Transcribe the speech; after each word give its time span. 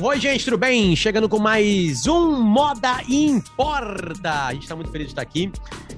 Oi, 0.00 0.20
gente, 0.20 0.44
tudo 0.44 0.56
bem? 0.56 0.94
Chegando 0.94 1.28
com 1.28 1.40
mais 1.40 2.06
um 2.06 2.40
Moda 2.40 3.02
Importa. 3.08 4.46
A 4.46 4.52
gente 4.52 4.62
está 4.62 4.76
muito 4.76 4.92
feliz 4.92 5.08
de 5.08 5.12
estar 5.12 5.22
aqui. 5.22 5.50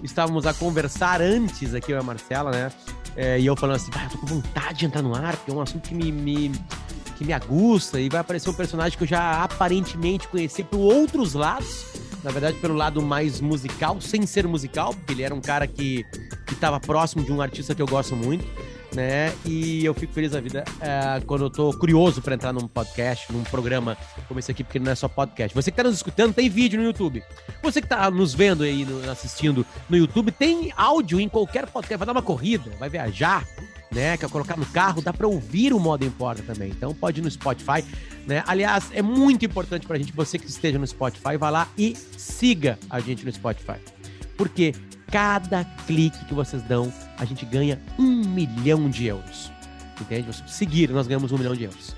Estávamos 0.03 0.47
a 0.47 0.55
conversar 0.55 1.21
antes 1.21 1.75
aqui, 1.75 1.93
eu 1.93 1.99
e 1.99 2.01
a 2.01 2.03
Marcela, 2.03 2.51
né? 2.51 2.73
É, 3.15 3.39
e 3.39 3.45
eu 3.45 3.55
falando 3.55 3.77
assim, 3.77 3.91
ah, 3.95 4.05
eu 4.05 4.11
tô 4.11 4.19
com 4.19 4.27
vontade 4.27 4.79
de 4.79 4.87
entrar 4.87 5.03
no 5.03 5.15
ar, 5.15 5.37
porque 5.37 5.51
é 5.51 5.55
um 5.55 5.61
assunto 5.61 5.87
que 5.87 5.95
me, 5.95 6.11
me, 6.11 6.51
que 7.19 7.25
me 7.27 7.35
agusta 7.35 8.01
e 8.01 8.09
vai 8.09 8.23
aparecer 8.23 8.49
um 8.49 8.55
personagem 8.55 8.97
que 8.97 9.05
eu 9.05 9.09
já 9.09 9.45
aparentemente 9.45 10.27
conheci 10.29 10.65
por 10.65 10.79
outros 10.79 11.35
lados. 11.35 11.85
Na 12.25 12.31
verdade, 12.31 12.57
pelo 12.57 12.75
lado 12.75 13.03
mais 13.03 13.39
musical, 13.39 14.01
sem 14.01 14.27
ser 14.27 14.49
musical, 14.49 14.95
porque 14.95 15.13
ele 15.13 15.25
era 15.25 15.35
um 15.35 15.43
cara 15.43 15.67
que 15.67 16.07
estava 16.51 16.81
próximo 16.81 17.23
de 17.23 17.33
um 17.33 17.43
artista 17.43 17.75
que 17.75 17.83
eu 17.83 17.87
gosto 17.87 18.17
muito 18.17 18.47
né? 18.95 19.33
E 19.45 19.85
eu 19.85 19.95
fico 19.95 20.13
feliz 20.13 20.33
da 20.33 20.41
vida 20.41 20.65
é, 20.81 21.21
quando 21.27 21.45
eu 21.45 21.51
tô 21.51 21.73
curioso 21.73 22.21
para 22.21 22.35
entrar 22.35 22.53
num 22.53 22.67
podcast, 22.67 23.33
num 23.33 23.43
programa 23.45 23.97
como 24.27 24.41
esse 24.41 24.51
aqui, 24.51 24.65
porque 24.65 24.79
não 24.79 24.93
é 24.93 24.95
só 24.95 25.09
podcast. 25.09 25.55
Você 25.55 25.71
que 25.71 25.77
tá 25.77 25.85
nos 25.85 25.97
escutando, 25.97 26.35
tem 26.35 26.49
vídeo 26.49 26.79
no 26.79 26.87
YouTube. 26.87 27.23
Você 27.63 27.81
que 27.81 27.89
tá 27.89 28.11
nos 28.11 28.35
vendo 28.35 28.63
aí, 28.65 28.85
no, 28.85 29.11
assistindo 29.11 29.65
no 29.89 29.97
YouTube, 29.97 30.33
tem 30.33 30.73
áudio 30.77 31.21
em 31.21 31.29
qualquer 31.29 31.67
podcast. 31.67 31.99
Vai 31.99 32.07
dar 32.07 32.13
uma 32.13 32.23
corrida, 32.23 32.71
vai 32.79 32.89
viajar, 32.89 33.47
né? 33.91 34.17
Quer 34.17 34.29
colocar 34.29 34.57
no 34.57 34.67
carro, 34.67 35.03
dá 35.03 35.13
para 35.13 35.27
ouvir 35.27 35.73
o 35.73 35.79
Modo 35.79 36.05
Importa 36.05 36.43
também. 36.43 36.71
Então 36.71 36.95
pode 36.95 37.21
ir 37.21 37.23
no 37.23 37.31
Spotify, 37.31 37.85
né? 38.27 38.43
Aliás, 38.47 38.91
é 38.93 39.03
muito 39.03 39.45
importante 39.45 39.87
pra 39.87 39.99
gente, 39.99 40.13
você 40.13 40.39
que 40.39 40.47
esteja 40.47 40.79
no 40.79 40.87
Spotify, 40.87 41.37
vá 41.39 41.51
lá 41.51 41.69
e 41.77 41.97
siga 42.17 42.79
a 42.89 43.01
gente 43.01 43.25
no 43.25 43.33
Spotify. 43.33 43.79
Porque 44.37 44.75
cada 45.11 45.65
clique 45.87 46.25
que 46.25 46.35
vocês 46.35 46.63
dão, 46.63 46.93
a 47.19 47.25
gente 47.25 47.45
ganha 47.45 47.81
um 47.99 48.25
milhão 48.25 48.89
de 48.89 49.07
euros. 49.07 49.51
Entende? 50.01 50.33
Se 50.33 50.43
seguir, 50.47 50.91
nós 50.91 51.07
ganhamos 51.07 51.33
um 51.33 51.39
milhão 51.39 51.55
de 51.55 51.65
euros. 51.65 51.95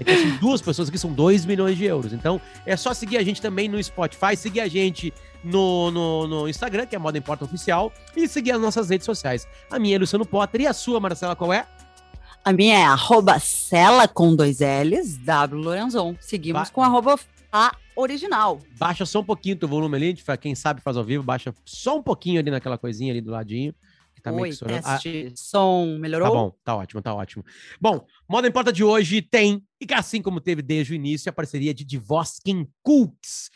Então, 0.00 0.14
assim, 0.14 0.36
duas 0.38 0.62
pessoas 0.62 0.88
aqui 0.88 0.96
são 0.96 1.12
dois 1.12 1.44
milhões 1.44 1.76
de 1.76 1.84
euros. 1.84 2.12
Então, 2.12 2.40
é 2.64 2.76
só 2.76 2.94
seguir 2.94 3.18
a 3.18 3.22
gente 3.22 3.42
também 3.42 3.68
no 3.68 3.82
Spotify, 3.82 4.36
seguir 4.36 4.60
a 4.60 4.68
gente 4.68 5.12
no, 5.44 5.90
no, 5.90 6.26
no 6.26 6.48
Instagram, 6.48 6.86
que 6.86 6.96
é 6.96 6.98
Moda 6.98 7.18
Importa 7.18 7.44
Oficial, 7.44 7.92
e 8.16 8.26
seguir 8.26 8.52
as 8.52 8.60
nossas 8.60 8.88
redes 8.88 9.04
sociais. 9.04 9.46
A 9.70 9.78
minha 9.78 9.96
é 9.96 9.98
Luciano 9.98 10.24
Potter 10.24 10.62
e 10.62 10.66
a 10.66 10.72
sua, 10.72 10.98
Marcela, 10.98 11.36
qual 11.36 11.52
é? 11.52 11.66
A 12.44 12.52
minha 12.52 12.76
é 12.76 12.84
arroba 12.84 13.38
Cela 13.38 14.08
com 14.08 14.34
dois 14.34 14.58
L's, 14.60 15.16
W 15.18 15.62
Lorenzon. 15.62 16.16
Seguimos 16.18 16.70
com 16.70 16.82
arroba 16.82 17.16
a 17.52 17.76
original. 17.94 18.58
Baixa 18.78 19.04
só 19.04 19.20
um 19.20 19.24
pouquinho 19.24 19.58
o 19.60 19.68
volume 19.68 19.96
ali, 19.96 20.14
quem 20.40 20.54
sabe 20.54 20.80
faz 20.80 20.96
ao 20.96 21.04
vivo, 21.04 21.22
baixa 21.22 21.54
só 21.64 21.98
um 21.98 22.02
pouquinho 22.02 22.40
ali 22.40 22.50
naquela 22.50 22.78
coisinha 22.78 23.12
ali 23.12 23.20
do 23.20 23.30
ladinho. 23.30 23.74
Que 24.22 24.30
tá 24.30 24.32
Oi, 24.32 24.50
teste, 24.50 25.28
ah, 25.28 25.32
som, 25.34 25.98
melhorou? 25.98 26.28
Tá 26.28 26.34
bom, 26.34 26.56
tá 26.62 26.76
ótimo, 26.76 27.02
tá 27.02 27.12
ótimo. 27.12 27.44
Bom, 27.80 28.06
Moda 28.28 28.46
Importa 28.46 28.72
de 28.72 28.84
hoje 28.84 29.20
tem, 29.20 29.66
e 29.80 29.92
assim 29.92 30.22
como 30.22 30.40
teve 30.40 30.62
desde 30.62 30.92
o 30.92 30.94
início, 30.94 31.28
a 31.28 31.32
parceria 31.32 31.74
de 31.74 31.84
Divoskin 31.84 32.68
Cooks. 32.82 33.50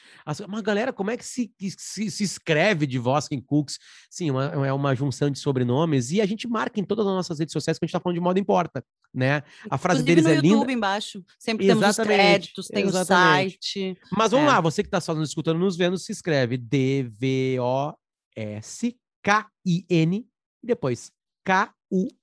Uma 0.45 0.61
galera, 0.61 0.92
como 0.92 1.12
é 1.12 1.17
que 1.17 1.25
se, 1.25 1.55
se, 1.78 2.11
se 2.11 2.25
escreve 2.25 2.84
Divoskin 2.84 3.41
Cooks? 3.41 3.78
Sim, 4.11 4.33
uma, 4.33 4.47
é 4.67 4.73
uma 4.73 4.92
junção 4.97 5.31
de 5.31 5.39
sobrenomes, 5.39 6.11
e 6.11 6.20
a 6.20 6.27
gente 6.27 6.48
marca 6.48 6.80
em 6.80 6.84
todas 6.84 7.06
as 7.06 7.12
nossas 7.12 7.39
redes 7.39 7.53
sociais 7.53 7.78
que 7.78 7.84
a 7.84 7.86
gente 7.86 7.92
tá 7.92 8.01
falando 8.01 8.17
de 8.17 8.20
Moda 8.20 8.41
Importa, 8.41 8.84
né? 9.14 9.45
A 9.70 9.78
frase 9.78 10.03
Inclusive 10.03 10.23
deles 10.23 10.39
é 10.39 10.41
linda. 10.41 10.48
no 10.48 10.55
YouTube 10.62 10.73
embaixo, 10.73 11.25
sempre 11.39 11.64
temos 11.69 11.89
os 11.89 11.97
créditos, 11.97 12.67
tem 12.67 12.86
exatamente. 12.86 13.56
o 13.56 13.62
site. 13.62 13.97
Mas 14.11 14.33
vamos 14.33 14.48
é. 14.48 14.51
lá, 14.51 14.61
você 14.61 14.83
que 14.83 14.91
tá 14.91 15.01
só 15.01 15.14
nos 15.14 15.28
escutando, 15.28 15.61
nos 15.61 15.77
vendo, 15.77 15.97
se 15.97 16.11
escreve 16.11 16.56
D-V-O-S-K-I-N 16.56 17.47
e 20.67 20.69
depois 20.69 21.12
K-U-L-K-E-S 21.45 22.17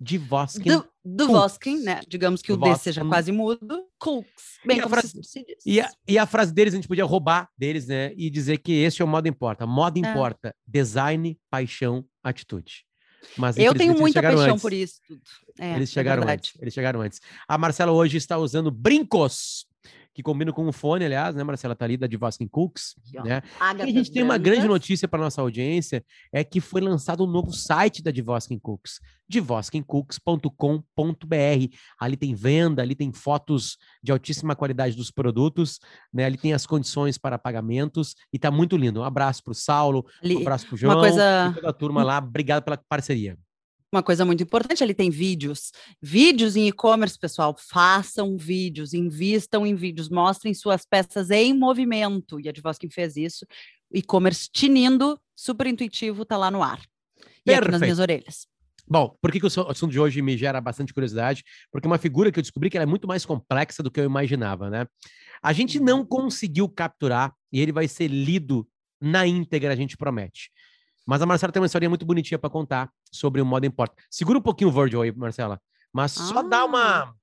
de 0.00 0.16
Voskin. 0.18 0.62
Do, 0.64 0.88
do 1.04 1.26
Voskin, 1.28 1.82
né? 1.82 2.00
Digamos 2.08 2.40
que 2.40 2.52
o 2.52 2.56
D 2.56 2.74
seja 2.76 3.04
quase 3.04 3.32
mudo. 3.32 3.86
Cooks. 3.98 4.58
Bem 4.64 4.78
e, 4.78 4.80
a 4.80 4.88
frase, 4.88 5.22
se 5.22 5.44
diz. 5.44 5.56
E, 5.66 5.80
a, 5.80 5.90
e 6.08 6.18
a 6.18 6.26
frase 6.26 6.54
deles, 6.54 6.72
a 6.72 6.76
gente 6.76 6.88
podia 6.88 7.04
roubar 7.04 7.50
deles, 7.56 7.86
né? 7.86 8.12
E 8.16 8.30
dizer 8.30 8.58
que 8.58 8.72
esse 8.72 9.02
é 9.02 9.04
o 9.04 9.08
modo 9.08 9.28
importa. 9.28 9.66
Modo 9.66 9.98
é. 9.98 10.00
importa. 10.00 10.54
Design, 10.66 11.38
paixão, 11.50 12.04
atitude. 12.22 12.86
Mas, 13.36 13.58
eu 13.58 13.74
tenho 13.74 13.96
muita 13.98 14.22
paixão 14.22 14.52
antes. 14.52 14.62
por 14.62 14.72
isso 14.72 15.00
tudo. 15.06 15.20
É, 15.58 15.76
eles 15.76 15.90
é 15.90 15.92
chegaram 15.92 16.22
é 16.26 16.32
antes. 16.32 16.54
Eles 16.58 16.72
chegaram 16.72 17.02
antes. 17.02 17.20
A 17.46 17.58
Marcela 17.58 17.92
hoje 17.92 18.16
está 18.16 18.38
usando 18.38 18.70
brincos 18.70 19.66
que 20.20 20.22
combina 20.22 20.52
com 20.52 20.68
o 20.68 20.72
fone, 20.72 21.06
aliás, 21.06 21.34
né, 21.34 21.42
Marcela? 21.42 21.74
Tá 21.74 21.86
ali 21.86 21.96
da 21.96 22.06
Divaskin 22.06 22.46
Cooks, 22.46 22.94
né? 23.24 23.40
E 23.78 23.82
a 23.82 23.86
gente 23.86 24.12
tem 24.12 24.22
uma 24.22 24.36
grande 24.36 24.68
notícia 24.68 25.08
para 25.08 25.18
nossa 25.18 25.40
audiência, 25.40 26.04
é 26.32 26.44
que 26.44 26.60
foi 26.60 26.82
lançado 26.82 27.24
um 27.24 27.26
novo 27.26 27.52
site 27.52 28.02
da 28.02 28.10
Divoskin 28.10 28.58
Cooks, 28.58 29.00
divosquincooks.com.br. 29.28 31.74
Ali 31.98 32.16
tem 32.16 32.34
venda, 32.34 32.82
ali 32.82 32.94
tem 32.94 33.10
fotos 33.12 33.78
de 34.02 34.12
altíssima 34.12 34.54
qualidade 34.54 34.94
dos 34.94 35.10
produtos, 35.10 35.80
né? 36.12 36.26
Ali 36.26 36.36
tem 36.36 36.52
as 36.52 36.66
condições 36.66 37.16
para 37.16 37.38
pagamentos 37.38 38.14
e 38.32 38.38
tá 38.38 38.50
muito 38.50 38.76
lindo. 38.76 39.00
Um 39.00 39.04
abraço 39.04 39.42
para 39.42 39.52
o 39.52 39.54
Saulo, 39.54 40.04
um 40.22 40.40
abraço 40.40 40.66
para 40.66 40.74
o 40.74 40.78
João 40.78 41.00
coisa... 41.00 41.48
e 41.50 41.54
toda 41.54 41.70
a 41.70 41.72
turma 41.72 42.04
lá. 42.04 42.18
Obrigado 42.18 42.62
pela 42.62 42.76
parceria 42.76 43.38
uma 43.92 44.02
coisa 44.02 44.24
muito 44.24 44.42
importante, 44.42 44.82
ele 44.82 44.94
tem 44.94 45.10
vídeos. 45.10 45.72
Vídeos 46.00 46.56
em 46.56 46.68
e-commerce, 46.68 47.18
pessoal, 47.18 47.56
façam 47.58 48.36
vídeos, 48.36 48.94
invistam 48.94 49.66
em 49.66 49.74
vídeos, 49.74 50.08
mostrem 50.08 50.54
suas 50.54 50.84
peças 50.84 51.30
em 51.30 51.52
movimento. 51.52 52.38
E 52.38 52.48
a 52.48 52.52
Divoskin 52.52 52.88
fez 52.88 53.16
isso. 53.16 53.44
E-commerce 53.92 54.48
tinindo, 54.52 55.20
super 55.34 55.66
intuitivo, 55.66 56.24
tá 56.24 56.36
lá 56.36 56.50
no 56.50 56.62
ar. 56.62 56.80
E 56.80 57.22
Perfeito. 57.44 57.62
aqui 57.62 57.70
nas 57.72 57.80
minhas 57.80 57.98
orelhas. 57.98 58.46
Bom, 58.88 59.16
por 59.20 59.30
que, 59.30 59.38
que, 59.38 59.46
o 59.46 59.68
assunto 59.68 59.92
de 59.92 60.00
hoje 60.00 60.20
me 60.20 60.36
gera 60.36 60.60
bastante 60.60 60.92
curiosidade? 60.92 61.44
Porque 61.70 61.86
é 61.86 61.90
uma 61.90 61.98
figura 61.98 62.32
que 62.32 62.38
eu 62.38 62.42
descobri 62.42 62.70
que 62.70 62.78
é 62.78 62.86
muito 62.86 63.06
mais 63.06 63.24
complexa 63.24 63.82
do 63.82 63.90
que 63.90 64.00
eu 64.00 64.04
imaginava, 64.04 64.68
né? 64.68 64.86
A 65.42 65.52
gente 65.52 65.78
não 65.78 66.04
conseguiu 66.04 66.68
capturar, 66.68 67.32
e 67.52 67.60
ele 67.60 67.72
vai 67.72 67.86
ser 67.86 68.08
lido 68.08 68.66
na 69.00 69.26
íntegra, 69.26 69.72
a 69.72 69.76
gente 69.76 69.96
promete. 69.96 70.50
Mas 71.06 71.22
a 71.22 71.26
Marcela 71.26 71.52
tem 71.52 71.60
uma 71.60 71.66
história 71.66 71.88
muito 71.88 72.06
bonitinha 72.06 72.38
para 72.38 72.50
contar 72.50 72.90
sobre 73.10 73.40
o 73.40 73.46
modo 73.46 73.66
importa. 73.66 73.94
Segura 74.10 74.38
um 74.38 74.42
pouquinho 74.42 74.70
o 74.70 74.72
Virgil 74.72 75.02
aí, 75.02 75.12
Marcela. 75.12 75.60
Mas 75.92 76.16
ah. 76.18 76.24
só 76.24 76.42
dá 76.42 76.64
uma 76.64 77.02
ah. 77.02 77.14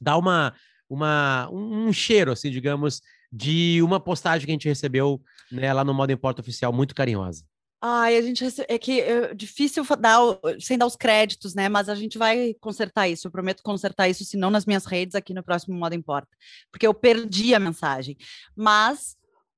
dá 0.00 0.16
uma, 0.16 0.54
uma 0.88 1.48
um 1.50 1.92
cheiro 1.92 2.32
assim, 2.32 2.50
digamos, 2.50 3.00
de 3.32 3.80
uma 3.82 3.98
postagem 4.00 4.44
que 4.44 4.52
a 4.52 4.54
gente 4.54 4.68
recebeu, 4.68 5.22
né, 5.50 5.72
lá 5.72 5.84
no 5.84 5.94
modo 5.94 6.12
importa 6.12 6.42
oficial, 6.42 6.72
muito 6.72 6.94
carinhosa. 6.94 7.44
Ai, 7.84 8.16
a 8.16 8.22
gente 8.22 8.44
é 8.68 8.78
que 8.78 9.00
é 9.00 9.34
difícil 9.34 9.84
dar 9.98 10.20
sem 10.60 10.78
dar 10.78 10.86
os 10.86 10.94
créditos, 10.94 11.52
né? 11.52 11.68
Mas 11.68 11.88
a 11.88 11.96
gente 11.96 12.16
vai 12.16 12.54
consertar 12.60 13.08
isso. 13.08 13.26
Eu 13.26 13.30
prometo 13.32 13.60
consertar 13.60 14.08
isso, 14.08 14.24
se 14.24 14.36
não 14.36 14.52
nas 14.52 14.64
minhas 14.64 14.84
redes, 14.84 15.16
aqui 15.16 15.34
no 15.34 15.42
próximo 15.42 15.76
Modo 15.76 15.92
Importa, 15.92 16.28
porque 16.70 16.86
eu 16.86 16.94
perdi 16.94 17.56
a 17.56 17.58
mensagem. 17.58 18.16
Mas 18.54 19.16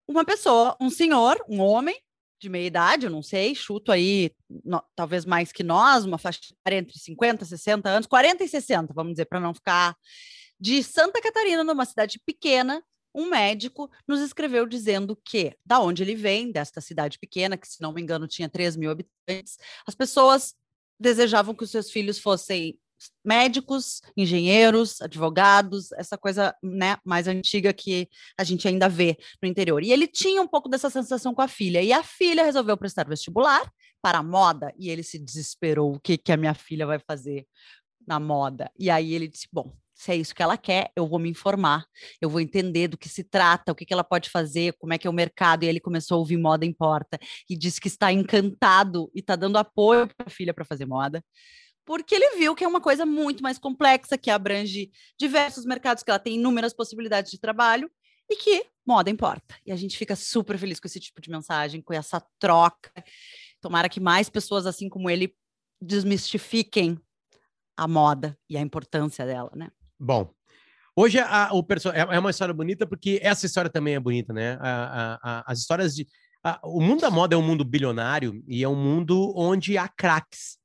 uma 0.08 0.24
pessoa, 0.24 0.74
um 0.80 0.88
senhor, 0.88 1.36
um 1.46 1.60
homem, 1.60 1.96
de 2.44 2.50
meia 2.50 2.66
idade, 2.66 3.06
eu 3.06 3.10
não 3.10 3.22
sei, 3.22 3.54
chuto 3.54 3.90
aí, 3.90 4.30
no, 4.64 4.82
talvez 4.94 5.24
mais 5.24 5.50
que 5.50 5.62
nós, 5.62 6.04
uma 6.04 6.18
faixa 6.18 6.40
entre 6.70 6.98
50 6.98 7.42
e 7.42 7.46
60 7.46 7.88
anos, 7.88 8.06
40 8.06 8.44
e 8.44 8.48
60, 8.48 8.94
vamos 8.94 9.14
dizer, 9.14 9.24
para 9.24 9.40
não 9.40 9.52
ficar. 9.52 9.96
De 10.60 10.82
Santa 10.82 11.20
Catarina, 11.20 11.64
numa 11.64 11.84
cidade 11.84 12.20
pequena, 12.24 12.82
um 13.14 13.28
médico 13.28 13.90
nos 14.06 14.20
escreveu 14.20 14.66
dizendo 14.66 15.16
que, 15.16 15.56
da 15.64 15.80
onde 15.80 16.02
ele 16.02 16.14
vem, 16.14 16.52
desta 16.52 16.80
cidade 16.80 17.18
pequena, 17.18 17.56
que 17.56 17.66
se 17.66 17.80
não 17.80 17.92
me 17.92 18.02
engano 18.02 18.28
tinha 18.28 18.48
3 18.48 18.76
mil 18.76 18.90
habitantes, 18.90 19.56
as 19.86 19.94
pessoas 19.94 20.54
desejavam 20.98 21.54
que 21.54 21.64
os 21.64 21.70
seus 21.70 21.90
filhos 21.90 22.18
fossem 22.18 22.78
médicos, 23.24 24.00
engenheiros, 24.16 25.00
advogados, 25.00 25.92
essa 25.92 26.16
coisa 26.16 26.54
né, 26.62 26.96
mais 27.04 27.26
antiga 27.26 27.72
que 27.72 28.08
a 28.38 28.44
gente 28.44 28.66
ainda 28.68 28.88
vê 28.88 29.16
no 29.42 29.48
interior. 29.48 29.82
E 29.82 29.92
ele 29.92 30.06
tinha 30.06 30.40
um 30.40 30.48
pouco 30.48 30.68
dessa 30.68 30.90
sensação 30.90 31.34
com 31.34 31.42
a 31.42 31.48
filha. 31.48 31.82
E 31.82 31.92
a 31.92 32.02
filha 32.02 32.44
resolveu 32.44 32.76
prestar 32.76 33.08
vestibular 33.08 33.70
para 34.02 34.18
a 34.18 34.22
moda 34.22 34.72
e 34.78 34.90
ele 34.90 35.02
se 35.02 35.18
desesperou. 35.18 35.94
O 35.94 36.00
que, 36.00 36.18
que 36.18 36.32
a 36.32 36.36
minha 36.36 36.54
filha 36.54 36.86
vai 36.86 36.98
fazer 36.98 37.46
na 38.06 38.20
moda? 38.20 38.70
E 38.78 38.90
aí 38.90 39.14
ele 39.14 39.28
disse: 39.28 39.48
Bom, 39.52 39.72
se 39.94 40.12
é 40.12 40.16
isso 40.16 40.34
que 40.34 40.42
ela 40.42 40.58
quer, 40.58 40.90
eu 40.96 41.06
vou 41.06 41.18
me 41.18 41.30
informar, 41.30 41.86
eu 42.20 42.28
vou 42.28 42.40
entender 42.40 42.88
do 42.88 42.98
que 42.98 43.08
se 43.08 43.22
trata, 43.22 43.72
o 43.72 43.74
que, 43.74 43.86
que 43.86 43.92
ela 43.92 44.04
pode 44.04 44.28
fazer, 44.28 44.74
como 44.74 44.92
é 44.92 44.98
que 44.98 45.06
é 45.06 45.10
o 45.10 45.14
mercado. 45.14 45.64
E 45.64 45.66
ele 45.66 45.80
começou 45.80 46.16
a 46.16 46.18
ouvir 46.18 46.36
Moda 46.36 46.66
Importa 46.66 47.18
e 47.48 47.56
disse 47.56 47.80
que 47.80 47.88
está 47.88 48.12
encantado 48.12 49.10
e 49.14 49.20
está 49.20 49.36
dando 49.36 49.56
apoio 49.56 50.08
para 50.08 50.26
a 50.26 50.30
filha 50.30 50.52
para 50.52 50.64
fazer 50.64 50.84
moda 50.84 51.24
porque 51.84 52.14
ele 52.14 52.36
viu 52.38 52.54
que 52.54 52.64
é 52.64 52.68
uma 52.68 52.80
coisa 52.80 53.04
muito 53.04 53.42
mais 53.42 53.58
complexa, 53.58 54.16
que 54.16 54.30
abrange 54.30 54.90
diversos 55.18 55.64
mercados, 55.64 56.02
que 56.02 56.10
ela 56.10 56.18
tem 56.18 56.36
inúmeras 56.36 56.72
possibilidades 56.72 57.30
de 57.30 57.38
trabalho 57.38 57.90
e 58.28 58.36
que 58.36 58.66
moda 58.86 59.10
importa. 59.10 59.54
E 59.66 59.72
a 59.72 59.76
gente 59.76 59.96
fica 59.96 60.16
super 60.16 60.58
feliz 60.58 60.80
com 60.80 60.86
esse 60.86 61.00
tipo 61.00 61.20
de 61.20 61.30
mensagem, 61.30 61.82
com 61.82 61.92
essa 61.92 62.24
troca. 62.38 62.90
Tomara 63.60 63.88
que 63.88 64.00
mais 64.00 64.28
pessoas 64.28 64.66
assim 64.66 64.88
como 64.88 65.10
ele 65.10 65.34
desmistifiquem 65.80 66.98
a 67.76 67.86
moda 67.86 68.38
e 68.48 68.56
a 68.56 68.60
importância 68.60 69.26
dela, 69.26 69.50
né? 69.54 69.70
Bom, 69.98 70.30
hoje 70.96 71.18
a, 71.18 71.50
o 71.52 71.66
é, 71.92 72.16
é 72.16 72.18
uma 72.18 72.30
história 72.30 72.54
bonita 72.54 72.86
porque 72.86 73.18
essa 73.22 73.44
história 73.44 73.70
também 73.70 73.94
é 73.94 74.00
bonita, 74.00 74.32
né? 74.32 74.56
A, 74.60 75.18
a, 75.22 75.52
as 75.52 75.58
histórias 75.58 75.94
de 75.94 76.06
o 76.62 76.80
mundo 76.80 77.00
da 77.00 77.10
moda 77.10 77.34
é 77.34 77.38
um 77.38 77.42
mundo 77.42 77.64
bilionário 77.64 78.44
e 78.46 78.62
é 78.62 78.68
um 78.68 78.76
mundo 78.76 79.32
onde 79.34 79.78
há 79.78 79.88
craques 79.88 80.58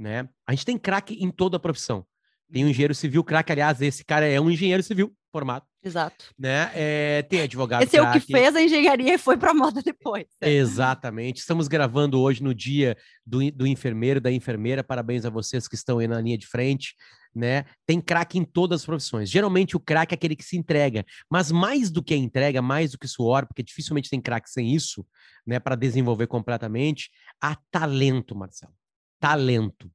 né? 0.00 0.26
A 0.46 0.52
gente 0.52 0.64
tem 0.64 0.78
craque 0.78 1.22
em 1.22 1.30
toda 1.30 1.58
a 1.58 1.60
profissão. 1.60 2.06
Tem 2.50 2.64
um 2.64 2.68
engenheiro 2.68 2.94
civil 2.94 3.22
craque, 3.22 3.52
aliás, 3.52 3.80
esse 3.82 4.04
cara 4.04 4.26
é 4.26 4.40
um 4.40 4.50
engenheiro 4.50 4.82
civil 4.82 5.14
formado, 5.30 5.64
Exato. 5.84 6.24
né? 6.36 6.72
É, 6.74 7.22
tem 7.22 7.42
advogado 7.42 7.82
Esse 7.82 7.96
é 7.96 8.02
o 8.02 8.10
que 8.10 8.18
fez 8.18 8.56
a 8.56 8.60
engenharia 8.60 9.14
e 9.14 9.18
foi 9.18 9.36
para 9.36 9.54
moda 9.54 9.80
depois. 9.80 10.24
né? 10.40 10.50
Exatamente. 10.50 11.38
Estamos 11.38 11.68
gravando 11.68 12.18
hoje 12.20 12.42
no 12.42 12.52
dia 12.52 12.96
do, 13.24 13.38
do 13.52 13.66
enfermeiro, 13.66 14.20
da 14.20 14.32
enfermeira. 14.32 14.82
Parabéns 14.82 15.24
a 15.24 15.30
vocês 15.30 15.68
que 15.68 15.76
estão 15.76 15.98
aí 15.98 16.08
na 16.08 16.20
linha 16.20 16.36
de 16.36 16.48
frente, 16.48 16.96
né? 17.32 17.64
Tem 17.86 18.00
craque 18.00 18.38
em 18.38 18.44
todas 18.44 18.80
as 18.80 18.86
profissões. 18.86 19.30
Geralmente 19.30 19.76
o 19.76 19.80
craque 19.80 20.14
é 20.14 20.16
aquele 20.16 20.34
que 20.34 20.42
se 20.42 20.56
entrega, 20.56 21.04
mas 21.30 21.52
mais 21.52 21.88
do 21.88 22.02
que 22.02 22.14
a 22.14 22.16
entrega, 22.16 22.60
mais 22.60 22.90
do 22.90 22.98
que 22.98 23.06
suor, 23.06 23.46
porque 23.46 23.62
dificilmente 23.62 24.10
tem 24.10 24.20
craque 24.20 24.50
sem 24.50 24.74
isso, 24.74 25.06
né? 25.46 25.60
Para 25.60 25.76
desenvolver 25.76 26.26
completamente, 26.26 27.10
há 27.40 27.56
talento, 27.70 28.34
Marcelo. 28.34 28.79
Talento. 29.20 29.90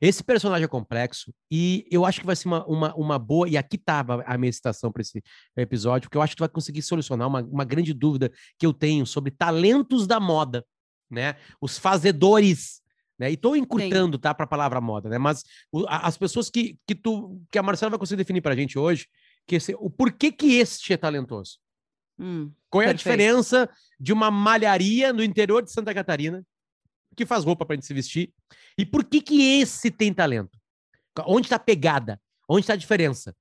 Esse 0.00 0.24
personagem 0.24 0.64
é 0.64 0.68
complexo 0.68 1.32
e 1.48 1.86
eu 1.88 2.04
acho 2.04 2.18
que 2.18 2.26
vai 2.26 2.34
ser 2.34 2.48
uma, 2.48 2.66
uma, 2.66 2.94
uma 2.96 3.18
boa. 3.20 3.48
E 3.48 3.56
aqui 3.56 3.76
estava 3.76 4.24
a 4.26 4.36
minha 4.36 4.52
citação 4.52 4.90
para 4.90 5.02
esse 5.02 5.22
episódio, 5.56 6.08
porque 6.08 6.16
eu 6.18 6.22
acho 6.22 6.34
que 6.34 6.40
vai 6.40 6.48
conseguir 6.48 6.82
solucionar 6.82 7.28
uma, 7.28 7.40
uma 7.42 7.64
grande 7.64 7.94
dúvida 7.94 8.32
que 8.58 8.66
eu 8.66 8.72
tenho 8.72 9.06
sobre 9.06 9.30
talentos 9.30 10.04
da 10.08 10.18
moda, 10.18 10.64
né? 11.08 11.36
Os 11.60 11.78
fazedores. 11.78 12.82
Né? 13.16 13.30
E 13.30 13.34
estou 13.34 13.54
encurtando, 13.54 14.18
tá, 14.18 14.34
para 14.34 14.44
a 14.44 14.48
palavra 14.48 14.80
moda, 14.80 15.08
né? 15.08 15.18
Mas 15.18 15.44
o- 15.70 15.86
a- 15.86 16.08
as 16.08 16.16
pessoas 16.18 16.50
que, 16.50 16.76
que, 16.88 16.94
tu, 16.96 17.40
que 17.52 17.58
a 17.58 17.62
Marcela 17.62 17.90
vai 17.90 17.98
conseguir 17.98 18.16
definir 18.18 18.40
para 18.40 18.54
a 18.54 18.56
gente 18.56 18.76
hoje, 18.76 19.06
que 19.46 19.54
esse, 19.54 19.72
o 19.78 19.88
porquê 19.88 20.32
que 20.32 20.54
este 20.56 20.92
é 20.92 20.96
talentoso. 20.96 21.58
Hum, 22.18 22.50
Qual 22.68 22.82
é 22.82 22.86
a 22.86 22.88
Perfeito. 22.88 22.98
diferença 23.16 23.70
de 24.00 24.12
uma 24.12 24.30
malharia 24.32 25.12
no 25.12 25.22
interior 25.22 25.62
de 25.62 25.70
Santa 25.70 25.94
Catarina, 25.94 26.44
que 27.16 27.26
faz 27.26 27.44
roupa 27.44 27.64
para 27.64 27.74
gente 27.76 27.86
se 27.86 27.94
vestir, 27.94 28.32
e 28.76 28.84
por 28.86 29.04
que 29.04 29.20
que 29.20 29.60
esse 29.60 29.90
tem 29.90 30.12
talento? 30.12 30.58
Onde 31.26 31.46
está 31.46 31.56
a 31.56 31.60
pegada? 31.60 32.20
Onde 32.48 32.60
está 32.62 32.72
a 32.72 32.76
diferença? 32.76 33.34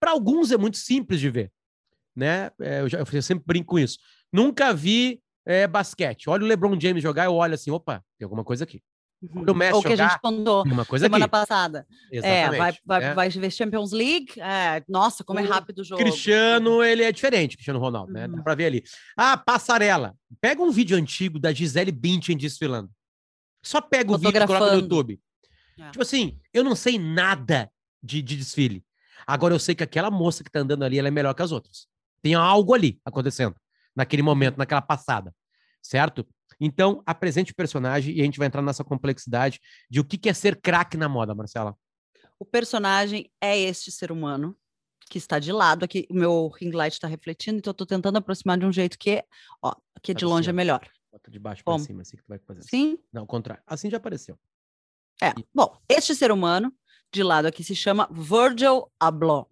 Para 0.00 0.10
alguns 0.10 0.50
é 0.50 0.56
muito 0.56 0.76
simples 0.76 1.20
de 1.20 1.30
ver, 1.30 1.52
né? 2.14 2.50
É, 2.60 2.80
eu, 2.80 2.88
já, 2.88 2.98
eu 2.98 3.22
sempre 3.22 3.44
brinco 3.46 3.66
com 3.74 3.78
isso. 3.78 3.98
Nunca 4.32 4.72
vi 4.74 5.20
é, 5.46 5.66
basquete. 5.66 6.28
Olha 6.28 6.42
o 6.44 6.46
LeBron 6.46 6.78
James 6.80 7.02
jogar, 7.02 7.24
eu 7.26 7.34
olho 7.34 7.54
assim, 7.54 7.70
opa, 7.70 8.02
tem 8.18 8.24
alguma 8.24 8.42
coisa 8.44 8.64
aqui. 8.64 8.82
Quando 9.32 9.50
o 9.50 9.54
Messi 9.54 9.74
Ou 9.74 9.82
que 9.82 9.86
a 9.86 9.90
gente 9.90 9.98
jogar, 10.00 10.18
contou 10.20 10.64
uma 10.64 10.84
coisa 10.84 11.04
semana 11.04 11.26
aqui. 11.26 11.30
passada. 11.30 11.86
É, 12.10 12.16
Exatamente. 12.16 12.58
vai, 12.58 12.76
vai, 12.84 13.00
né? 13.00 13.14
vai 13.14 13.28
ver 13.28 13.52
Champions 13.52 13.92
League. 13.92 14.32
É, 14.40 14.82
nossa, 14.88 15.22
como 15.22 15.38
é 15.38 15.44
O 15.44 15.48
rápido 15.48 15.78
o 15.78 15.84
jogo. 15.84 16.02
Cristiano, 16.02 16.82
ele 16.82 17.04
é 17.04 17.12
diferente, 17.12 17.56
Cristiano 17.56 17.78
Ronaldo, 17.78 18.12
né? 18.12 18.26
Dá 18.26 18.36
Uhum. 18.36 18.42
pra 18.42 18.56
ver 18.56 18.64
ali. 18.66 18.82
Ah, 19.16 19.36
passarela. 19.36 20.16
Pega 20.40 20.60
um 20.60 20.72
vídeo 20.72 20.96
antigo 20.96 21.38
da 21.38 21.52
Gisele 21.52 21.92
Bündchen 21.92 22.36
desfilando. 22.36 22.90
Só 23.62 23.80
pega 23.80 24.12
o 24.12 24.18
vídeo 24.18 24.42
e 24.42 24.46
coloca 24.46 24.74
no. 24.74 24.80
YouTube. 24.80 25.20
É. 25.78 25.90
Tipo 25.90 26.02
assim, 26.02 26.38
eu 26.52 26.64
não 26.64 26.74
sei 26.74 26.98
nada 26.98 27.70
de, 28.02 28.20
de 28.20 28.36
desfile. 28.36 28.84
Agora 29.26 29.54
eu 29.54 29.58
sei 29.58 29.74
que 29.74 29.82
aquela 29.82 30.10
moça 30.10 30.42
que 30.42 30.50
tá 30.50 30.60
andando 30.60 30.84
ali, 30.84 30.98
ela 30.98 31.08
é 31.08 31.10
melhor 31.10 31.34
que 31.34 31.42
as 31.42 31.52
outras. 31.52 31.86
Tem 32.20 32.34
algo 32.34 32.74
ali 32.74 33.00
acontecendo, 33.04 33.54
naquele 33.94 34.22
momento, 34.22 34.56
naquela 34.56 34.82
passada, 34.82 35.34
certo? 35.80 36.26
Então, 36.60 37.02
apresente 37.06 37.52
o 37.52 37.56
personagem 37.56 38.14
e 38.14 38.20
a 38.20 38.24
gente 38.24 38.38
vai 38.38 38.46
entrar 38.46 38.62
nessa 38.62 38.84
complexidade 38.84 39.60
de 39.90 40.00
o 40.00 40.04
que 40.04 40.18
que 40.18 40.28
é 40.28 40.32
ser 40.32 40.60
craque 40.60 40.96
na 40.96 41.08
moda, 41.08 41.34
Marcela. 41.34 41.76
O 42.38 42.44
personagem 42.44 43.30
é 43.40 43.58
este 43.58 43.90
ser 43.90 44.12
humano 44.12 44.56
que 45.08 45.18
está 45.18 45.38
de 45.38 45.52
lado 45.52 45.84
aqui. 45.84 46.06
O 46.10 46.14
meu 46.14 46.48
ring 46.48 46.70
light 46.70 46.94
está 46.94 47.06
refletindo, 47.06 47.58
então 47.58 47.70
eu 47.70 47.74
tô 47.74 47.86
tentando 47.86 48.16
aproximar 48.16 48.58
de 48.58 48.66
um 48.66 48.72
jeito 48.72 48.98
que, 48.98 49.22
ó, 49.62 49.74
aqui 49.94 50.14
de 50.14 50.24
Faz 50.24 50.32
longe 50.32 50.50
é 50.50 50.52
melhor. 50.52 50.80
Bota 51.12 51.30
de 51.30 51.38
baixo 51.38 51.62
para 51.62 51.78
cima, 51.78 52.02
assim 52.02 52.16
que 52.16 52.22
tu 52.22 52.28
vai 52.28 52.38
fazer. 52.38 52.60
assim. 52.60 52.68
Sim? 52.70 52.98
Não, 53.12 53.24
o 53.24 53.26
contrário. 53.26 53.62
Assim 53.66 53.90
já 53.90 53.98
apareceu. 53.98 54.38
É. 55.22 55.32
Bom, 55.54 55.76
este 55.88 56.14
ser 56.14 56.32
humano 56.32 56.74
de 57.12 57.22
lado 57.22 57.46
aqui 57.46 57.62
se 57.62 57.76
chama 57.76 58.08
Virgil 58.10 58.90
Abloh. 58.98 59.46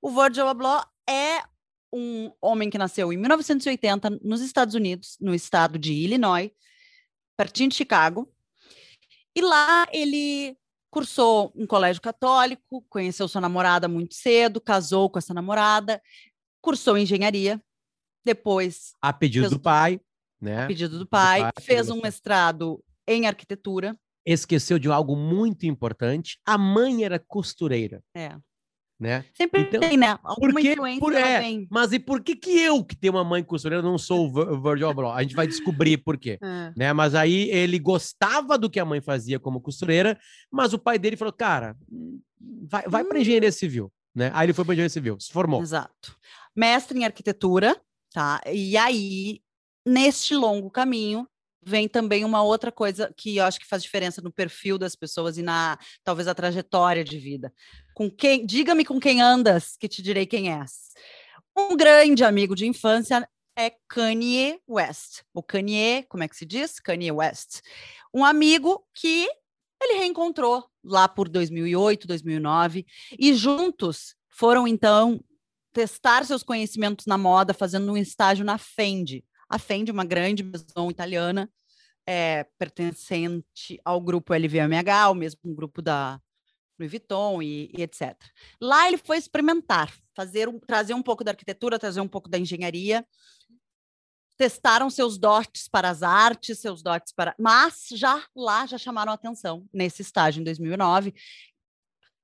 O 0.00 0.10
Virgil 0.10 0.48
Abloh 0.48 0.82
é 1.08 1.42
um 1.92 2.32
homem 2.40 2.70
que 2.70 2.78
nasceu 2.78 3.12
em 3.12 3.16
1980 3.18 4.10
nos 4.22 4.40
Estados 4.40 4.74
Unidos, 4.74 5.16
no 5.20 5.34
estado 5.34 5.78
de 5.78 5.92
Illinois, 5.92 6.50
pertinho 7.36 7.68
de 7.68 7.74
Chicago. 7.76 8.32
E 9.36 9.42
lá 9.42 9.86
ele 9.92 10.56
cursou 10.90 11.52
um 11.54 11.66
colégio 11.66 12.00
católico, 12.00 12.82
conheceu 12.88 13.28
sua 13.28 13.42
namorada 13.42 13.86
muito 13.88 14.14
cedo, 14.14 14.58
casou 14.60 15.10
com 15.10 15.18
essa 15.18 15.34
namorada, 15.34 16.02
cursou 16.62 16.96
engenharia, 16.96 17.62
depois, 18.24 18.92
A 19.00 19.12
pedido 19.12 19.42
Fez- 19.44 19.52
do 19.52 19.60
pai, 19.60 20.00
né? 20.40 20.64
a 20.64 20.66
pedido 20.66 20.98
do 20.98 21.06
pai, 21.06 21.40
pai, 21.42 21.52
que 21.56 21.62
fez 21.62 21.88
um 21.90 22.00
mestrado 22.00 22.82
em 23.06 23.26
arquitetura. 23.26 23.96
Esqueceu 24.26 24.78
de 24.78 24.88
algo 24.90 25.16
muito 25.16 25.64
importante. 25.66 26.38
A 26.46 26.58
mãe 26.58 27.02
era 27.04 27.18
costureira, 27.18 28.02
É. 28.14 28.36
né? 29.00 29.24
Sempre 29.32 29.62
Então, 29.62 29.80
tem, 29.80 29.96
né? 29.96 30.18
Alguma 30.22 30.52
Porque, 30.52 30.72
influência 30.72 31.00
por, 31.00 31.14
é, 31.14 31.40
vem. 31.40 31.66
mas 31.70 31.92
e 31.92 31.98
por 31.98 32.22
que 32.22 32.36
que 32.36 32.50
eu, 32.60 32.84
que 32.84 32.94
tenho 32.94 33.14
uma 33.14 33.24
mãe 33.24 33.42
costureira, 33.42 33.82
não 33.82 33.96
sou 33.96 34.26
o 34.26 34.32
Vir- 34.32 34.48
o 34.52 34.60
Virgil 34.62 34.88
Abloh? 34.90 35.12
A 35.12 35.22
gente 35.22 35.34
vai 35.34 35.46
descobrir 35.46 35.96
por 35.98 36.18
quê. 36.18 36.38
É. 36.44 36.72
Né? 36.76 36.92
Mas 36.92 37.14
aí 37.14 37.48
ele 37.50 37.78
gostava 37.78 38.58
do 38.58 38.68
que 38.68 38.78
a 38.78 38.84
mãe 38.84 39.00
fazia 39.00 39.40
como 39.40 39.60
costureira, 39.60 40.18
mas 40.52 40.72
o 40.74 40.78
pai 40.78 40.98
dele 40.98 41.16
falou, 41.16 41.32
cara, 41.32 41.74
hum, 41.90 42.20
vai, 42.68 42.82
vai 42.86 43.04
para 43.04 43.20
engenharia 43.20 43.50
civil, 43.52 43.90
né? 44.14 44.30
Aí 44.34 44.44
ele 44.46 44.52
foi 44.52 44.64
para 44.64 44.74
engenharia 44.74 44.90
civil, 44.90 45.18
se 45.18 45.32
formou. 45.32 45.62
Exato. 45.62 46.14
Mestre 46.54 46.98
em 46.98 47.04
arquitetura, 47.06 47.80
tá? 48.12 48.40
E 48.52 48.76
aí, 48.76 49.40
neste 49.88 50.34
longo 50.34 50.70
caminho, 50.70 51.26
vem 51.62 51.88
também 51.88 52.24
uma 52.24 52.42
outra 52.42 52.72
coisa 52.72 53.12
que 53.16 53.36
eu 53.36 53.44
acho 53.44 53.58
que 53.58 53.66
faz 53.66 53.82
diferença 53.82 54.22
no 54.22 54.32
perfil 54.32 54.78
das 54.78 54.94
pessoas 54.94 55.36
e 55.38 55.42
na 55.42 55.78
talvez 56.02 56.28
a 56.28 56.34
trajetória 56.34 57.04
de 57.04 57.18
vida. 57.18 57.52
Com 57.94 58.10
quem, 58.10 58.46
diga-me 58.46 58.84
com 58.84 58.98
quem 59.00 59.20
andas, 59.20 59.76
que 59.76 59.88
te 59.88 60.02
direi 60.02 60.26
quem 60.26 60.52
és. 60.52 60.92
Um 61.56 61.76
grande 61.76 62.24
amigo 62.24 62.54
de 62.54 62.66
infância 62.66 63.28
é 63.56 63.72
Kanye 63.88 64.60
West. 64.68 65.22
O 65.34 65.42
Kanye, 65.42 66.04
como 66.08 66.22
é 66.22 66.28
que 66.28 66.36
se 66.36 66.46
diz? 66.46 66.78
Kanye 66.78 67.10
West. 67.10 67.60
Um 68.14 68.24
amigo 68.24 68.84
que 68.94 69.28
ele 69.82 69.98
reencontrou 69.98 70.64
lá 70.82 71.08
por 71.08 71.28
2008, 71.28 72.06
2009 72.06 72.86
e 73.18 73.34
juntos 73.34 74.14
foram 74.28 74.66
então 74.66 75.20
testar 75.72 76.24
seus 76.24 76.42
conhecimentos 76.42 77.06
na 77.06 77.18
moda, 77.18 77.52
fazendo 77.52 77.92
um 77.92 77.96
estágio 77.96 78.44
na 78.44 78.58
Fendi. 78.58 79.24
A 79.48 79.58
Fendi, 79.58 79.90
uma 79.90 80.04
grande 80.04 80.42
maison 80.42 80.90
italiana, 80.90 81.50
é, 82.06 82.44
pertencente 82.58 83.80
ao 83.84 84.00
grupo 84.00 84.34
LVMH, 84.34 85.10
o 85.10 85.14
mesmo 85.14 85.54
grupo 85.54 85.82
da 85.82 86.20
Louis 86.78 86.90
Vuitton 86.90 87.42
e, 87.42 87.70
e 87.76 87.82
etc. 87.82 88.16
Lá 88.60 88.86
ele 88.86 88.96
foi 88.96 89.18
experimentar, 89.18 89.92
fazer 90.14 90.48
um, 90.48 90.58
trazer 90.58 90.94
um 90.94 91.02
pouco 91.02 91.24
da 91.24 91.32
arquitetura, 91.32 91.78
trazer 91.78 92.00
um 92.00 92.08
pouco 92.08 92.28
da 92.28 92.38
engenharia. 92.38 93.06
Testaram 94.36 94.88
seus 94.88 95.18
dotes 95.18 95.66
para 95.66 95.90
as 95.90 96.02
artes, 96.02 96.60
seus 96.60 96.80
dotes 96.80 97.12
para. 97.12 97.34
Mas 97.38 97.88
já 97.90 98.24
lá 98.34 98.64
já 98.66 98.78
chamaram 98.78 99.12
atenção 99.12 99.66
nesse 99.72 100.02
estágio 100.02 100.40
em 100.40 100.44
2009 100.44 101.12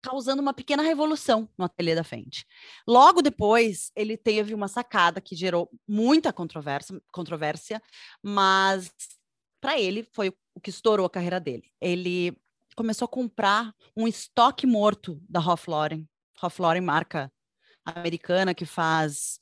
causando 0.05 0.43
uma 0.43 0.53
pequena 0.53 0.83
revolução 0.83 1.49
no 1.57 1.65
ateliê 1.65 1.95
da 1.95 2.05
Fendi. 2.05 2.45
Logo 2.87 3.23
depois, 3.23 3.91
ele 3.97 4.19
teve 4.19 4.53
uma 4.53 4.69
sacada 4.69 5.19
que 5.19 5.35
gerou 5.35 5.71
muita 5.89 6.31
controvérsia, 6.31 7.01
controvérsia 7.11 7.83
mas 8.23 8.93
para 9.63 9.81
ele 9.81 10.07
foi 10.13 10.29
o 10.55 10.61
que 10.61 10.69
estourou 10.69 11.07
a 11.07 11.11
carreira 11.11 11.41
dele. 11.41 11.73
Ele 11.81 12.37
começou 12.77 13.07
a 13.07 13.09
comprar 13.09 13.75
um 13.97 14.07
estoque 14.07 14.67
morto 14.67 15.19
da 15.27 15.41
Ralph 15.41 15.67
Lauren. 15.67 16.07
Ralph 16.37 16.59
Lauren, 16.59 16.83
marca 16.83 17.33
americana 17.83 18.55
que 18.55 18.67
faz 18.67 19.39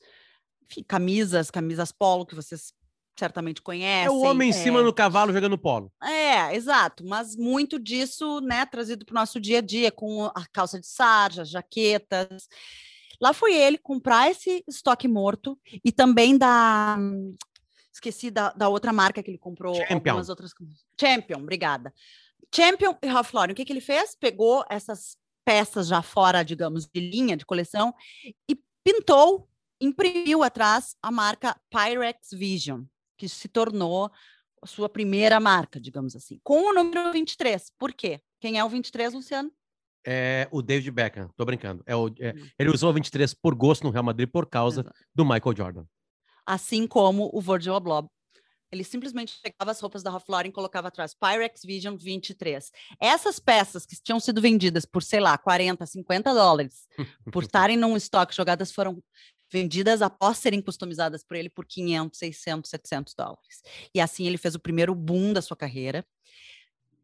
enfim, 0.63 0.81
camisas, 0.83 1.51
camisas 1.51 1.91
polo, 1.91 2.25
que 2.25 2.35
vocês 2.35 2.73
certamente 3.17 3.61
conhecem. 3.61 4.07
É 4.07 4.09
o 4.09 4.21
homem 4.21 4.49
em 4.49 4.53
cima 4.53 4.79
é, 4.79 4.83
no 4.83 4.93
cavalo 4.93 5.33
jogando 5.33 5.57
polo. 5.57 5.91
é, 6.03 6.55
exato, 6.55 7.05
mas 7.05 7.35
muito 7.35 7.79
disso, 7.79 8.41
né, 8.41 8.65
trazido 8.65 9.05
para 9.05 9.13
o 9.13 9.19
nosso 9.19 9.39
dia 9.39 9.59
a 9.59 9.61
dia, 9.61 9.91
com 9.91 10.25
a 10.25 10.45
calça 10.51 10.79
de 10.79 10.87
sarja, 10.87 11.43
as 11.43 11.49
jaquetas. 11.49 12.47
Lá 13.21 13.33
foi 13.33 13.55
ele 13.55 13.77
comprar 13.77 14.29
esse 14.29 14.63
estoque 14.67 15.07
morto 15.07 15.57
e 15.83 15.91
também 15.91 16.37
da. 16.37 16.97
Esqueci 17.91 18.31
da, 18.31 18.51
da 18.51 18.67
outra 18.67 18.91
marca 18.91 19.21
que 19.21 19.29
ele 19.29 19.37
comprou. 19.37 19.75
Champion. 19.75 20.11
Algumas 20.11 20.29
outras. 20.29 20.51
Champion, 20.99 21.37
obrigada. 21.37 21.93
Champion 22.53 22.95
e 23.01 23.07
Ralph 23.07 23.33
Lauren, 23.33 23.53
o 23.53 23.55
que, 23.55 23.63
que 23.63 23.71
ele 23.71 23.81
fez? 23.81 24.15
Pegou 24.15 24.65
essas 24.69 25.15
peças 25.45 25.87
já 25.87 26.01
fora, 26.01 26.43
digamos, 26.43 26.87
de 26.87 26.99
linha, 26.99 27.37
de 27.37 27.45
coleção, 27.45 27.93
e 28.49 28.59
pintou, 28.83 29.47
imprimiu 29.79 30.43
atrás 30.43 30.95
a 31.01 31.11
marca 31.11 31.59
Pyrex 31.69 32.29
Vision, 32.31 32.83
que 33.17 33.27
se 33.29 33.47
tornou 33.47 34.11
a 34.61 34.67
sua 34.67 34.87
primeira 34.89 35.39
marca, 35.39 35.79
digamos 35.79 36.15
assim, 36.15 36.39
com 36.43 36.69
o 36.69 36.73
número 36.73 37.11
23. 37.11 37.71
Por 37.77 37.93
quê? 37.93 38.21
Quem 38.39 38.57
é 38.57 38.63
o 38.63 38.69
23, 38.69 39.13
Luciano? 39.13 39.51
É 40.05 40.47
o 40.51 40.61
David 40.61 40.91
Beckham, 40.91 41.29
tô 41.35 41.45
brincando. 41.45 41.81
É 41.85 41.95
o, 41.95 42.07
é- 42.19 42.33
Hum. 42.33 42.47
ele 42.59 42.69
usou 42.69 42.89
o 42.89 42.93
23 42.93 43.33
por 43.33 43.55
gosto 43.55 43.83
no 43.83 43.89
Real 43.89 44.03
Madrid 44.03 44.29
por 44.29 44.49
causa 44.49 44.81
Exato. 44.81 44.95
do 45.15 45.23
Michael 45.25 45.55
Jordan. 45.55 45.85
Assim 46.45 46.85
como 46.87 47.29
o 47.33 47.39
Virgil 47.41 47.75
Abloh 47.75 48.09
Ele 48.69 48.83
simplesmente 48.83 49.35
pegava 49.41 49.69
as 49.69 49.79
roupas 49.79 50.01
da 50.01 50.09
Ralph 50.09 50.27
Lauren 50.27 50.49
e 50.49 50.51
colocava 50.51 50.87
atrás 50.87 51.13
Pyrex 51.13 51.61
Vision 51.63 51.95
23. 51.95 52.71
Essas 52.99 53.37
peças 53.39 53.85
que 53.85 53.95
tinham 54.01 54.19
sido 54.19 54.41
vendidas 54.41 54.83
por, 54.83 55.03
sei 55.03 55.19
lá, 55.19 55.37
40, 55.37 55.85
50 55.85 56.33
dólares, 56.33 56.87
por 57.31 57.43
estarem 57.43 57.77
num 57.77 57.95
estoque 57.95 58.35
jogadas, 58.35 58.71
foram 58.71 58.99
vendidas 59.51 60.01
após 60.01 60.37
serem 60.37 60.61
customizadas 60.61 61.23
por 61.23 61.35
ele 61.37 61.49
por 61.49 61.65
500, 61.65 62.17
600, 62.17 62.69
700 62.69 63.13
dólares. 63.13 63.61
E 63.93 64.01
assim 64.01 64.25
ele 64.25 64.37
fez 64.37 64.55
o 64.55 64.59
primeiro 64.59 64.95
boom 64.95 65.33
da 65.33 65.41
sua 65.41 65.57
carreira, 65.57 66.05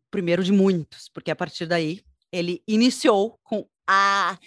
primeiro 0.10 0.43
de 0.43 0.51
muitos, 0.51 1.10
porque 1.10 1.31
a 1.31 1.36
partir 1.36 1.65
daí 1.65 2.01
ele 2.31 2.63
iniciou 2.67 3.39
com 3.43 3.67
a 3.88 4.38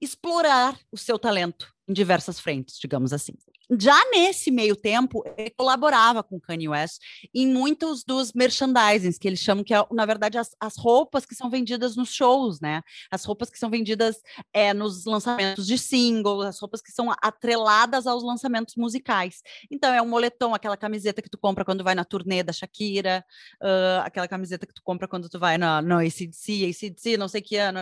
explorar 0.00 0.78
o 0.90 0.96
seu 0.96 1.18
talento 1.18 1.72
em 1.86 1.92
diversas 1.92 2.40
frentes, 2.40 2.78
digamos 2.78 3.12
assim. 3.12 3.34
Já 3.78 3.98
nesse 4.10 4.50
meio 4.50 4.74
tempo, 4.74 5.22
ele 5.36 5.50
colaborava 5.50 6.22
com 6.22 6.40
Kanye 6.40 6.68
West 6.68 7.00
em 7.34 7.46
muitos 7.46 8.02
dos 8.04 8.32
merchandisings, 8.32 9.18
que 9.18 9.28
eles 9.28 9.40
chamam 9.40 9.62
que, 9.62 9.72
é, 9.72 9.84
na 9.92 10.04
verdade, 10.04 10.38
as, 10.38 10.54
as 10.58 10.76
roupas 10.76 11.24
que 11.24 11.34
são 11.34 11.48
vendidas 11.48 11.96
nos 11.96 12.12
shows, 12.12 12.60
né? 12.60 12.82
As 13.10 13.24
roupas 13.24 13.50
que 13.50 13.58
são 13.58 13.70
vendidas 13.70 14.22
é, 14.52 14.74
nos 14.74 15.04
lançamentos 15.04 15.66
de 15.66 15.78
singles, 15.78 16.46
as 16.46 16.58
roupas 16.58 16.82
que 16.82 16.90
são 16.90 17.12
atreladas 17.22 18.06
aos 18.06 18.24
lançamentos 18.24 18.74
musicais. 18.76 19.42
Então, 19.70 19.92
é 19.92 20.02
um 20.02 20.08
moletom, 20.08 20.54
aquela 20.54 20.76
camiseta 20.76 21.22
que 21.22 21.30
tu 21.30 21.38
compra 21.38 21.64
quando 21.64 21.84
vai 21.84 21.94
na 21.94 22.04
turnê 22.04 22.42
da 22.42 22.52
Shakira, 22.52 23.24
uh, 23.62 24.00
aquela 24.04 24.26
camiseta 24.26 24.66
que 24.66 24.74
tu 24.74 24.82
compra 24.82 25.06
quando 25.06 25.28
tu 25.28 25.38
vai 25.38 25.58
na, 25.58 25.80
no 25.80 25.98
ACDC, 25.98 26.70
ACDC, 26.70 27.16
não 27.16 27.28
sei 27.28 27.40
que 27.40 27.56
ano, 27.56 27.80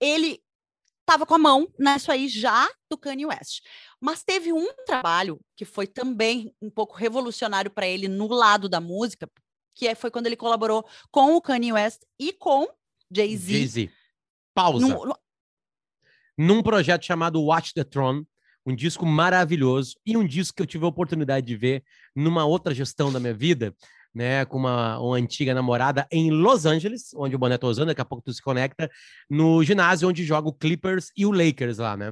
ele 0.00 0.40
estava 1.06 1.24
com 1.24 1.34
a 1.34 1.38
mão 1.38 1.72
nisso 1.78 2.10
aí 2.10 2.26
já 2.26 2.68
do 2.90 2.98
Kanye 2.98 3.26
West. 3.26 3.60
Mas 4.00 4.24
teve 4.24 4.52
um 4.52 4.66
trabalho 4.84 5.40
que 5.56 5.64
foi 5.64 5.86
também 5.86 6.52
um 6.60 6.68
pouco 6.68 6.96
revolucionário 6.96 7.70
para 7.70 7.86
ele 7.86 8.08
no 8.08 8.26
lado 8.26 8.68
da 8.68 8.80
música, 8.80 9.30
que 9.74 9.86
é, 9.86 9.94
foi 9.94 10.10
quando 10.10 10.26
ele 10.26 10.36
colaborou 10.36 10.84
com 11.12 11.36
o 11.36 11.40
Kanye 11.40 11.72
West 11.72 12.02
e 12.18 12.32
com 12.32 12.68
Jay-Z. 13.10 13.52
Jay-Z. 13.52 13.90
Pausa. 14.52 14.86
Num, 14.86 15.12
num 16.36 16.62
projeto 16.62 17.04
chamado 17.04 17.42
Watch 17.42 17.72
the 17.72 17.84
Throne, 17.84 18.26
um 18.66 18.74
disco 18.74 19.06
maravilhoso 19.06 19.94
e 20.04 20.16
um 20.16 20.26
disco 20.26 20.56
que 20.56 20.62
eu 20.62 20.66
tive 20.66 20.84
a 20.84 20.88
oportunidade 20.88 21.46
de 21.46 21.56
ver 21.56 21.84
numa 22.16 22.44
outra 22.44 22.74
gestão 22.74 23.12
da 23.12 23.20
minha 23.20 23.34
vida, 23.34 23.74
né, 24.16 24.46
com 24.46 24.56
uma, 24.56 24.98
uma, 24.98 25.16
antiga 25.16 25.52
namorada 25.52 26.06
em 26.10 26.30
Los 26.30 26.64
Angeles, 26.64 27.12
onde 27.14 27.36
o 27.36 27.38
Boné 27.38 27.58
tá 27.58 27.66
usando, 27.66 27.88
daqui 27.88 28.00
a 28.00 28.04
pouco 28.04 28.24
tu 28.24 28.32
se 28.32 28.40
conecta, 28.40 28.90
no 29.28 29.62
ginásio 29.62 30.08
onde 30.08 30.24
joga 30.24 30.48
o 30.48 30.54
Clippers 30.54 31.10
e 31.14 31.26
o 31.26 31.30
Lakers 31.30 31.76
lá, 31.76 31.98
né? 31.98 32.08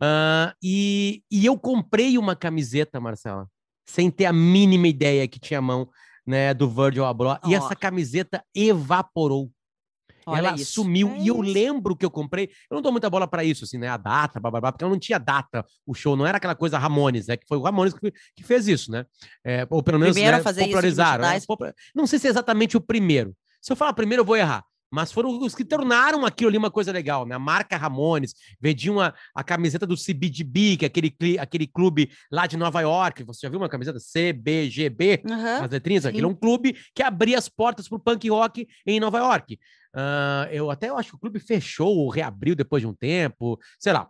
Uh, 0.00 0.54
e, 0.62 1.20
e 1.28 1.44
eu 1.44 1.58
comprei 1.58 2.16
uma 2.16 2.36
camiseta, 2.36 3.00
Marcela, 3.00 3.48
sem 3.84 4.08
ter 4.08 4.26
a 4.26 4.32
mínima 4.32 4.86
ideia 4.86 5.26
que 5.26 5.40
tinha 5.40 5.60
mão, 5.60 5.88
né, 6.24 6.54
do 6.54 6.70
Virgil 6.70 7.04
Abloh, 7.04 7.36
oh. 7.42 7.48
e 7.48 7.56
essa 7.56 7.74
camiseta 7.74 8.40
evaporou. 8.54 9.50
Olha 10.30 10.48
ela 10.48 10.56
isso. 10.56 10.72
sumiu. 10.72 11.08
É 11.10 11.18
e 11.18 11.28
eu 11.28 11.40
lembro 11.40 11.96
que 11.96 12.04
eu 12.04 12.10
comprei. 12.10 12.50
Eu 12.70 12.76
não 12.76 12.82
dou 12.82 12.92
muita 12.92 13.08
bola 13.08 13.26
para 13.26 13.44
isso, 13.44 13.64
assim, 13.64 13.78
né? 13.78 13.88
A 13.88 13.96
data, 13.96 14.40
blá, 14.40 14.50
blá, 14.50 14.60
blá, 14.60 14.72
porque 14.72 14.84
ela 14.84 14.92
não 14.92 14.98
tinha 14.98 15.18
data. 15.18 15.64
O 15.86 15.94
show 15.94 16.16
não 16.16 16.26
era 16.26 16.38
aquela 16.38 16.54
coisa 16.54 16.78
Ramones, 16.78 17.26
né? 17.26 17.36
Que 17.36 17.46
foi 17.46 17.58
o 17.58 17.62
Ramones 17.62 17.94
que, 17.94 18.12
que 18.36 18.44
fez 18.44 18.68
isso, 18.68 18.90
né? 18.90 19.04
É, 19.44 19.66
ou 19.70 19.82
pelo 19.82 19.98
menos 19.98 20.14
primeiro 20.14 20.36
né, 20.36 20.42
fazer 20.42 20.62
popularizaram. 20.62 21.36
Isso 21.36 21.46
né? 21.60 21.72
Não 21.94 22.06
sei 22.06 22.18
se 22.18 22.26
é 22.26 22.30
exatamente 22.30 22.76
o 22.76 22.80
primeiro. 22.80 23.34
Se 23.60 23.72
eu 23.72 23.76
falar 23.76 23.92
primeiro, 23.92 24.22
eu 24.22 24.26
vou 24.26 24.36
errar 24.36 24.64
mas 24.90 25.12
foram 25.12 25.38
os 25.38 25.54
que 25.54 25.64
tornaram 25.64 26.24
aquilo 26.24 26.48
ali 26.48 26.58
uma 26.58 26.70
coisa 26.70 26.90
legal, 26.92 27.26
né? 27.26 27.34
A 27.34 27.38
marca 27.38 27.76
Ramones 27.76 28.34
vendiam 28.60 29.00
a, 29.00 29.14
a 29.34 29.44
camiseta 29.44 29.86
do 29.86 29.96
CBGB, 29.96 30.76
que 30.78 30.84
é 30.84 30.88
aquele, 30.88 31.38
aquele 31.38 31.66
clube 31.66 32.10
lá 32.30 32.46
de 32.46 32.56
Nova 32.56 32.80
York. 32.80 33.22
Você 33.24 33.40
já 33.42 33.50
viu 33.50 33.58
uma 33.58 33.68
camiseta 33.68 33.98
CBGB? 33.98 35.22
Uhum, 35.24 35.64
as 35.64 35.70
letrinhas? 35.70 36.02
Sim. 36.02 36.08
Aquele 36.08 36.24
é 36.24 36.28
um 36.28 36.34
clube 36.34 36.76
que 36.94 37.02
abria 37.02 37.38
as 37.38 37.48
portas 37.48 37.88
para 37.88 37.96
o 37.96 38.00
punk 38.00 38.28
rock 38.30 38.66
em 38.86 38.98
Nova 39.00 39.18
York. 39.18 39.58
Uh, 39.94 40.48
eu 40.50 40.70
até 40.70 40.88
eu 40.88 40.96
acho 40.96 41.10
que 41.10 41.16
o 41.16 41.20
clube 41.20 41.38
fechou 41.38 41.96
ou 41.96 42.08
reabriu 42.08 42.54
depois 42.54 42.82
de 42.82 42.86
um 42.86 42.94
tempo, 42.94 43.58
sei 43.78 43.92
lá. 43.92 44.08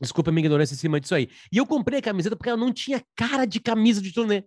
Desculpa 0.00 0.30
a 0.30 0.32
minha 0.32 0.44
ignorância 0.44 0.74
em 0.74 0.78
cima 0.78 1.00
disso 1.00 1.14
aí. 1.14 1.28
E 1.50 1.56
eu 1.56 1.66
comprei 1.66 1.98
a 1.98 2.02
camiseta 2.02 2.36
porque 2.36 2.50
ela 2.50 2.58
não 2.58 2.72
tinha 2.72 3.02
cara 3.14 3.46
de 3.46 3.58
camisa 3.60 4.00
de 4.02 4.12
turnê. 4.12 4.44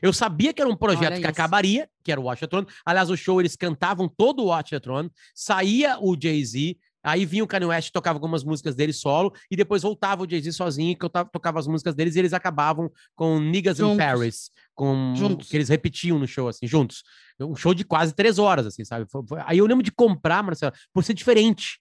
Eu 0.00 0.12
sabia 0.12 0.52
que 0.52 0.60
era 0.60 0.70
um 0.70 0.76
projeto 0.76 1.12
Olha 1.12 1.16
que 1.16 1.20
isso. 1.20 1.30
acabaria, 1.30 1.88
que 2.04 2.12
era 2.12 2.20
o 2.20 2.24
Watch 2.24 2.40
the 2.40 2.46
Throne. 2.46 2.66
Aliás, 2.84 3.10
o 3.10 3.16
show 3.16 3.40
eles 3.40 3.56
cantavam 3.56 4.08
todo 4.08 4.42
o 4.42 4.46
Watch 4.46 4.70
the 4.70 4.80
Throne. 4.80 5.10
Saía 5.34 5.98
o 6.00 6.16
Jay-Z, 6.20 6.76
Aí 7.02 7.24
vinha 7.24 7.44
o 7.44 7.46
Kanye 7.46 7.66
West, 7.66 7.90
tocava 7.92 8.16
algumas 8.16 8.42
músicas 8.42 8.74
dele 8.74 8.92
solo, 8.92 9.32
e 9.50 9.56
depois 9.56 9.82
voltava 9.82 10.24
o 10.24 10.28
Jay-Z 10.28 10.52
sozinho, 10.52 10.96
que 10.98 11.04
eu 11.04 11.08
tocava 11.08 11.58
as 11.58 11.66
músicas 11.66 11.94
deles, 11.94 12.16
e 12.16 12.18
eles 12.18 12.32
acabavam 12.32 12.90
com 13.14 13.38
Niggas 13.38 13.78
juntos. 13.78 13.94
in 13.94 13.98
Paris, 13.98 14.50
com 14.74 15.14
juntos. 15.16 15.48
que 15.48 15.56
eles 15.56 15.68
repetiam 15.68 16.18
no 16.18 16.26
show, 16.26 16.48
assim, 16.48 16.66
juntos. 16.66 17.04
Um 17.40 17.54
show 17.54 17.72
de 17.72 17.84
quase 17.84 18.12
três 18.14 18.38
horas, 18.38 18.66
assim, 18.66 18.84
sabe? 18.84 19.06
Aí 19.46 19.58
eu 19.58 19.66
lembro 19.66 19.82
de 19.84 19.92
comprar, 19.92 20.42
Marcelo, 20.42 20.72
por 20.92 21.04
ser 21.04 21.14
diferente, 21.14 21.80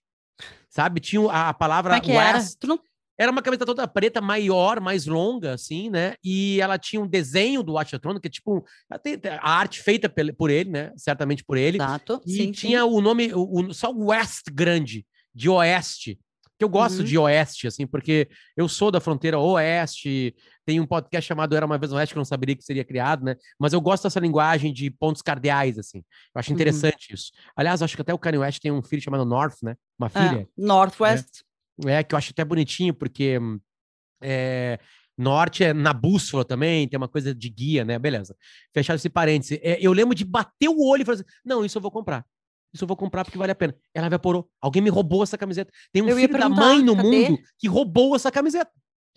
sabe? 0.69 0.99
Tinha 0.99 1.29
a, 1.29 1.49
a 1.49 1.53
palavra 1.53 1.99
Como 1.99 2.13
é 2.13 2.33
West. 2.33 2.57
Tu 2.59 2.67
não 2.67 2.79
era 3.17 3.31
uma 3.31 3.41
camiseta 3.41 3.65
toda 3.65 3.87
preta, 3.87 4.21
maior, 4.21 4.79
mais 4.79 5.05
longa, 5.07 5.53
assim, 5.53 5.89
né? 5.89 6.13
E 6.23 6.61
ela 6.61 6.77
tinha 6.77 7.01
um 7.01 7.07
desenho 7.07 7.63
do 7.63 7.73
Watchatron, 7.73 8.19
que 8.19 8.27
é 8.27 8.31
tipo 8.31 8.63
a 9.41 9.51
arte 9.51 9.81
feita 9.81 10.07
por 10.37 10.49
ele, 10.49 10.69
né? 10.69 10.91
Certamente 10.95 11.43
por 11.43 11.57
ele. 11.57 11.77
Exato. 11.77 12.21
E 12.25 12.31
sim, 12.31 12.51
tinha 12.51 12.79
sim. 12.79 12.85
o 12.85 13.01
nome, 13.01 13.33
o, 13.33 13.59
o, 13.59 13.73
só 13.73 13.91
West 13.91 14.51
grande, 14.51 15.05
de 15.33 15.49
Oeste. 15.49 16.19
Que 16.59 16.63
eu 16.63 16.69
gosto 16.69 16.99
uhum. 16.99 17.03
de 17.03 17.17
Oeste, 17.19 17.67
assim, 17.67 17.85
porque 17.85 18.27
eu 18.55 18.67
sou 18.67 18.89
da 18.89 18.99
fronteira 18.99 19.37
Oeste. 19.37 20.35
Tem 20.65 20.79
um 20.79 20.87
podcast 20.87 21.27
chamado 21.27 21.55
Era 21.55 21.65
uma 21.65 21.77
vez 21.77 21.91
Oeste, 21.93 22.13
que 22.13 22.17
eu 22.17 22.21
não 22.21 22.25
saberia 22.25 22.55
que 22.55 22.63
seria 22.63 22.83
criado, 22.83 23.23
né? 23.23 23.35
Mas 23.59 23.73
eu 23.73 23.81
gosto 23.81 24.03
dessa 24.03 24.19
linguagem 24.19 24.73
de 24.73 24.89
pontos 24.89 25.21
cardeais, 25.21 25.77
assim. 25.77 25.99
Eu 25.99 26.39
acho 26.39 26.49
uhum. 26.49 26.55
interessante 26.55 27.09
uhum. 27.09 27.15
isso. 27.15 27.31
Aliás, 27.55 27.83
acho 27.83 27.95
que 27.95 28.01
até 28.01 28.11
o 28.11 28.17
Kanye 28.17 28.39
West 28.39 28.59
tem 28.59 28.71
um 28.71 28.81
filho 28.81 29.01
chamado 29.01 29.23
North, 29.23 29.57
né? 29.61 29.75
Uma 29.99 30.07
é, 30.07 30.09
filha. 30.09 30.41
É, 30.41 30.47
Northwest. 30.57 31.46
É, 31.85 32.03
que 32.03 32.15
eu 32.15 32.17
acho 32.17 32.31
até 32.31 32.43
bonitinho, 32.43 32.93
porque 32.93 33.39
é, 34.21 34.79
norte 35.17 35.63
é 35.63 35.73
na 35.73 35.93
bússola 35.93 36.45
também, 36.45 36.87
tem 36.87 36.97
uma 36.97 37.07
coisa 37.07 37.33
de 37.33 37.49
guia, 37.49 37.83
né? 37.85 37.99
Beleza. 37.99 38.35
Fechar 38.73 38.95
esse 38.95 39.09
parêntese. 39.09 39.59
É, 39.63 39.77
eu 39.79 39.93
lembro 39.93 40.15
de 40.15 40.25
bater 40.25 40.69
o 40.69 40.81
olho 40.83 41.01
e 41.01 41.05
falar 41.05 41.15
assim: 41.15 41.25
não, 41.43 41.65
isso 41.65 41.77
eu 41.77 41.81
vou 41.81 41.91
comprar. 41.91 42.25
Isso 42.73 42.83
eu 42.83 42.87
vou 42.87 42.97
comprar 42.97 43.23
porque 43.23 43.37
vale 43.37 43.51
a 43.51 43.55
pena. 43.55 43.75
Ela 43.93 44.07
evaporou. 44.07 44.49
Alguém 44.61 44.81
me 44.81 44.89
roubou 44.89 45.23
essa 45.23 45.37
camiseta. 45.37 45.71
Tem 45.91 46.01
um 46.01 46.09
eu 46.09 46.15
filho 46.15 46.37
da 46.37 46.49
mãe 46.49 46.83
no 46.83 46.95
cadê? 46.95 47.29
mundo 47.29 47.39
que 47.57 47.67
roubou 47.67 48.15
essa 48.15 48.31
camiseta. 48.31 48.71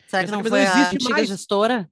Será 0.07 0.23
que 0.23 0.29
essa 0.29 0.37
não 0.37 0.43
foi 0.43 0.65
não 0.65 0.71
a 0.71 0.87
antiga 0.87 1.09
mais. 1.11 1.29
gestora? 1.29 1.91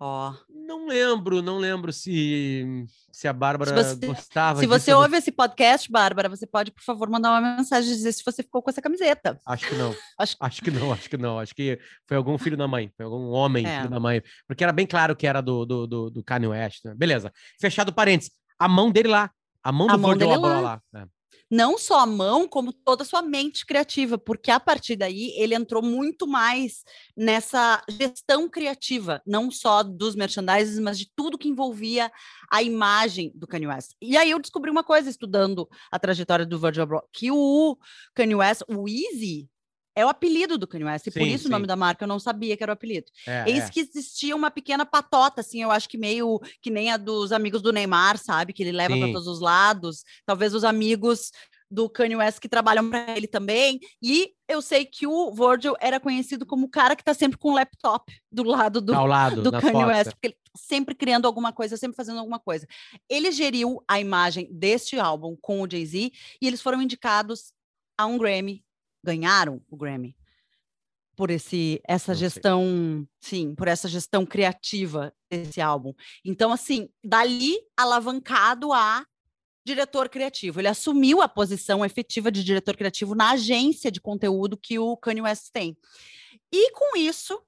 Ó. 0.00 0.30
Oh. 0.30 0.45
Não 0.66 0.88
lembro, 0.88 1.40
não 1.40 1.58
lembro 1.58 1.92
se, 1.92 2.84
se 3.12 3.28
a 3.28 3.32
Bárbara 3.32 3.84
se 3.84 3.94
você, 3.94 4.06
gostava. 4.06 4.58
Se 4.58 4.66
você 4.66 4.92
ouve 4.92 5.16
esse 5.16 5.30
podcast, 5.30 5.88
Bárbara, 5.88 6.28
você 6.28 6.44
pode, 6.44 6.72
por 6.72 6.82
favor, 6.82 7.08
mandar 7.08 7.30
uma 7.30 7.56
mensagem 7.56 7.92
e 7.92 7.94
dizer 7.94 8.12
se 8.12 8.24
você 8.24 8.42
ficou 8.42 8.60
com 8.60 8.68
essa 8.68 8.82
camiseta. 8.82 9.38
Acho 9.46 9.68
que 9.68 9.74
não. 9.76 9.94
acho... 10.18 10.36
acho 10.40 10.62
que 10.62 10.70
não, 10.72 10.92
acho 10.92 11.08
que 11.08 11.16
não. 11.16 11.38
Acho 11.38 11.54
que 11.54 11.78
foi 12.04 12.16
algum 12.16 12.36
filho 12.36 12.56
da 12.56 12.66
mãe, 12.66 12.90
foi 12.96 13.06
algum 13.06 13.28
homem, 13.28 13.64
é. 13.64 13.78
filho 13.78 13.90
da 13.90 14.00
mãe. 14.00 14.20
Porque 14.48 14.64
era 14.64 14.72
bem 14.72 14.86
claro 14.86 15.14
que 15.14 15.26
era 15.26 15.40
do, 15.40 15.64
do, 15.64 15.86
do, 15.86 16.10
do 16.10 16.24
Kanye 16.24 16.48
West. 16.48 16.84
Né? 16.84 16.94
Beleza. 16.96 17.32
Fechado 17.60 17.92
parênteses. 17.92 18.32
A 18.58 18.66
mão 18.66 18.90
dele 18.90 19.08
lá. 19.08 19.30
A 19.62 19.70
mão 19.70 19.86
do 19.86 19.92
a 19.94 19.96
mão 19.96 20.16
dele 20.16 20.36
lá. 20.36 20.60
lá. 20.60 20.82
É 20.96 21.15
não 21.50 21.78
só 21.78 22.00
a 22.00 22.06
mão, 22.06 22.48
como 22.48 22.72
toda 22.72 23.02
a 23.02 23.06
sua 23.06 23.22
mente 23.22 23.64
criativa, 23.64 24.18
porque 24.18 24.50
a 24.50 24.58
partir 24.58 24.96
daí 24.96 25.32
ele 25.36 25.54
entrou 25.54 25.82
muito 25.82 26.26
mais 26.26 26.82
nessa 27.16 27.82
gestão 27.88 28.48
criativa, 28.48 29.22
não 29.26 29.50
só 29.50 29.82
dos 29.82 30.14
merchandises, 30.14 30.78
mas 30.78 30.98
de 30.98 31.10
tudo 31.14 31.38
que 31.38 31.48
envolvia 31.48 32.10
a 32.50 32.62
imagem 32.62 33.32
do 33.34 33.46
Kanye 33.46 33.68
West. 33.68 33.92
E 34.00 34.16
aí 34.16 34.30
eu 34.30 34.38
descobri 34.38 34.70
uma 34.70 34.84
coisa 34.84 35.08
estudando 35.08 35.68
a 35.90 35.98
trajetória 35.98 36.44
do 36.44 36.58
Virgil 36.58 36.82
Abloh, 36.82 37.08
que 37.12 37.30
o 37.30 37.76
Kanye 38.14 38.34
West, 38.34 38.62
o 38.68 38.88
Easy, 38.88 39.48
é 39.96 40.04
o 40.04 40.08
apelido 40.08 40.58
do 40.58 40.66
Kanye 40.66 40.84
West, 40.84 41.06
e 41.06 41.10
sim, 41.10 41.18
por 41.18 41.26
isso 41.26 41.44
sim. 41.44 41.48
o 41.48 41.50
nome 41.50 41.66
da 41.66 41.74
marca 41.74 42.04
eu 42.04 42.08
não 42.08 42.20
sabia 42.20 42.54
que 42.56 42.62
era 42.62 42.70
o 42.70 42.74
apelido. 42.74 43.06
É, 43.26 43.50
Eis 43.50 43.64
é. 43.64 43.70
que 43.70 43.80
existia 43.80 44.36
uma 44.36 44.50
pequena 44.50 44.84
patota, 44.84 45.40
assim, 45.40 45.62
eu 45.62 45.70
acho 45.70 45.88
que 45.88 45.96
meio 45.96 46.38
que 46.60 46.70
nem 46.70 46.92
a 46.92 46.98
dos 46.98 47.32
amigos 47.32 47.62
do 47.62 47.72
Neymar, 47.72 48.18
sabe? 48.18 48.52
Que 48.52 48.62
ele 48.62 48.72
leva 48.72 48.96
para 48.96 49.06
todos 49.06 49.26
os 49.26 49.40
lados. 49.40 50.04
Talvez 50.26 50.54
os 50.54 50.64
amigos 50.64 51.30
do 51.70 51.88
Kanye 51.88 52.16
West 52.16 52.38
que 52.38 52.48
trabalham 52.48 52.88
para 52.88 53.16
ele 53.16 53.26
também. 53.26 53.80
E 54.02 54.32
eu 54.48 54.62
sei 54.62 54.84
que 54.84 55.06
o 55.06 55.32
Virgil 55.32 55.74
era 55.80 55.98
conhecido 55.98 56.46
como 56.46 56.66
o 56.66 56.70
cara 56.70 56.94
que 56.94 57.02
está 57.02 57.14
sempre 57.14 57.38
com 57.38 57.50
o 57.50 57.54
laptop 57.54 58.12
do 58.30 58.42
lado 58.42 58.80
do, 58.80 58.94
Ao 58.94 59.06
lado, 59.06 59.42
do 59.42 59.50
Kanye. 59.50 59.84
West, 59.84 60.10
porque 60.10 60.28
ele 60.28 60.34
tá 60.34 60.52
sempre 60.56 60.94
criando 60.94 61.26
alguma 61.26 61.52
coisa, 61.52 61.76
sempre 61.76 61.96
fazendo 61.96 62.18
alguma 62.18 62.38
coisa. 62.38 62.66
Ele 63.08 63.32
geriu 63.32 63.82
a 63.88 63.98
imagem 63.98 64.48
deste 64.52 64.98
álbum 64.98 65.36
com 65.40 65.62
o 65.62 65.70
Jay-Z 65.70 66.12
e 66.40 66.46
eles 66.46 66.62
foram 66.62 66.80
indicados 66.80 67.52
a 67.98 68.06
um 68.06 68.18
Grammy 68.18 68.62
ganharam 69.06 69.62
o 69.70 69.76
Grammy 69.76 70.16
por 71.16 71.30
esse 71.30 71.80
essa 71.88 72.12
Não 72.12 72.18
gestão, 72.18 72.62
sei. 73.22 73.40
sim, 73.40 73.54
por 73.54 73.68
essa 73.68 73.88
gestão 73.88 74.26
criativa 74.26 75.14
desse 75.30 75.60
álbum. 75.62 75.94
Então, 76.22 76.52
assim, 76.52 76.90
dali 77.02 77.56
alavancado 77.74 78.72
a 78.72 79.06
diretor 79.64 80.08
criativo. 80.08 80.60
Ele 80.60 80.68
assumiu 80.68 81.22
a 81.22 81.28
posição 81.28 81.84
efetiva 81.84 82.30
de 82.30 82.44
diretor 82.44 82.76
criativo 82.76 83.14
na 83.14 83.30
agência 83.30 83.90
de 83.90 84.00
conteúdo 84.00 84.58
que 84.58 84.78
o 84.78 84.96
Kanye 84.96 85.22
West 85.22 85.48
tem. 85.52 85.76
E 86.52 86.70
com 86.72 86.96
isso, 86.98 87.42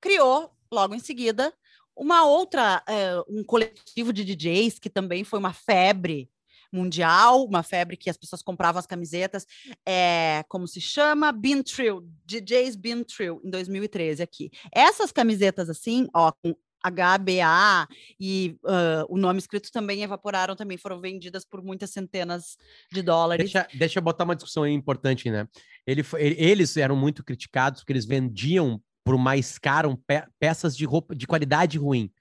criou, 0.00 0.50
logo 0.72 0.94
em 0.94 0.98
seguida, 0.98 1.52
Uma 2.00 2.24
outra, 2.24 2.82
uh, 2.88 3.24
um 3.28 3.42
coletivo 3.44 4.12
de 4.12 4.24
DJs 4.24 4.78
que 4.78 4.88
também 4.88 5.24
foi 5.24 5.38
uma 5.40 5.52
febre 5.52 6.30
mundial, 6.72 7.44
uma 7.44 7.62
febre 7.62 7.96
que 7.96 8.10
as 8.10 8.16
pessoas 8.16 8.42
compravam 8.42 8.78
as 8.78 8.86
camisetas, 8.86 9.46
é, 9.86 10.44
como 10.48 10.66
se 10.66 10.80
chama? 10.80 11.32
Bean 11.32 11.62
Trill, 11.62 12.06
DJs 12.24 12.76
Bean 12.76 13.02
Trill, 13.02 13.40
em 13.44 13.50
2013 13.50 14.22
aqui. 14.22 14.50
Essas 14.72 15.12
camisetas 15.12 15.68
assim, 15.70 16.06
ó, 16.14 16.32
com 16.32 16.54
HBA 16.84 17.88
e 18.20 18.56
uh, 18.64 19.04
o 19.08 19.18
nome 19.18 19.38
escrito 19.38 19.70
também 19.70 20.02
evaporaram, 20.02 20.54
também 20.54 20.78
foram 20.78 21.00
vendidas 21.00 21.44
por 21.44 21.62
muitas 21.62 21.90
centenas 21.90 22.56
de 22.92 23.02
dólares. 23.02 23.52
Deixa, 23.52 23.68
deixa 23.76 23.98
eu 23.98 24.02
botar 24.02 24.24
uma 24.24 24.36
discussão 24.36 24.62
aí 24.62 24.72
importante, 24.72 25.30
né? 25.30 25.48
Ele, 25.86 26.04
eles 26.18 26.76
eram 26.76 26.96
muito 26.96 27.24
criticados 27.24 27.80
porque 27.80 27.92
eles 27.92 28.06
vendiam 28.06 28.80
por 29.04 29.16
mais 29.18 29.58
caro 29.58 29.96
pe 30.06 30.22
peças 30.38 30.76
de 30.76 30.84
roupa 30.84 31.16
de 31.16 31.26
qualidade 31.26 31.78
ruim 31.78 32.12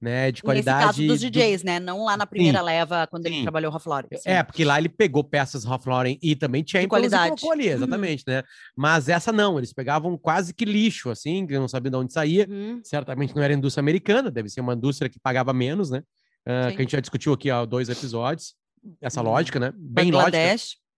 né, 0.00 0.30
de 0.30 0.42
qualidade. 0.42 0.78
Nesse 0.78 0.86
caso 0.86 1.06
dos 1.06 1.20
DJs, 1.20 1.62
do... 1.62 1.66
né? 1.66 1.80
Não 1.80 2.04
lá 2.04 2.16
na 2.16 2.26
primeira 2.26 2.58
sim, 2.58 2.64
leva, 2.64 3.06
quando 3.08 3.26
sim. 3.26 3.34
ele 3.34 3.42
trabalhou 3.42 3.70
Ralph 3.70 3.86
Lauren. 3.86 4.08
Sim. 4.14 4.30
É, 4.30 4.42
porque 4.42 4.64
lá 4.64 4.78
ele 4.78 4.88
pegou 4.88 5.24
peças 5.24 5.64
Ralph 5.64 5.86
Lauren 5.86 6.16
e 6.22 6.36
também 6.36 6.62
tinha 6.62 6.82
de 6.82 6.88
qualidade. 6.88 7.34
ali, 7.50 7.68
uhum. 7.68 7.74
exatamente, 7.74 8.24
uhum. 8.26 8.34
né? 8.34 8.42
Mas 8.76 9.08
essa 9.08 9.32
não, 9.32 9.58
eles 9.58 9.72
pegavam 9.72 10.16
quase 10.16 10.54
que 10.54 10.64
lixo, 10.64 11.10
assim, 11.10 11.46
que 11.46 11.58
não 11.58 11.68
sabiam 11.68 11.90
de 11.90 11.96
onde 11.96 12.12
saía. 12.12 12.46
Uhum. 12.48 12.80
Certamente 12.84 13.34
não 13.34 13.42
era 13.42 13.52
indústria 13.52 13.80
americana, 13.80 14.30
deve 14.30 14.48
ser 14.48 14.60
uma 14.60 14.74
indústria 14.74 15.10
que 15.10 15.18
pagava 15.18 15.52
menos, 15.52 15.90
né? 15.90 16.02
Uh, 16.46 16.70
que 16.70 16.76
a 16.76 16.82
gente 16.82 16.92
já 16.92 17.00
discutiu 17.00 17.32
aqui 17.32 17.50
há 17.50 17.64
dois 17.64 17.88
episódios. 17.88 18.54
Essa 19.00 19.20
uhum. 19.20 19.26
lógica, 19.26 19.58
né? 19.58 19.72
Bem 19.76 20.10
Bangladesh. 20.10 20.76
lógica. 20.76 20.88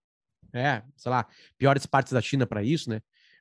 É, 0.52 0.83
sei 0.97 1.11
lá, 1.11 1.26
piores 1.57 1.87
partes 1.87 2.12
da 2.12 2.21
China 2.21 2.47
para 2.47 2.62
isso, 2.62 2.90
né? 2.90 3.00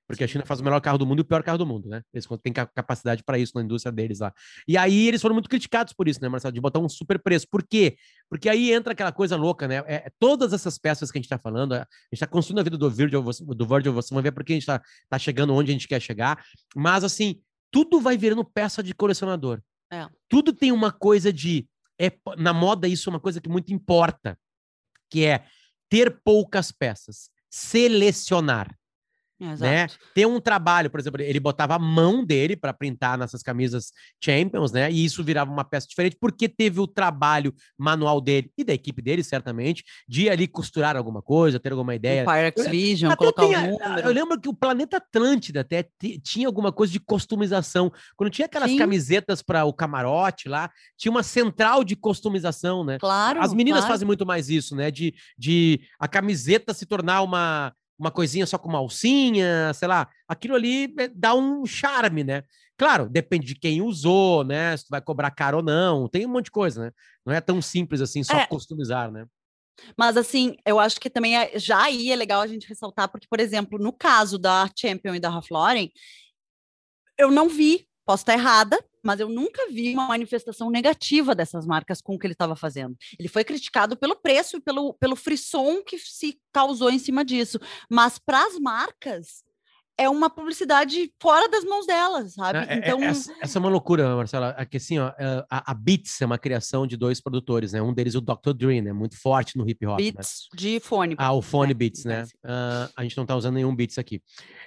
Porque 0.09 0.23
a 0.23 0.27
China 0.27 0.43
faz 0.43 0.59
o 0.59 0.63
melhor 0.63 0.81
carro 0.81 0.97
do 0.97 1.05
mundo 1.05 1.19
e 1.19 1.21
o 1.21 1.23
pior 1.23 1.43
carro 1.43 1.59
do 1.59 1.67
mundo, 1.67 1.87
né? 1.87 2.01
Eles 2.11 2.27
têm 2.41 2.51
capacidade 2.51 3.23
para 3.23 3.37
isso 3.37 3.51
na 3.53 3.61
indústria 3.61 3.91
deles 3.91 4.17
lá. 4.17 4.33
E 4.67 4.75
aí 4.75 5.07
eles 5.07 5.21
foram 5.21 5.35
muito 5.35 5.47
criticados 5.47 5.93
por 5.93 6.07
isso, 6.07 6.19
né, 6.19 6.27
Marcelo? 6.27 6.51
De 6.51 6.59
botar 6.59 6.79
um 6.79 6.89
super 6.89 7.19
preço. 7.19 7.47
Por 7.47 7.61
quê? 7.61 7.95
Porque 8.27 8.49
aí 8.49 8.73
entra 8.73 8.93
aquela 8.93 9.11
coisa 9.11 9.35
louca, 9.35 9.67
né? 9.67 9.83
É, 9.85 9.95
é 10.07 10.11
todas 10.19 10.51
essas 10.51 10.79
peças 10.79 11.11
que 11.11 11.19
a 11.19 11.19
gente 11.19 11.27
está 11.27 11.37
falando, 11.37 11.73
a 11.73 11.77
gente 11.77 12.13
está 12.13 12.25
construindo 12.25 12.57
a 12.57 12.63
vida 12.63 12.75
do 12.75 12.89
Virgil, 12.89 13.21
do 13.23 13.67
Virgil, 13.67 13.93
você 13.93 14.11
vai 14.11 14.23
ver 14.23 14.31
porque 14.31 14.53
a 14.53 14.55
gente 14.55 14.63
está 14.63 14.81
tá 15.07 15.19
chegando 15.19 15.53
onde 15.53 15.69
a 15.69 15.73
gente 15.73 15.87
quer 15.87 16.01
chegar. 16.01 16.43
Mas, 16.75 17.03
assim, 17.03 17.39
tudo 17.69 18.01
vai 18.01 18.17
virando 18.17 18.43
peça 18.43 18.81
de 18.81 18.95
colecionador. 18.95 19.61
É. 19.93 20.07
Tudo 20.27 20.51
tem 20.51 20.71
uma 20.71 20.91
coisa 20.91 21.31
de. 21.31 21.67
É, 22.01 22.11
na 22.35 22.51
moda, 22.51 22.87
isso 22.87 23.11
é 23.11 23.13
uma 23.13 23.19
coisa 23.19 23.39
que 23.39 23.47
muito 23.47 23.71
importa, 23.71 24.39
que 25.07 25.23
é 25.23 25.45
ter 25.87 26.19
poucas 26.23 26.71
peças, 26.71 27.29
selecionar. 27.47 28.75
Né? 29.39 29.87
Ter 30.13 30.25
um 30.25 30.39
trabalho, 30.39 30.89
por 30.89 30.99
exemplo, 30.99 31.21
ele 31.21 31.39
botava 31.39 31.75
a 31.75 31.79
mão 31.79 32.25
dele 32.25 32.57
para 32.57 32.73
printar 32.73 33.17
nessas 33.17 33.41
camisas 33.41 33.91
Champions, 34.21 34.71
né? 34.71 34.91
E 34.91 35.05
isso 35.05 35.23
virava 35.23 35.49
uma 35.49 35.63
peça 35.63 35.87
diferente, 35.87 36.17
porque 36.19 36.49
teve 36.49 36.79
o 36.81 36.87
trabalho 36.87 37.53
manual 37.77 38.19
dele 38.19 38.51
e 38.57 38.65
da 38.65 38.73
equipe 38.73 39.01
dele, 39.01 39.23
certamente, 39.23 39.83
de 40.07 40.29
ali 40.29 40.45
costurar 40.45 40.97
alguma 40.97 41.21
coisa, 41.21 41.59
ter 41.59 41.71
alguma 41.71 41.95
ideia. 41.95 42.23
O 42.23 42.25
Pyrex 42.25 42.67
Vision, 42.67 43.15
colocar 43.15 43.43
tem, 43.43 43.57
um 43.57 43.77
número. 43.77 44.07
Eu 44.07 44.11
lembro 44.11 44.39
que 44.39 44.49
o 44.49 44.53
Planeta 44.53 44.97
Atlântida 44.97 45.61
até 45.61 45.87
tinha 46.21 46.47
alguma 46.47 46.71
coisa 46.71 46.91
de 46.91 46.99
customização. 46.99 47.91
Quando 48.17 48.31
tinha 48.31 48.45
aquelas 48.45 48.71
Sim. 48.71 48.77
camisetas 48.77 49.41
para 49.41 49.63
o 49.63 49.71
camarote 49.71 50.49
lá, 50.49 50.69
tinha 50.97 51.11
uma 51.11 51.23
central 51.23 51.83
de 51.85 51.95
customização, 51.95 52.83
né? 52.83 52.97
Claro. 52.99 53.41
As 53.41 53.53
meninas 53.53 53.81
claro. 53.81 53.93
fazem 53.93 54.05
muito 54.05 54.25
mais 54.25 54.49
isso, 54.49 54.75
né? 54.75 54.91
De, 54.91 55.13
de 55.37 55.79
a 55.97 56.09
camiseta 56.09 56.73
se 56.73 56.85
tornar 56.85 57.21
uma 57.21 57.73
uma 57.99 58.11
coisinha 58.11 58.45
só 58.45 58.57
com 58.57 58.69
uma 58.69 58.79
alcinha, 58.79 59.73
sei 59.73 59.87
lá, 59.87 60.09
aquilo 60.27 60.55
ali 60.55 60.93
é, 60.97 61.09
dá 61.09 61.35
um 61.35 61.65
charme, 61.65 62.23
né? 62.23 62.43
Claro, 62.77 63.09
depende 63.09 63.47
de 63.47 63.55
quem 63.55 63.81
usou, 63.81 64.45
né? 64.45 64.75
Se 64.77 64.85
tu 64.85 64.89
vai 64.89 65.01
cobrar 65.01 65.31
caro 65.31 65.57
ou 65.57 65.63
não, 65.63 66.07
tem 66.07 66.25
um 66.25 66.29
monte 66.29 66.45
de 66.45 66.51
coisa, 66.51 66.85
né? 66.85 66.91
Não 67.25 67.33
é 67.33 67.41
tão 67.41 67.61
simples 67.61 67.99
assim, 67.99 68.23
só 68.23 68.37
é. 68.37 68.47
customizar, 68.47 69.11
né? 69.11 69.25
Mas 69.97 70.15
assim, 70.15 70.55
eu 70.65 70.79
acho 70.79 70.99
que 70.99 71.09
também 71.09 71.37
é, 71.37 71.59
já 71.59 71.83
aí 71.83 72.11
é 72.11 72.15
legal 72.15 72.41
a 72.41 72.47
gente 72.47 72.67
ressaltar, 72.67 73.09
porque, 73.09 73.27
por 73.29 73.39
exemplo, 73.39 73.77
no 73.77 73.91
caso 73.91 74.37
da 74.37 74.69
Champion 74.73 75.15
e 75.15 75.19
da 75.19 75.29
Ralph 75.29 75.51
Lauren, 75.51 75.89
eu 77.17 77.29
não 77.29 77.49
vi, 77.49 77.85
posso 78.09 78.23
estar 78.23 78.33
errada, 78.33 78.83
mas 79.03 79.19
eu 79.19 79.29
nunca 79.29 79.69
vi 79.69 79.93
uma 79.93 80.07
manifestação 80.07 80.71
negativa 80.71 81.35
dessas 81.35 81.63
marcas 81.67 82.01
com 82.01 82.15
o 82.15 82.17
que 82.17 82.25
ele 82.25 82.33
estava 82.33 82.55
fazendo. 82.55 82.97
Ele 83.19 83.29
foi 83.29 83.43
criticado 83.43 83.95
pelo 83.95 84.15
preço 84.15 84.57
e 84.57 84.59
pelo, 84.59 84.95
pelo 84.95 85.15
frisson 85.15 85.83
que 85.83 85.99
se 85.99 86.41
causou 86.51 86.89
em 86.89 86.97
cima 86.97 87.23
disso, 87.23 87.59
mas 87.87 88.17
para 88.17 88.43
as 88.47 88.57
marcas 88.57 89.43
é 89.99 90.09
uma 90.09 90.29
publicidade 90.29 91.11
fora 91.21 91.49
das 91.49 91.65
mãos 91.65 91.85
delas, 91.85 92.33
sabe? 92.33 92.59
É, 92.59 92.73
é, 92.73 92.77
então 92.77 93.03
essa, 93.03 93.33
essa, 93.41 93.57
é 93.57 93.59
uma 93.59 93.69
loucura, 93.69 94.15
Marcela. 94.15 94.51
Aqui 94.51 94.77
assim, 94.77 94.97
ó, 94.97 95.09
é, 95.19 95.45
a, 95.49 95.71
a, 95.71 95.73
Beats 95.73 96.21
é 96.21 96.25
uma 96.25 96.37
criação 96.37 96.87
de 96.87 96.95
dois 96.95 97.19
produtores, 97.19 97.73
né? 97.73 97.81
Um 97.81 97.93
deles 97.93 98.15
o 98.15 98.21
Dr. 98.21 98.53
Dre, 98.55 98.81
né? 98.81 98.93
Muito 98.93 99.19
forte 99.19 99.57
no 99.57 99.69
hip 99.69 99.85
hop. 99.85 99.99
Né? 99.99 100.11
Beats 100.11 100.47
né? 100.53 100.57
de 100.57 100.79
fone. 100.79 101.15
Ah, 101.17 101.33
o 101.33 101.41
fone 101.41 101.71
é, 101.71 101.73
Beats, 101.73 102.05
né? 102.05 102.23
Uh, 102.45 102.89
a 102.95 103.03
gente 103.03 103.17
não 103.17 103.25
tá 103.25 103.35
usando 103.35 103.55
nenhum 103.55 103.75
Beats 103.75 103.97
aqui. 103.97 104.21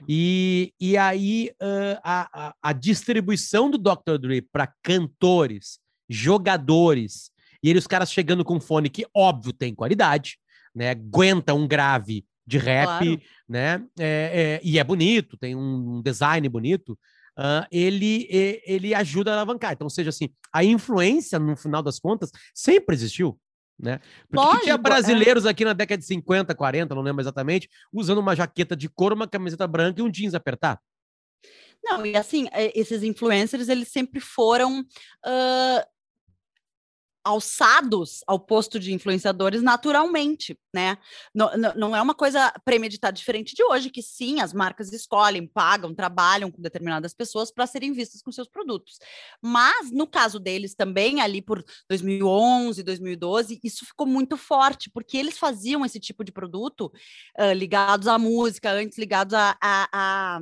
E, 0.07 0.75
e 0.79 0.99
aí 0.99 1.51
uh, 1.63 1.99
a, 2.05 2.49
a, 2.49 2.55
a 2.63 2.73
distribuição 2.75 3.71
do 3.71 3.79
Dr. 3.79 4.19
Dre 4.21 4.43
para 4.43 4.71
cantores, 4.83 5.79
jogadores 6.11 7.33
e 7.63 7.71
eles 7.71 7.85
os 7.85 7.87
caras 7.87 8.13
chegando 8.13 8.45
com 8.45 8.61
fone 8.61 8.91
que 8.91 9.07
óbvio 9.15 9.53
tem 9.53 9.75
qualidade, 9.75 10.37
né? 10.75 10.91
Aguenta 10.91 11.55
um 11.55 11.67
grave 11.67 12.25
de 12.47 12.59
rap, 12.59 12.87
claro. 12.87 13.21
né? 13.49 13.85
É, 13.99 14.61
é, 14.61 14.61
e 14.63 14.79
é 14.79 14.85
bonito, 14.85 15.37
tem 15.37 15.55
um 15.55 16.03
design 16.03 16.49
bonito. 16.49 16.99
Uh, 17.39 17.65
ele, 17.71 18.29
ele 18.67 18.95
ajuda 18.95 19.31
a 19.31 19.35
alavancar. 19.35 19.73
Então, 19.73 19.89
seja 19.89 20.11
assim, 20.11 20.29
a 20.53 20.63
influência, 20.63 21.39
no 21.39 21.57
final 21.57 21.83
das 21.83 21.99
contas, 21.99 22.31
sempre 22.55 22.95
existiu. 22.95 23.39
Né? 23.79 24.01
Porque 24.29 24.45
Lógico, 24.45 24.63
tinha 24.65 24.75
é. 24.75 24.79
brasileiros 24.79 25.47
é. 25.47 25.51
aqui 25.51 25.65
na 25.65 25.73
década 25.73 25.99
de 25.99 26.07
50, 26.07 26.55
40, 26.55 26.95
não 26.95 27.03
lembro 27.03 27.23
exatamente, 27.23 27.69
usando 27.93 28.19
uma 28.19 28.37
jaqueta 28.37 28.77
de 28.77 28.89
couro, 28.89 29.15
uma 29.15 29.27
camiseta 29.27 29.67
branca 29.67 30.01
e 30.01 30.05
um 30.05 30.11
jeans 30.11 30.35
apertado. 30.35 30.79
Não, 31.83 32.07
e 32.07 32.17
assim, 32.17 32.47
é, 32.53 32.79
esses 32.79 33.03
influencers, 33.03 33.69
eles 33.69 33.89
sempre 33.89 34.21
foram 34.21 34.81
uh, 34.81 35.85
alçados 37.25 38.23
ao 38.27 38.39
posto 38.39 38.79
de 38.79 38.93
influenciadores 38.93 39.63
naturalmente, 39.63 40.59
né? 40.75 40.99
Não, 41.35 41.51
não, 41.77 41.97
é 41.97 42.03
uma 42.03 42.15
coisa 42.15 42.53
premeditada 42.65 43.13
diferente 43.13 43.55
de 43.55 43.63
hoje, 43.63 43.91
que 43.91 44.03
sim, 44.03 44.41
as 44.41 44.53
marcas 44.53 44.93
escolhem, 44.93 45.47
pagam, 45.47 45.95
trabalham 45.95 46.51
com 46.51 46.61
determinadas 46.61 47.15
pessoas 47.15 47.51
para 47.51 47.67
serem 47.67 47.93
vistas 47.93 48.23
com 48.23 48.33
seus 48.33 48.49
produtos. 48.49 48.99
Mas 49.41 49.91
no 49.91 50.07
caso 50.07 50.41
deles 50.41 50.75
também, 50.75 51.21
ali 51.21 51.41
por 51.41 51.65
2011, 51.89 52.83
2012, 52.83 53.61
isso 53.63 53.85
ficou 53.87 54.07
muito 54.07 54.37
forte, 54.37 54.91
porque 54.91 55.17
eles 55.17 55.39
faziam 55.39 55.85
esse 55.85 56.01
tipo 56.01 56.25
de 56.25 56.33
produto 56.33 56.93
uh, 57.39 57.53
ligados 57.53 58.09
à 58.09 58.19
música, 58.19 58.73
antes 58.73 58.99
ligados 58.99 59.35
a, 59.35 59.57
a, 59.61 59.89
a 59.93 60.41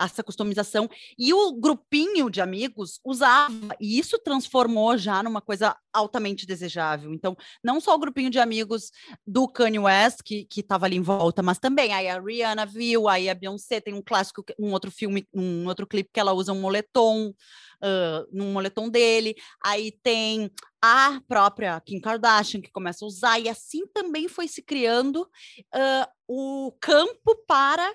essa 0.00 0.22
customização. 0.22 0.88
E 1.18 1.32
o 1.32 1.52
grupinho 1.52 2.28
de 2.28 2.40
amigos 2.40 3.00
usava, 3.04 3.76
e 3.80 3.98
isso 3.98 4.18
transformou 4.18 4.96
já 4.96 5.22
numa 5.22 5.40
coisa 5.40 5.76
altamente 5.92 6.46
desejável. 6.46 7.12
Então, 7.12 7.36
não 7.62 7.80
só 7.80 7.94
o 7.94 7.98
grupinho 7.98 8.30
de 8.30 8.38
amigos 8.38 8.90
do 9.26 9.46
Kanye 9.48 9.78
West, 9.78 10.22
que 10.22 10.48
estava 10.56 10.86
ali 10.86 10.96
em 10.96 11.02
volta, 11.02 11.42
mas 11.42 11.58
também 11.58 11.92
aí 11.92 12.08
a 12.08 12.20
Rihanna 12.20 12.66
viu, 12.66 13.08
aí 13.08 13.28
a 13.28 13.34
Beyoncé 13.34 13.80
tem 13.80 13.94
um 13.94 14.02
clássico, 14.02 14.44
um 14.58 14.72
outro 14.72 14.90
filme, 14.90 15.26
um 15.32 15.66
outro 15.66 15.86
clipe 15.86 16.10
que 16.12 16.20
ela 16.20 16.32
usa 16.32 16.52
um 16.52 16.60
moletom, 16.60 17.28
uh, 17.28 18.28
num 18.32 18.52
moletom 18.52 18.88
dele, 18.88 19.34
aí 19.62 19.92
tem 20.02 20.50
a 20.82 21.20
própria 21.26 21.80
Kim 21.80 22.00
Kardashian 22.00 22.60
que 22.60 22.70
começa 22.70 23.04
a 23.04 23.08
usar, 23.08 23.38
e 23.38 23.48
assim 23.48 23.86
também 23.86 24.28
foi 24.28 24.48
se 24.48 24.62
criando 24.62 25.22
uh, 25.22 26.06
o 26.28 26.72
campo 26.80 27.36
para 27.46 27.94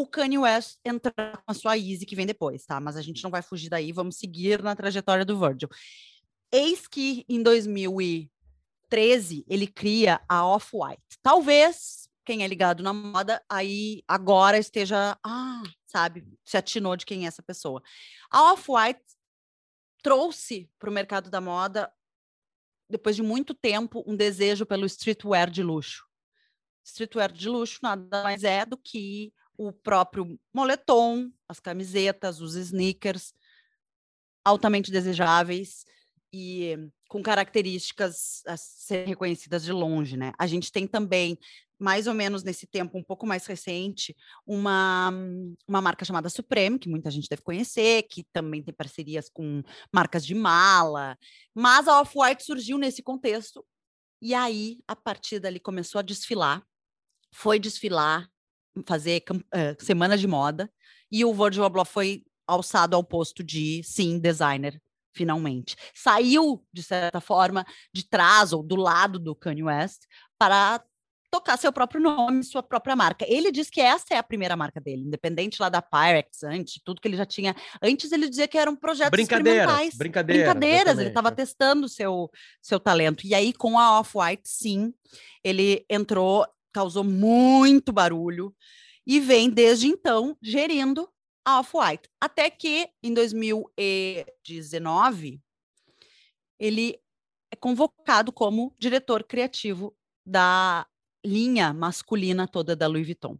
o 0.00 0.06
Kanye 0.06 0.38
West 0.38 0.78
entrar 0.84 1.36
com 1.36 1.50
a 1.50 1.54
sua 1.54 1.76
Easy 1.76 2.06
que 2.06 2.16
vem 2.16 2.26
depois, 2.26 2.64
tá? 2.64 2.80
Mas 2.80 2.96
a 2.96 3.02
gente 3.02 3.22
não 3.22 3.30
vai 3.30 3.42
fugir 3.42 3.68
daí, 3.68 3.92
vamos 3.92 4.16
seguir 4.16 4.62
na 4.62 4.74
trajetória 4.74 5.24
do 5.24 5.38
Virgil. 5.38 5.68
Eis 6.52 6.88
que 6.88 7.24
em 7.28 7.42
2013 7.42 9.44
ele 9.48 9.66
cria 9.66 10.20
a 10.28 10.46
Off-White. 10.46 11.18
Talvez 11.22 12.08
quem 12.24 12.42
é 12.42 12.46
ligado 12.46 12.82
na 12.82 12.92
moda 12.92 13.42
aí 13.48 14.02
agora 14.06 14.58
esteja, 14.58 15.18
ah, 15.24 15.62
sabe, 15.86 16.24
se 16.44 16.56
atinou 16.56 16.96
de 16.96 17.04
quem 17.04 17.24
é 17.24 17.28
essa 17.28 17.42
pessoa. 17.42 17.82
A 18.30 18.52
Off-White 18.52 19.02
trouxe 20.02 20.70
para 20.78 20.90
o 20.90 20.92
mercado 20.92 21.30
da 21.30 21.40
moda, 21.40 21.92
depois 22.88 23.16
de 23.16 23.22
muito 23.22 23.54
tempo, 23.54 24.04
um 24.06 24.16
desejo 24.16 24.64
pelo 24.64 24.86
streetwear 24.86 25.50
de 25.50 25.62
luxo. 25.62 26.06
Streetwear 26.84 27.32
de 27.32 27.48
luxo 27.48 27.78
nada 27.82 28.22
mais 28.22 28.44
é 28.44 28.64
do 28.64 28.76
que 28.76 29.32
o 29.60 29.72
próprio 29.72 30.40
moletom, 30.54 31.30
as 31.46 31.60
camisetas, 31.60 32.40
os 32.40 32.54
sneakers, 32.54 33.34
altamente 34.42 34.90
desejáveis 34.90 35.84
e 36.32 36.78
com 37.10 37.22
características 37.22 38.40
a 38.46 38.56
serem 38.56 39.08
reconhecidas 39.08 39.62
de 39.62 39.70
longe, 39.70 40.16
né? 40.16 40.32
A 40.38 40.46
gente 40.46 40.72
tem 40.72 40.86
também 40.86 41.38
mais 41.78 42.06
ou 42.06 42.14
menos 42.14 42.42
nesse 42.42 42.66
tempo, 42.66 42.96
um 42.96 43.02
pouco 43.02 43.26
mais 43.26 43.44
recente, 43.44 44.16
uma, 44.46 45.12
uma 45.68 45.82
marca 45.82 46.06
chamada 46.06 46.30
Supreme, 46.30 46.78
que 46.78 46.88
muita 46.88 47.10
gente 47.10 47.28
deve 47.28 47.42
conhecer, 47.42 48.04
que 48.04 48.24
também 48.32 48.62
tem 48.62 48.72
parcerias 48.72 49.28
com 49.28 49.62
marcas 49.92 50.24
de 50.24 50.34
mala, 50.34 51.18
mas 51.54 51.86
a 51.86 52.00
Off-White 52.00 52.44
surgiu 52.44 52.78
nesse 52.78 53.02
contexto, 53.02 53.64
e 54.22 54.34
aí, 54.34 54.78
a 54.86 54.96
partir 54.96 55.38
dali, 55.38 55.58
começou 55.58 55.98
a 55.98 56.02
desfilar, 56.02 56.62
foi 57.32 57.58
desfilar, 57.58 58.30
fazer 58.86 59.22
uh, 59.30 59.84
semana 59.84 60.16
de 60.16 60.26
moda, 60.26 60.70
e 61.10 61.24
o 61.24 61.34
Virgil 61.34 61.64
Abloh 61.64 61.84
foi 61.84 62.24
alçado 62.46 62.96
ao 62.96 63.04
posto 63.04 63.42
de, 63.42 63.82
sim, 63.84 64.18
designer 64.18 64.80
finalmente. 65.12 65.76
Saiu, 65.94 66.64
de 66.72 66.82
certa 66.82 67.20
forma, 67.20 67.64
de 67.92 68.08
trás 68.08 68.52
ou 68.52 68.62
do 68.62 68.76
lado 68.76 69.18
do 69.18 69.34
Kanye 69.34 69.64
West 69.64 70.02
para 70.38 70.82
tocar 71.30 71.56
seu 71.56 71.72
próprio 71.72 72.00
nome, 72.00 72.42
sua 72.42 72.62
própria 72.62 72.96
marca. 72.96 73.24
Ele 73.28 73.52
diz 73.52 73.70
que 73.70 73.80
essa 73.80 74.06
é 74.10 74.16
a 74.18 74.22
primeira 74.22 74.56
marca 74.56 74.80
dele, 74.80 75.02
independente 75.02 75.60
lá 75.60 75.68
da 75.68 75.80
Pyrex, 75.80 76.42
antes, 76.42 76.80
tudo 76.84 77.00
que 77.00 77.06
ele 77.06 77.16
já 77.16 77.24
tinha. 77.24 77.54
Antes 77.80 78.10
ele 78.10 78.28
dizia 78.28 78.48
que 78.48 78.58
eram 78.58 78.74
projetos 78.74 79.10
brincadeiras, 79.10 79.60
experimentais. 79.60 79.96
Brincadeiras, 79.96 80.44
brincadeiras. 80.44 80.98
Ele 80.98 81.08
estava 81.08 81.30
testando 81.30 81.88
seu 81.88 82.28
seu 82.60 82.80
talento. 82.80 83.26
E 83.26 83.34
aí 83.34 83.52
com 83.52 83.78
a 83.78 84.00
Off-White, 84.00 84.48
sim, 84.48 84.92
ele 85.44 85.84
entrou, 85.88 86.44
causou 86.72 87.04
muito 87.04 87.92
barulho 87.92 88.56
e 89.06 89.20
vem 89.20 89.50
desde 89.50 89.86
então 89.86 90.36
gerindo 90.42 91.06
a 91.44 91.60
Off-White. 91.60 92.08
Até 92.20 92.50
que 92.50 92.88
em 93.02 93.14
2019 93.14 95.40
ele 96.58 97.00
é 97.50 97.56
convocado 97.56 98.30
como 98.32 98.74
diretor 98.78 99.24
criativo 99.24 99.96
da 100.24 100.86
linha 101.24 101.72
masculina 101.72 102.46
toda 102.46 102.76
da 102.76 102.86
Louis 102.86 103.06
Vuitton. 103.06 103.36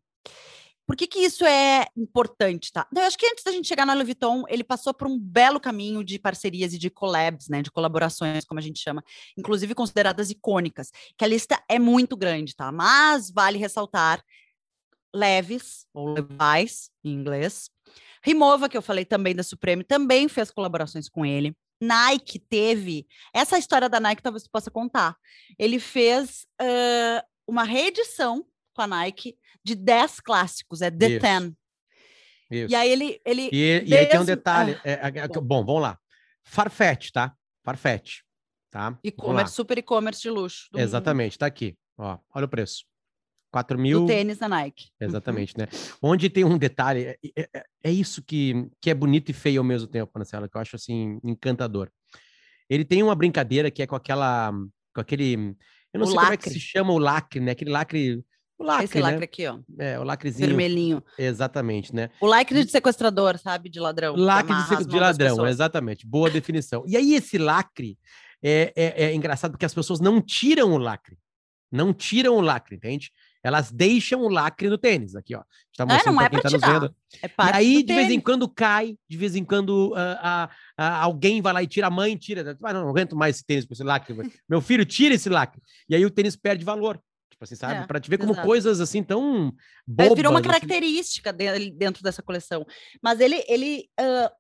Por 0.91 0.97
que, 0.97 1.07
que 1.07 1.21
isso 1.21 1.45
é 1.45 1.87
importante, 1.97 2.73
tá? 2.73 2.85
Eu 2.93 3.03
acho 3.03 3.17
que 3.17 3.25
antes 3.25 3.45
da 3.45 3.53
gente 3.53 3.69
chegar 3.69 3.87
na 3.87 3.95
Louis 3.95 4.09
Vuitton, 4.09 4.43
ele 4.49 4.65
passou 4.65 4.93
por 4.93 5.07
um 5.07 5.17
belo 5.17 5.61
caminho 5.61 6.03
de 6.03 6.19
parcerias 6.19 6.75
e 6.75 6.79
de 6.79 6.91
collabs, 6.91 7.47
né? 7.49 7.63
De 7.63 7.71
colaborações, 7.71 8.45
como 8.45 8.59
a 8.59 8.63
gente 8.63 8.81
chama, 8.81 9.01
inclusive 9.39 9.73
consideradas 9.73 10.31
icônicas, 10.31 10.91
que 11.17 11.25
a 11.25 11.29
lista 11.29 11.63
é 11.69 11.79
muito 11.79 12.17
grande, 12.17 12.57
tá? 12.57 12.73
Mas 12.73 13.31
vale 13.31 13.57
ressaltar 13.57 14.21
Leves, 15.15 15.87
ou 15.95 16.09
Levi's, 16.09 16.91
em 17.05 17.13
inglês. 17.13 17.71
Rimova, 18.21 18.69
que 18.69 18.77
eu 18.77 18.83
falei 18.83 19.05
também 19.05 19.33
da 19.33 19.45
Supreme, 19.45 19.85
também 19.85 20.29
fez 20.29 20.51
colaborações 20.51 21.09
com 21.09 21.25
ele. 21.25 21.57
Nike 21.81 22.41
teve. 22.41 23.07
Essa 23.33 23.57
história 23.57 23.89
da 23.89 24.01
Nike 24.01 24.25
talvez 24.25 24.43
você 24.43 24.49
possa 24.51 24.73
contar. 24.73 25.17
Ele 25.57 25.79
fez 25.79 26.49
uh, 26.61 27.25
uma 27.47 27.63
reedição 27.63 28.45
com 28.75 28.83
a 28.83 28.87
Nike 28.87 29.37
de 29.65 29.75
10 29.75 30.21
clássicos, 30.21 30.83
é 30.83 30.91
The 30.91 31.09
Isso. 31.09 31.21
Ten. 31.21 31.57
Isso. 32.51 32.73
E 32.73 32.75
aí 32.75 32.91
ele. 32.91 33.21
ele 33.25 33.49
e, 33.53 33.85
e 33.87 33.97
aí 33.97 34.07
tem 34.07 34.21
um 34.21 34.25
detalhe. 34.25 34.77
Ah, 34.85 34.89
é, 34.89 34.93
é, 34.93 35.19
é, 35.21 35.29
bom, 35.29 35.65
vamos 35.65 35.83
lá. 35.83 35.99
Farfetch, 36.43 37.11
tá? 37.11 37.33
Farfetch. 37.63 38.21
Tá? 38.71 38.99
E-commerce, 39.03 39.55
super 39.55 39.79
e-commerce 39.79 40.23
de 40.23 40.31
luxo. 40.31 40.69
Exatamente, 40.75 41.33
mundo. 41.33 41.39
tá 41.39 41.47
aqui. 41.47 41.77
Ó, 41.99 42.19
olha 42.35 42.47
o 42.47 42.49
preço. 42.49 42.85
4 43.51 43.79
mil. 43.79 44.01
Do 44.01 44.07
tênis 44.07 44.39
da 44.39 44.49
Nike. 44.49 44.91
Exatamente, 45.01 45.59
né? 45.59 45.67
Onde 46.01 46.31
tem 46.31 46.45
um 46.45 46.57
detalhe, 46.57 47.05
é, 47.05 47.19
é, 47.37 47.49
é, 47.53 47.65
é, 47.85 47.91
isso 47.91 48.23
que, 48.23 48.69
que 48.81 48.91
é 48.91 48.95
bonito 48.95 49.31
e 49.31 49.35
feio 49.35 49.61
ao 49.61 49.65
mesmo 49.65 49.89
tempo, 49.89 50.11
Marcela, 50.15 50.49
que 50.49 50.57
eu 50.57 50.61
acho 50.61 50.77
assim 50.77 51.19
encantador. 51.25 51.91
Ele 52.69 52.85
tem 52.85 53.03
uma 53.03 53.15
brincadeira 53.15 53.71
que 53.71 53.83
é 53.83 53.87
com 53.87 53.97
aquela. 53.97 54.53
com 54.95 55.01
aquele. 55.01 55.57
Eu 55.93 55.99
não 55.99 56.05
o 56.05 56.07
sei 56.07 56.17
lacre. 56.17 56.23
como 56.23 56.35
é 56.35 56.37
que 56.37 56.51
se 56.51 56.61
chama 56.61 56.93
o 56.93 56.99
lacre, 56.99 57.41
né? 57.41 57.51
Aquele 57.53 57.71
lacre. 57.71 58.25
O 58.61 58.65
lacre, 58.65 58.85
Esse 58.85 59.01
lacre 59.01 59.21
né? 59.21 59.25
aqui, 59.25 59.47
ó. 59.47 59.59
É, 59.79 59.99
o 59.99 60.05
lacrezinho. 60.05 60.49
Vermelhinho. 60.49 61.03
Exatamente, 61.19 61.95
né? 61.95 62.11
O 62.21 62.27
lacre 62.27 62.63
de 62.63 62.71
sequestrador, 62.71 63.39
sabe? 63.39 63.71
De 63.71 63.81
ladrão. 63.81 64.15
Lacre 64.15 64.55
de, 64.77 64.85
de 64.85 64.99
ladrão, 64.99 65.47
exatamente. 65.47 66.07
Boa 66.07 66.29
definição. 66.29 66.85
E 66.87 66.95
aí, 66.95 67.15
esse 67.15 67.39
lacre 67.39 67.99
é, 68.43 68.71
é, 68.77 69.05
é 69.05 69.15
engraçado 69.15 69.53
porque 69.53 69.65
as 69.65 69.73
pessoas 69.73 69.99
não 69.99 70.21
tiram 70.21 70.75
o 70.75 70.77
lacre. 70.77 71.17
Não 71.73 71.95
tiram 71.95 72.37
o 72.37 72.41
lacre, 72.43 72.77
entende? 72.77 73.11
Elas 73.43 73.71
deixam 73.71 74.21
o 74.21 74.29
lacre 74.29 74.69
no 74.69 74.77
tênis, 74.77 75.17
aqui, 75.17 75.35
ó. 75.35 75.43
Está 75.73 75.87
mostrando 75.87 76.13
é, 76.15 76.17
não 76.17 76.21
é 76.21 76.29
pra 76.29 76.41
quem 76.43 76.51
tá 76.51 76.51
nos 76.51 76.61
vendo. 76.61 76.95
É 77.23 77.29
parte 77.29 77.55
e 77.55 77.57
aí, 77.57 77.83
de 77.83 77.95
vez 77.95 78.11
em 78.11 78.21
quando, 78.21 78.47
cai, 78.47 78.99
de 79.09 79.17
vez 79.17 79.35
em 79.35 79.45
quando 79.45 79.71
uh, 79.71 79.95
uh, 79.95 80.47
uh, 80.79 81.01
alguém 81.01 81.41
vai 81.41 81.55
lá 81.55 81.63
e 81.63 81.67
tira 81.67 81.87
a 81.87 81.91
mãe, 81.91 82.15
tira. 82.15 82.59
Ah, 82.63 82.73
não, 82.75 82.83
não 82.83 82.91
aguento 82.91 83.17
mais 83.17 83.37
esse 83.37 83.47
tênis 83.47 83.65
com 83.65 83.73
esse 83.73 83.83
lacre. 83.83 84.15
Meu 84.47 84.61
filho, 84.61 84.85
tira 84.85 85.15
esse 85.15 85.31
lacre. 85.31 85.63
E 85.89 85.95
aí 85.95 86.05
o 86.05 86.11
tênis 86.11 86.37
perde 86.37 86.63
valor. 86.63 87.01
Tipo 87.41 87.45
assim, 87.45 87.57
sabe? 87.57 87.85
É, 87.85 87.87
para 87.87 87.99
te 87.99 88.11
ver 88.11 88.19
como 88.19 88.33
exato. 88.33 88.47
coisas 88.47 88.81
assim 88.81 89.03
tão 89.03 89.51
bobas. 89.87 90.15
Virou 90.15 90.31
uma 90.31 90.41
assim. 90.41 90.49
característica 90.49 91.33
dentro 91.33 92.03
dessa 92.03 92.23
coleção. 92.23 92.67
Mas 93.03 93.19
ele, 93.19 93.43
ele 93.49 93.89
uh, 93.99 94.31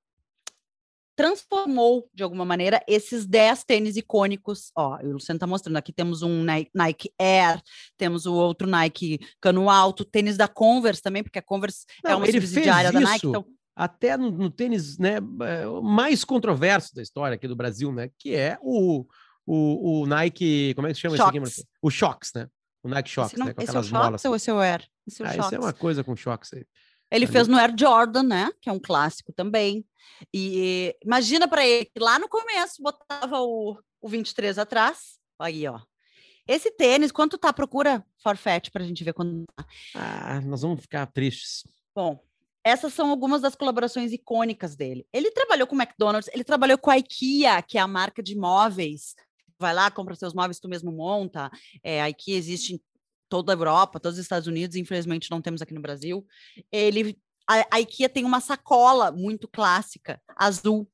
transformou, 1.16 2.10
de 2.12 2.22
alguma 2.22 2.44
maneira, 2.44 2.84
esses 2.86 3.24
10 3.24 3.64
tênis 3.64 3.96
icônicos. 3.96 4.70
Ó, 4.76 4.98
o 5.02 5.12
Luciano 5.12 5.38
está 5.38 5.46
mostrando 5.46 5.78
aqui, 5.78 5.94
temos 5.94 6.20
um 6.20 6.44
Nike 6.74 7.10
Air, 7.18 7.62
temos 7.96 8.26
o 8.26 8.34
outro 8.34 8.68
Nike 8.68 9.18
Cano 9.40 9.70
Alto, 9.70 10.04
tênis 10.04 10.36
da 10.36 10.46
Converse 10.46 11.00
também, 11.00 11.22
porque 11.22 11.38
a 11.38 11.42
Converse 11.42 11.86
é 12.04 12.08
Não, 12.08 12.12
é 12.12 12.16
uma 12.16 12.26
subsidiária 12.26 12.92
da 12.92 13.00
Nike. 13.00 13.28
Então... 13.28 13.46
Até 13.74 14.14
no, 14.14 14.30
no, 14.30 14.50
tênis 14.50 14.98
né, 14.98 15.16
é, 15.16 15.64
mais 15.82 16.22
controverso 16.22 16.94
da 16.94 17.00
história 17.00 17.36
aqui 17.36 17.48
do 17.48 17.56
Brasil, 17.56 17.90
né? 17.90 18.10
Que 18.18 18.34
é 18.34 18.58
o, 18.60 19.06
o, 19.46 20.02
o 20.02 20.06
Nike. 20.06 20.74
Como 20.74 20.86
é 20.86 20.90
que 20.90 20.96
se 20.96 21.00
chama 21.00 21.16
Shox. 21.16 21.34
esse 21.34 21.60
aqui? 21.62 21.68
O 21.80 21.90
Shox, 21.90 22.32
né? 22.34 22.46
O 22.82 22.88
Nike 22.88 23.10
Shox, 23.10 23.34
não, 23.34 23.46
né? 23.46 23.54
Com 23.54 23.62
esse 23.62 23.70
aquelas 23.70 23.86
é 23.86 23.88
o 23.88 24.02
Shox 24.10 24.24
ou 24.24 24.36
esse 24.36 24.50
é 24.50 24.54
o 24.54 24.58
Air? 24.58 24.88
Esse 25.06 25.22
é, 25.22 25.24
o 25.24 25.28
ah, 25.28 25.36
esse 25.36 25.54
é 25.54 25.58
uma 25.58 25.72
coisa 25.72 26.02
com 26.02 26.16
Shox 26.16 26.52
aí. 26.54 26.64
Ele 27.10 27.26
fez 27.26 27.48
no 27.48 27.58
Air 27.58 27.74
Jordan, 27.76 28.22
né? 28.22 28.50
Que 28.60 28.70
é 28.70 28.72
um 28.72 28.78
clássico 28.78 29.32
também. 29.32 29.84
E 30.32 30.94
imagina 31.04 31.48
para 31.48 31.66
ele 31.66 31.86
que 31.86 31.98
lá 31.98 32.18
no 32.18 32.28
começo 32.28 32.80
botava 32.82 33.40
o, 33.40 33.76
o 34.00 34.08
23 34.08 34.58
atrás. 34.58 35.18
Aí, 35.38 35.66
ó. 35.66 35.80
Esse 36.46 36.70
tênis, 36.70 37.12
quanto 37.12 37.36
tá? 37.36 37.52
Procura 37.52 38.04
Forfeit 38.22 38.70
para 38.70 38.82
a 38.82 38.86
gente 38.86 39.02
ver 39.02 39.12
quando 39.12 39.44
tá. 39.54 39.66
Ah, 39.94 40.40
nós 40.40 40.62
vamos 40.62 40.80
ficar 40.80 41.06
tristes. 41.06 41.64
Bom, 41.94 42.22
essas 42.62 42.92
são 42.92 43.10
algumas 43.10 43.40
das 43.40 43.54
colaborações 43.54 44.12
icônicas 44.12 44.76
dele. 44.76 45.06
Ele 45.12 45.30
trabalhou 45.30 45.66
com 45.66 45.74
o 45.74 45.80
McDonald's, 45.80 46.30
ele 46.32 46.44
trabalhou 46.44 46.78
com 46.78 46.90
a 46.90 46.98
IKEA, 46.98 47.62
que 47.62 47.78
é 47.78 47.80
a 47.80 47.86
marca 47.86 48.22
de 48.22 48.36
móveis. 48.36 49.14
Vai 49.60 49.74
lá, 49.74 49.90
compra 49.90 50.14
seus 50.14 50.32
móveis, 50.32 50.58
tu 50.58 50.68
mesmo 50.68 50.90
monta. 50.90 51.50
É, 51.82 52.00
a 52.00 52.08
IKEA 52.08 52.36
existe 52.36 52.74
em 52.74 52.80
toda 53.28 53.52
a 53.52 53.56
Europa, 53.56 54.00
todos 54.00 54.18
os 54.18 54.24
Estados 54.24 54.48
Unidos, 54.48 54.74
infelizmente 54.76 55.30
não 55.30 55.42
temos 55.42 55.62
aqui 55.62 55.74
no 55.74 55.82
Brasil. 55.82 56.26
Ele, 56.72 57.16
a, 57.48 57.76
a 57.76 57.80
IKEA 57.80 58.08
tem 58.08 58.24
uma 58.24 58.40
sacola 58.40 59.12
muito 59.12 59.46
clássica, 59.46 60.20
azul, 60.36 60.90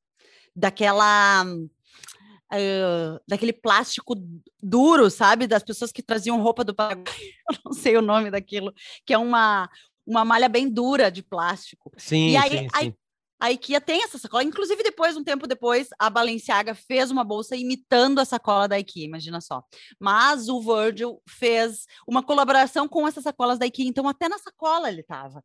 daquela 0.54 1.44
uh, 1.44 3.20
daquele 3.26 3.52
plástico 3.52 4.14
duro, 4.62 5.10
sabe, 5.10 5.46
das 5.46 5.62
pessoas 5.62 5.92
que 5.92 6.02
traziam 6.02 6.42
roupa 6.42 6.64
do 6.64 6.74
Paraguai, 6.74 7.04
eu 7.50 7.58
não 7.64 7.72
sei 7.72 7.96
o 7.96 8.02
nome 8.02 8.30
daquilo, 8.30 8.72
que 9.04 9.14
é 9.14 9.18
uma 9.18 9.70
uma 10.06 10.24
malha 10.24 10.48
bem 10.48 10.70
dura 10.70 11.10
de 11.10 11.20
plástico. 11.20 11.90
Sim, 11.96 12.30
e 12.30 12.36
aí, 12.36 12.50
sim, 12.50 12.68
sim. 12.78 12.94
A 13.38 13.52
IKEA 13.52 13.80
tem 13.80 14.02
essa 14.02 14.18
sacola. 14.18 14.42
Inclusive, 14.44 14.82
depois, 14.82 15.16
um 15.16 15.24
tempo 15.24 15.46
depois, 15.46 15.88
a 15.98 16.08
Balenciaga 16.08 16.74
fez 16.74 17.10
uma 17.10 17.22
bolsa 17.22 17.54
imitando 17.54 18.18
a 18.18 18.24
sacola 18.24 18.66
da 18.66 18.78
IKEA, 18.78 19.04
imagina 19.04 19.40
só. 19.40 19.62
Mas 20.00 20.48
o 20.48 20.60
Virgil 20.60 21.20
fez 21.28 21.84
uma 22.06 22.22
colaboração 22.22 22.88
com 22.88 23.06
essas 23.06 23.24
sacolas 23.24 23.58
da 23.58 23.66
IKEA, 23.66 23.86
então 23.86 24.08
até 24.08 24.28
na 24.28 24.38
sacola 24.38 24.88
ele 24.88 25.02
estava. 25.02 25.42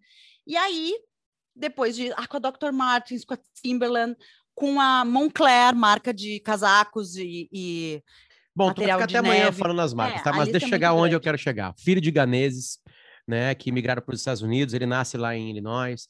E 0.48 0.56
aí, 0.56 0.94
depois 1.56 1.96
de 1.96 2.12
ah, 2.14 2.28
com 2.28 2.38
a 2.38 2.40
Dr. 2.40 2.72
Martens, 2.72 3.26
com 3.26 3.34
a 3.34 3.40
Timberland, 3.62 4.16
com 4.56 4.80
a 4.80 5.04
Moncler, 5.04 5.76
marca 5.76 6.14
de 6.14 6.40
casacos 6.40 7.16
e, 7.16 7.50
e 7.52 8.04
Bom, 8.56 8.74
tu 8.74 8.82
vai 8.82 8.92
ficar 8.92 9.04
até 9.04 9.22
neve. 9.22 9.36
amanhã 9.36 9.52
falando 9.52 9.82
as 9.82 9.94
marcas, 9.94 10.22
é, 10.22 10.24
tá? 10.24 10.34
Mas 10.34 10.50
deixa 10.50 10.66
eu 10.66 10.68
é 10.68 10.70
chegar 10.70 10.94
onde 10.94 11.02
grande. 11.02 11.16
eu 11.16 11.22
quero 11.22 11.38
chegar. 11.38 11.74
Filho 11.78 12.02
de 12.02 12.12
ganeses, 12.12 12.80
né, 13.28 13.56
que 13.56 13.72
migraram 13.72 14.02
para 14.02 14.14
os 14.14 14.22
Estados 14.22 14.42
Unidos, 14.42 14.74
ele 14.74 14.86
nasce 14.86 15.18
lá 15.18 15.36
em 15.36 15.50
Illinois, 15.50 16.08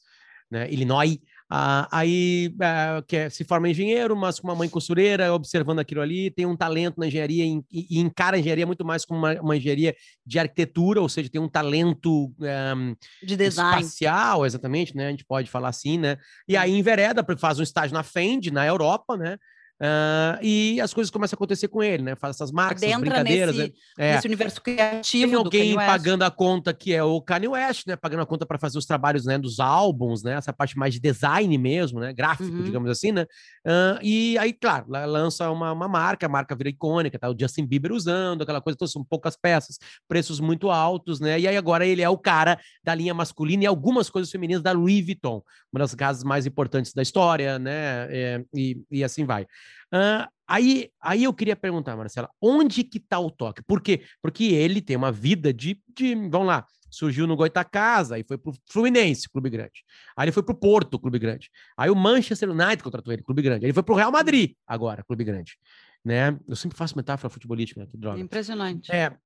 né, 0.50 0.70
Illinois, 0.70 1.18
ah, 1.54 1.86
aí 1.92 2.50
ah, 2.62 3.04
que 3.06 3.14
é, 3.14 3.28
se 3.28 3.44
forma 3.44 3.68
engenheiro, 3.68 4.16
mas 4.16 4.40
com 4.40 4.48
uma 4.48 4.54
mãe 4.54 4.70
costureira, 4.70 5.34
observando 5.34 5.80
aquilo 5.80 6.00
ali, 6.00 6.30
tem 6.30 6.46
um 6.46 6.56
talento 6.56 6.98
na 6.98 7.08
engenharia 7.08 7.44
e, 7.44 7.62
e 7.70 8.00
encara 8.00 8.38
a 8.38 8.40
engenharia 8.40 8.66
muito 8.66 8.86
mais 8.86 9.04
como 9.04 9.18
uma, 9.20 9.38
uma, 9.38 9.54
engenharia 9.54 9.94
de 10.24 10.38
arquitetura, 10.38 11.02
ou 11.02 11.10
seja, 11.10 11.28
tem 11.28 11.42
um 11.42 11.50
talento 11.50 12.32
um, 12.40 12.92
eh, 12.92 12.96
de 13.22 13.36
design 13.36 13.82
espacial, 13.82 14.46
exatamente, 14.46 14.96
né? 14.96 15.08
A 15.08 15.10
gente 15.10 15.26
pode 15.26 15.50
falar 15.50 15.68
assim, 15.68 15.98
né? 15.98 16.16
E 16.48 16.56
aí 16.56 16.72
envereda, 16.72 17.22
faz 17.36 17.60
um 17.60 17.62
estágio 17.62 17.92
na 17.92 18.02
Fend, 18.02 18.50
na 18.50 18.66
Europa, 18.66 19.14
né? 19.18 19.36
Uh, 19.82 20.38
e 20.40 20.80
as 20.80 20.94
coisas 20.94 21.10
começam 21.10 21.34
a 21.34 21.36
acontecer 21.36 21.66
com 21.66 21.82
ele, 21.82 22.04
né? 22.04 22.14
Faz 22.14 22.36
essas 22.36 22.52
marcas, 22.52 22.80
essas 22.80 23.00
brincadeiras. 23.00 23.56
Nesse, 23.56 23.74
é. 23.98 24.14
nesse 24.14 24.28
universo 24.28 24.62
criativo. 24.62 25.26
Tem 25.26 25.34
alguém 25.34 25.74
pagando 25.74 26.22
a 26.22 26.30
conta 26.30 26.72
que 26.72 26.94
é 26.94 27.02
o 27.02 27.20
Kanye 27.20 27.48
West, 27.48 27.88
né? 27.88 27.96
Pagando 27.96 28.22
a 28.22 28.26
conta 28.26 28.46
para 28.46 28.58
fazer 28.58 28.78
os 28.78 28.86
trabalhos 28.86 29.24
né, 29.24 29.36
dos 29.36 29.58
álbuns, 29.58 30.22
né? 30.22 30.34
Essa 30.34 30.52
parte 30.52 30.78
mais 30.78 30.94
de 30.94 31.00
design 31.00 31.58
mesmo, 31.58 31.98
né? 31.98 32.12
Gráfico, 32.12 32.48
uhum. 32.48 32.62
digamos 32.62 32.88
assim, 32.88 33.10
né? 33.10 33.22
Uh, 33.66 33.98
e 34.02 34.38
aí, 34.38 34.52
claro, 34.52 34.86
lança 34.88 35.50
uma, 35.50 35.72
uma 35.72 35.88
marca, 35.88 36.26
a 36.26 36.28
marca 36.28 36.54
vira 36.54 36.68
icônica, 36.68 37.18
tá? 37.18 37.28
O 37.28 37.36
Justin 37.36 37.66
Bieber 37.66 37.90
usando, 37.90 38.42
aquela 38.42 38.60
coisa, 38.60 38.76
então 38.76 38.86
são 38.86 39.02
poucas 39.02 39.36
peças, 39.36 39.80
preços 40.06 40.38
muito 40.38 40.70
altos, 40.70 41.18
né? 41.18 41.40
E 41.40 41.48
aí 41.48 41.56
agora 41.56 41.84
ele 41.84 42.02
é 42.02 42.08
o 42.08 42.16
cara 42.16 42.56
da 42.84 42.94
linha 42.94 43.14
masculina 43.14 43.64
e 43.64 43.66
algumas 43.66 44.08
coisas 44.08 44.30
femininas 44.30 44.62
da 44.62 44.70
Louis 44.70 45.04
Vuitton, 45.04 45.42
uma 45.72 45.80
das 45.80 45.92
casas 45.92 46.22
mais 46.22 46.46
importantes 46.46 46.92
da 46.92 47.02
história, 47.02 47.58
né? 47.58 48.06
É, 48.10 48.44
e, 48.54 48.80
e 48.88 49.02
assim 49.02 49.24
vai. 49.24 49.44
Uh, 49.92 50.28
aí, 50.46 50.90
aí 51.00 51.24
eu 51.24 51.32
queria 51.32 51.56
perguntar, 51.56 51.96
Marcela, 51.96 52.28
onde 52.40 52.84
que 52.84 53.00
tá 53.00 53.18
o 53.18 53.30
toque? 53.30 53.62
Por 53.62 53.80
quê? 53.80 54.02
Porque 54.20 54.44
ele 54.44 54.80
tem 54.80 54.96
uma 54.96 55.12
vida 55.12 55.52
de, 55.52 55.80
de 55.94 56.14
vamos 56.28 56.46
lá, 56.46 56.66
surgiu 56.90 57.26
no 57.26 57.34
Goitacasa, 57.34 58.16
aí 58.16 58.24
foi 58.24 58.36
pro 58.36 58.54
Fluminense, 58.70 59.28
clube 59.28 59.48
grande. 59.48 59.84
Aí 60.16 60.26
ele 60.26 60.32
foi 60.32 60.42
pro 60.42 60.54
Porto, 60.54 60.98
clube 60.98 61.18
grande. 61.18 61.50
Aí 61.76 61.90
o 61.90 61.96
Manchester 61.96 62.50
United 62.50 62.82
contratou 62.82 63.12
ele, 63.12 63.22
clube 63.22 63.42
grande. 63.42 63.64
Ele 63.64 63.72
foi 63.72 63.82
pro 63.82 63.94
Real 63.94 64.12
Madrid, 64.12 64.54
agora, 64.66 65.02
clube 65.02 65.24
grande. 65.24 65.56
Né? 66.04 66.38
Eu 66.46 66.56
sempre 66.56 66.76
faço 66.76 66.96
metáfora 66.96 67.30
futebolística, 67.30 67.80
né? 67.80 67.86
Que 67.86 67.96
droga. 67.96 68.20
Impressionante. 68.20 68.92
É, 68.92 69.16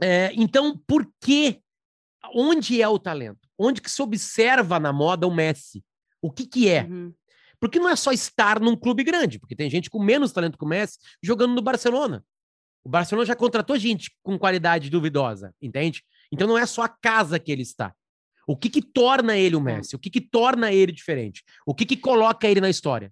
é, 0.00 0.32
então, 0.34 0.76
por 0.86 1.06
que? 1.20 1.60
Onde 2.34 2.80
é 2.80 2.88
o 2.88 2.98
talento? 2.98 3.48
Onde 3.58 3.80
que 3.80 3.90
se 3.90 4.02
observa 4.02 4.80
na 4.80 4.92
moda 4.92 5.26
o 5.26 5.34
Messi? 5.34 5.84
O 6.20 6.30
que 6.30 6.46
que 6.46 6.68
é? 6.68 6.84
Uhum. 6.84 7.12
Porque 7.64 7.78
não 7.78 7.88
é 7.88 7.96
só 7.96 8.12
estar 8.12 8.60
num 8.60 8.76
clube 8.76 9.02
grande, 9.02 9.38
porque 9.38 9.56
tem 9.56 9.70
gente 9.70 9.88
com 9.88 9.98
menos 9.98 10.32
talento 10.32 10.58
que 10.58 10.64
o 10.66 10.68
Messi 10.68 10.98
jogando 11.22 11.54
no 11.54 11.62
Barcelona. 11.62 12.22
O 12.84 12.90
Barcelona 12.90 13.24
já 13.24 13.34
contratou 13.34 13.78
gente 13.78 14.14
com 14.22 14.38
qualidade 14.38 14.90
duvidosa, 14.90 15.54
entende? 15.62 16.04
Então 16.30 16.46
não 16.46 16.58
é 16.58 16.66
só 16.66 16.82
a 16.82 16.90
casa 16.90 17.38
que 17.38 17.50
ele 17.50 17.62
está. 17.62 17.94
O 18.46 18.54
que 18.54 18.68
que 18.68 18.82
torna 18.82 19.38
ele 19.38 19.56
o 19.56 19.62
Messi? 19.62 19.96
O 19.96 19.98
que 19.98 20.10
que 20.10 20.20
torna 20.20 20.70
ele 20.74 20.92
diferente? 20.92 21.42
O 21.64 21.74
que 21.74 21.86
que 21.86 21.96
coloca 21.96 22.46
ele 22.46 22.60
na 22.60 22.68
história? 22.68 23.10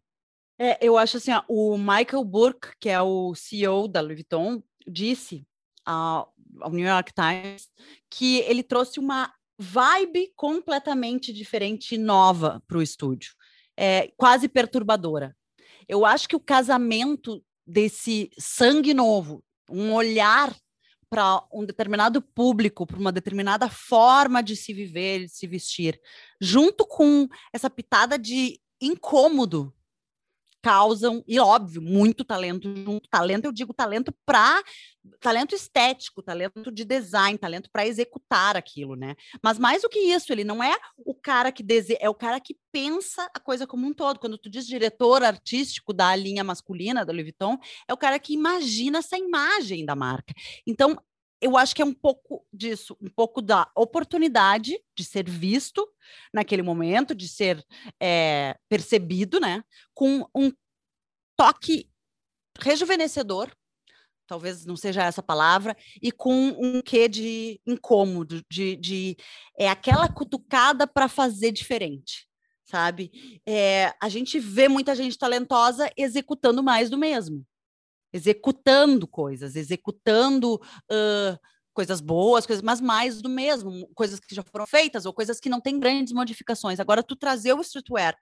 É, 0.58 0.76
eu 0.86 0.98
acho 0.98 1.16
assim, 1.16 1.32
ó, 1.32 1.42
o 1.48 1.78
Michael 1.78 2.22
Burke, 2.22 2.72
que 2.78 2.90
é 2.90 3.00
o 3.00 3.34
CEO 3.34 3.88
da 3.88 4.02
Louis 4.02 4.16
Vuitton, 4.16 4.62
disse 4.86 5.46
ao 5.82 6.30
New 6.70 6.86
York 6.86 7.10
Times 7.14 7.70
que 8.10 8.40
ele 8.40 8.62
trouxe 8.62 9.00
uma 9.00 9.32
vibe 9.58 10.30
completamente 10.36 11.32
diferente 11.32 11.94
e 11.94 11.98
nova 11.98 12.62
para 12.68 12.76
o 12.76 12.82
estúdio 12.82 13.32
é, 13.76 14.12
quase 14.16 14.48
perturbadora. 14.48 15.36
Eu 15.88 16.04
acho 16.04 16.28
que 16.28 16.36
o 16.36 16.40
casamento 16.40 17.42
desse 17.66 18.30
sangue 18.38 18.94
novo, 18.94 19.42
um 19.70 19.92
olhar 19.92 20.54
para 21.08 21.44
um 21.52 21.64
determinado 21.64 22.22
público, 22.22 22.86
para 22.86 22.98
uma 22.98 23.12
determinada 23.12 23.68
forma 23.68 24.42
de 24.42 24.56
se 24.56 24.72
viver, 24.72 25.26
de 25.26 25.28
se 25.28 25.46
vestir, 25.46 26.00
junto 26.40 26.86
com 26.86 27.28
essa 27.52 27.68
pitada 27.68 28.18
de 28.18 28.58
incômodo 28.80 29.72
causam, 30.62 31.24
e 31.26 31.40
óbvio, 31.40 31.82
muito 31.82 32.24
talento 32.24 32.74
junto. 32.74 33.08
Talento, 33.08 33.46
eu 33.46 33.52
digo 33.52 33.74
talento 33.74 34.14
para 34.24 34.62
talento 35.18 35.54
estético, 35.54 36.22
talento 36.22 36.70
de 36.70 36.84
design, 36.84 37.36
talento 37.36 37.68
para 37.72 37.86
executar 37.86 38.56
aquilo, 38.56 38.94
né? 38.94 39.16
Mas 39.42 39.58
mais 39.58 39.82
do 39.82 39.88
que 39.88 39.98
isso, 39.98 40.32
ele 40.32 40.44
não 40.44 40.62
é 40.62 40.76
o 40.98 41.14
cara 41.14 41.50
que 41.50 41.62
dese... 41.62 41.96
é 42.00 42.08
o 42.08 42.14
cara 42.14 42.38
que 42.38 42.56
pensa 42.70 43.28
a 43.34 43.40
coisa 43.40 43.66
como 43.66 43.86
um 43.86 43.92
todo. 43.92 44.20
Quando 44.20 44.38
tu 44.38 44.48
diz 44.48 44.66
diretor 44.66 45.24
artístico 45.24 45.92
da 45.92 46.14
linha 46.14 46.44
masculina 46.44 47.04
da 47.04 47.12
Louis 47.12 47.24
Vuitton, 47.24 47.58
é 47.88 47.92
o 47.92 47.96
cara 47.96 48.18
que 48.18 48.32
imagina 48.32 48.98
essa 48.98 49.18
imagem 49.18 49.84
da 49.84 49.96
marca. 49.96 50.32
Então, 50.66 50.96
eu 51.42 51.56
acho 51.56 51.74
que 51.74 51.82
é 51.82 51.84
um 51.84 51.92
pouco 51.92 52.46
disso, 52.52 52.96
um 53.02 53.08
pouco 53.08 53.42
da 53.42 53.68
oportunidade 53.76 54.78
de 54.96 55.04
ser 55.04 55.28
visto 55.28 55.84
naquele 56.32 56.62
momento, 56.62 57.16
de 57.16 57.28
ser 57.28 57.66
é, 58.00 58.56
percebido, 58.68 59.40
né? 59.40 59.64
Com 59.92 60.24
um 60.32 60.52
toque 61.36 61.90
rejuvenescedor, 62.60 63.50
talvez 64.24 64.64
não 64.64 64.76
seja 64.76 65.02
essa 65.02 65.20
palavra, 65.20 65.76
e 66.00 66.12
com 66.12 66.50
um 66.50 66.80
quê 66.80 67.08
de 67.08 67.60
incômodo, 67.66 68.40
de, 68.48 68.76
de 68.76 69.16
é 69.58 69.68
aquela 69.68 70.08
cutucada 70.08 70.86
para 70.86 71.08
fazer 71.08 71.50
diferente, 71.50 72.28
sabe? 72.64 73.10
É, 73.44 73.92
a 74.00 74.08
gente 74.08 74.38
vê 74.38 74.68
muita 74.68 74.94
gente 74.94 75.18
talentosa 75.18 75.90
executando 75.96 76.62
mais 76.62 76.88
do 76.88 76.96
mesmo 76.96 77.44
executando 78.12 79.06
coisas, 79.06 79.56
executando 79.56 80.54
uh, 80.56 81.38
coisas 81.72 82.00
boas, 82.00 82.46
coisas, 82.46 82.62
mas 82.62 82.80
mais 82.80 83.22
do 83.22 83.28
mesmo, 83.28 83.88
coisas 83.94 84.20
que 84.20 84.34
já 84.34 84.42
foram 84.42 84.66
feitas 84.66 85.06
ou 85.06 85.12
coisas 85.12 85.40
que 85.40 85.48
não 85.48 85.60
têm 85.60 85.78
grandes 85.78 86.12
modificações. 86.12 86.78
Agora, 86.78 87.02
tu 87.02 87.16
trazer 87.16 87.52
o 87.54 87.60
streetwear 87.60 88.16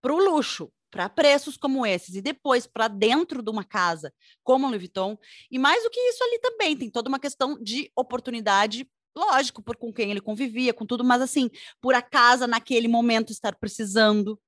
para 0.00 0.14
o 0.14 0.18
luxo, 0.18 0.70
para 0.90 1.08
preços 1.08 1.56
como 1.56 1.84
esses, 1.84 2.14
e 2.14 2.22
depois 2.22 2.66
para 2.66 2.88
dentro 2.88 3.42
de 3.42 3.50
uma 3.50 3.64
casa 3.64 4.12
como 4.42 4.64
a 4.64 4.68
Louis 4.68 4.80
Vuitton, 4.80 5.18
e 5.50 5.58
mais 5.58 5.82
do 5.82 5.90
que 5.90 6.00
isso 6.00 6.24
ali 6.24 6.38
também, 6.38 6.76
tem 6.76 6.90
toda 6.90 7.08
uma 7.08 7.18
questão 7.18 7.58
de 7.62 7.90
oportunidade 7.94 8.88
lógico, 9.18 9.60
por 9.60 9.76
com 9.76 9.92
quem 9.92 10.10
ele 10.10 10.20
convivia, 10.20 10.72
com 10.72 10.86
tudo, 10.86 11.04
mas 11.04 11.20
assim, 11.20 11.50
por 11.80 11.94
a 11.94 12.00
casa 12.00 12.46
naquele 12.46 12.86
momento 12.86 13.32
estar 13.32 13.56
precisando, 13.56 14.40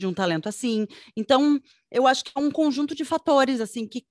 de 0.00 0.06
um 0.06 0.14
talento 0.14 0.48
assim. 0.48 0.86
Então, 1.16 1.60
eu 1.90 2.06
acho 2.06 2.24
que 2.24 2.32
é 2.34 2.40
um 2.40 2.50
conjunto 2.50 2.94
de 2.94 3.04
fatores 3.04 3.60
assim 3.60 3.86
que 3.86 4.04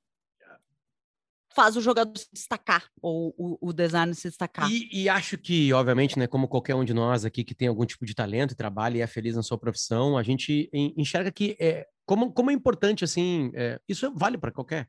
faz 1.53 1.75
o 1.75 1.81
jogador 1.81 2.17
se 2.17 2.29
destacar 2.31 2.89
ou 3.01 3.33
o, 3.37 3.69
o 3.69 3.73
design 3.73 4.13
se 4.13 4.29
destacar. 4.29 4.69
E, 4.71 4.87
e, 4.93 5.09
acho 5.09 5.37
que, 5.37 5.73
obviamente, 5.73 6.17
né, 6.17 6.27
como 6.27 6.47
qualquer 6.47 6.75
um 6.75 6.85
de 6.85 6.93
nós 6.93 7.25
aqui 7.25 7.43
que 7.43 7.55
tem 7.55 7.67
algum 7.67 7.85
tipo 7.85 8.05
de 8.05 8.13
talento, 8.13 8.55
trabalha 8.55 8.99
e 8.99 9.01
é 9.01 9.07
feliz 9.07 9.35
na 9.35 9.43
sua 9.43 9.57
profissão, 9.57 10.17
a 10.17 10.23
gente 10.23 10.69
enxerga 10.71 11.31
que 11.31 11.57
é 11.59 11.87
como, 12.05 12.31
como 12.31 12.51
é 12.51 12.53
importante 12.53 13.03
assim, 13.03 13.51
é, 13.55 13.79
isso 13.87 14.11
vale 14.15 14.37
para 14.37 14.51
qualquer 14.51 14.87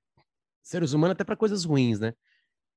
seres 0.63 0.93
humanos 0.93 1.13
até 1.13 1.25
para 1.25 1.37
coisas 1.37 1.65
ruins, 1.65 1.99
né? 1.99 2.13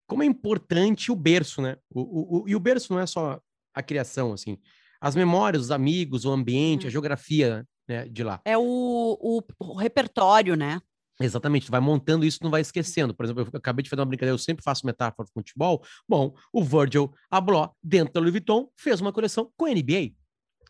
Como 0.07 0.23
é 0.23 0.25
importante 0.25 1.11
o 1.11 1.15
berço, 1.15 1.61
né? 1.61 1.77
O, 1.89 2.01
o, 2.01 2.41
o, 2.43 2.49
e 2.49 2.55
o 2.55 2.59
berço 2.59 2.91
não 2.91 2.99
é 2.99 3.05
só 3.05 3.39
a 3.73 3.83
criação, 3.83 4.33
assim, 4.33 4.57
as 4.99 5.15
memórias, 5.15 5.63
os 5.63 5.71
amigos, 5.71 6.25
o 6.25 6.31
ambiente, 6.31 6.85
hum. 6.85 6.87
a 6.87 6.91
geografia 6.91 7.67
né, 7.87 8.05
de 8.05 8.23
lá. 8.23 8.41
É 8.45 8.57
o, 8.57 8.61
o, 8.61 9.41
o 9.59 9.75
repertório, 9.75 10.55
né? 10.55 10.81
Exatamente, 11.19 11.69
vai 11.69 11.79
montando 11.79 12.25
isso, 12.25 12.39
não 12.41 12.49
vai 12.49 12.61
esquecendo. 12.61 13.13
Por 13.13 13.25
exemplo, 13.25 13.47
eu 13.51 13.57
acabei 13.57 13.83
de 13.83 13.89
fazer 13.89 14.01
uma 14.01 14.07
brincadeira, 14.07 14.33
eu 14.33 14.39
sempre 14.39 14.63
faço 14.63 14.85
metáfora 14.85 15.27
de 15.27 15.33
futebol. 15.33 15.83
Bom, 16.07 16.33
o 16.51 16.63
Virgil 16.63 17.13
Abloh, 17.29 17.75
dentro 17.83 18.13
da 18.13 18.19
Louis 18.19 18.31
Vuitton, 18.31 18.69
fez 18.75 18.99
uma 18.99 19.13
coleção 19.13 19.51
com 19.55 19.65
a 19.65 19.69
NBA. 19.69 20.13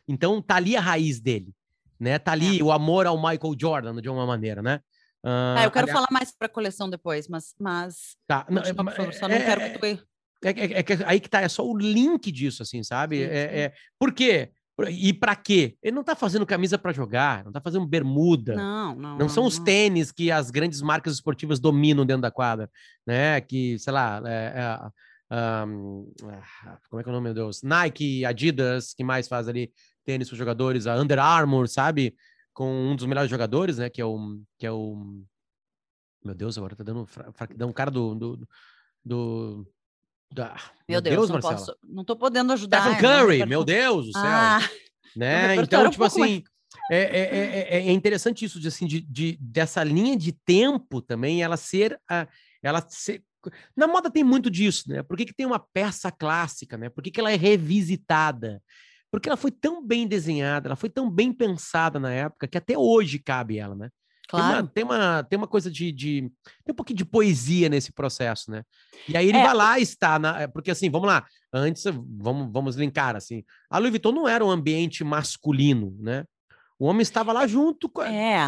Então, 0.08 0.41
tá 0.41 0.56
ali 0.56 0.76
a 0.76 0.82
raiz 0.82 1.21
dele, 1.21 1.54
né? 1.99 2.19
Tá 2.19 2.34
ali 2.34 2.60
é. 2.60 2.63
o 2.63 2.71
amor 2.71 3.08
ao 3.08 3.17
Michael 3.17 3.56
Jordan, 3.58 4.02
de 4.02 4.10
uma 4.10 4.26
maneira, 4.26 4.62
né? 4.62 4.82
Uh, 5.26 5.56
ah, 5.58 5.63
eu 5.63 5.71
quero 5.71 5.86
aliás... 5.86 5.91
falar 5.91 6.12
mais 6.12 6.36
para 6.38 6.47
a 6.47 6.49
coleção 6.49 6.89
depois, 6.89 7.30
mas... 7.30 7.56
mas... 7.58 8.17
Tá, 8.28 8.45
não, 8.49 8.62
é, 8.62 8.73
favor, 8.73 9.13
só 9.13 9.30
não 9.30 9.36
é, 9.36 9.39
quero 9.39 9.62
que 9.62 9.80
tu... 9.80 9.86
É, 10.43 10.49
é, 10.49 10.80
é, 10.80 10.86
aí 11.06 11.21
que 11.21 11.30
tá, 11.30 11.39
é 11.39 11.47
só 11.47 11.65
o 11.65 11.78
link 11.78 12.30
disso, 12.30 12.62
assim, 12.62 12.84
sabe? 12.84 13.23
É, 13.23 13.62
é, 13.62 13.73
por 13.97 14.13
quê? 14.13 14.52
E 14.89 15.13
para 15.13 15.36
quê? 15.36 15.77
Ele 15.83 15.95
não 15.95 16.03
tá 16.03 16.15
fazendo 16.15 16.47
camisa 16.47 16.79
para 16.79 16.91
jogar, 16.91 17.45
não 17.45 17.51
tá 17.51 17.62
fazendo 17.62 17.86
bermuda. 17.86 18.55
Não, 18.55 18.95
não. 18.95 19.17
Não 19.19 19.29
são 19.29 19.43
não, 19.43 19.47
os 19.47 19.59
tênis 19.59 20.12
que 20.12 20.31
as 20.31 20.49
grandes 20.49 20.81
marcas 20.81 21.13
esportivas 21.13 21.59
dominam 21.59 22.05
dentro 22.05 22.23
da 22.23 22.31
quadra, 22.31 22.69
né? 23.05 23.39
Que, 23.41 23.77
sei 23.77 23.93
lá, 23.93 24.21
é, 24.25 24.89
é, 25.31 25.65
um, 25.65 26.12
como 26.89 26.99
é 26.99 27.03
que 27.03 27.09
é 27.09 27.12
o 27.12 27.13
nome, 27.13 27.25
meu 27.25 27.33
Deus? 27.36 27.62
Nike, 27.62 28.25
Adidas, 28.25 28.93
que 28.95 29.03
mais 29.03 29.27
faz 29.27 29.47
ali 29.47 29.71
tênis 30.03 30.27
para 30.27 30.38
jogadores, 30.38 30.88
a 30.88 30.95
Under 30.95 31.19
Armour, 31.19 31.67
sabe? 31.67 32.15
Com 32.51 32.91
um 32.91 32.95
dos 32.95 33.05
melhores 33.05 33.29
jogadores, 33.29 33.77
né? 33.77 33.89
Que 33.91 34.01
é 34.01 34.05
o. 34.05 34.41
Que 34.57 34.65
é 34.65 34.71
o 34.71 35.23
meu 36.25 36.33
Deus, 36.33 36.57
agora 36.57 36.75
tá 36.75 36.83
dando. 36.83 37.07
Dá 37.55 37.67
um 37.67 37.73
cara 37.73 37.91
do, 37.91 38.15
do, 38.15 38.47
do 39.05 39.67
ah, 40.41 40.55
meu, 40.87 40.95
meu 40.95 41.01
Deus, 41.01 41.15
Deus, 41.15 41.29
não 41.29 41.35
Marcela. 41.35 41.55
Posso, 41.57 41.77
não 41.83 42.03
tô 42.03 42.15
podendo 42.15 42.53
ajudar. 42.53 42.81
Stephen 42.81 43.01
Curry, 43.01 43.45
meu 43.45 43.63
Deus 43.63 44.07
do 44.07 44.11
céu. 44.13 44.21
Ah, 44.23 44.59
né? 45.15 45.55
Então, 45.55 45.89
tipo 45.89 46.03
um 46.03 46.07
assim, 46.07 46.43
é, 46.91 46.97
é, 46.97 47.77
é, 47.77 47.87
é, 47.87 47.91
interessante 47.91 48.43
isso 48.43 48.59
de, 48.59 48.67
assim, 48.67 48.85
de, 48.85 49.01
de, 49.01 49.37
dessa 49.39 49.83
linha 49.83 50.17
de 50.17 50.31
tempo 50.31 51.01
também, 51.01 51.41
ela 51.41 51.57
ser, 51.57 51.99
a, 52.09 52.27
ela 52.61 52.85
ser... 52.89 53.23
Na 53.75 53.87
moda 53.87 54.09
tem 54.09 54.23
muito 54.23 54.49
disso, 54.49 54.89
né? 54.89 55.03
Por 55.03 55.17
que, 55.17 55.25
que 55.25 55.33
tem 55.33 55.45
uma 55.45 55.59
peça 55.59 56.11
clássica, 56.11 56.77
né? 56.77 56.89
Por 56.89 57.03
que, 57.03 57.11
que 57.11 57.19
ela 57.19 57.31
é 57.31 57.35
revisitada? 57.35 58.61
Porque 59.11 59.29
ela 59.29 59.37
foi 59.37 59.51
tão 59.51 59.85
bem 59.85 60.07
desenhada, 60.07 60.69
ela 60.69 60.75
foi 60.75 60.89
tão 60.89 61.09
bem 61.09 61.31
pensada 61.31 61.99
na 61.99 62.11
época 62.11 62.47
que 62.47 62.57
até 62.57 62.77
hoje 62.77 63.19
cabe 63.19 63.59
ela, 63.59 63.75
né? 63.75 63.89
Claro. 64.27 64.67
Tem 64.67 64.83
uma, 64.83 64.93
tem 64.93 64.99
uma, 65.05 65.23
tem 65.23 65.38
uma 65.38 65.47
coisa 65.47 65.69
de, 65.69 65.91
de, 65.91 66.21
Tem 66.63 66.71
um 66.71 66.75
pouquinho 66.75 66.97
de 66.97 67.05
poesia 67.05 67.67
nesse 67.69 67.91
processo, 67.91 68.49
né? 68.49 68.63
E 69.07 69.17
aí 69.17 69.27
ele 69.27 69.38
é. 69.38 69.43
vai 69.43 69.53
lá 69.53 69.79
e 69.79 69.83
está. 69.83 70.17
Na, 70.17 70.41
é, 70.41 70.47
porque 70.47 70.71
assim, 70.71 70.89
vamos 70.89 71.07
lá. 71.07 71.25
Antes, 71.51 71.83
vamos, 71.86 72.49
vamos 72.51 72.75
linkar 72.75 73.15
assim. 73.15 73.43
A 73.69 73.77
Louis 73.77 73.91
Vuitton 73.91 74.12
não 74.12 74.27
era 74.27 74.43
um 74.43 74.49
ambiente 74.49 75.03
masculino, 75.03 75.95
né? 75.99 76.23
O 76.79 76.86
homem 76.86 77.01
estava 77.01 77.31
lá 77.31 77.45
junto 77.45 77.88
com 77.88 78.01
É. 78.01 78.43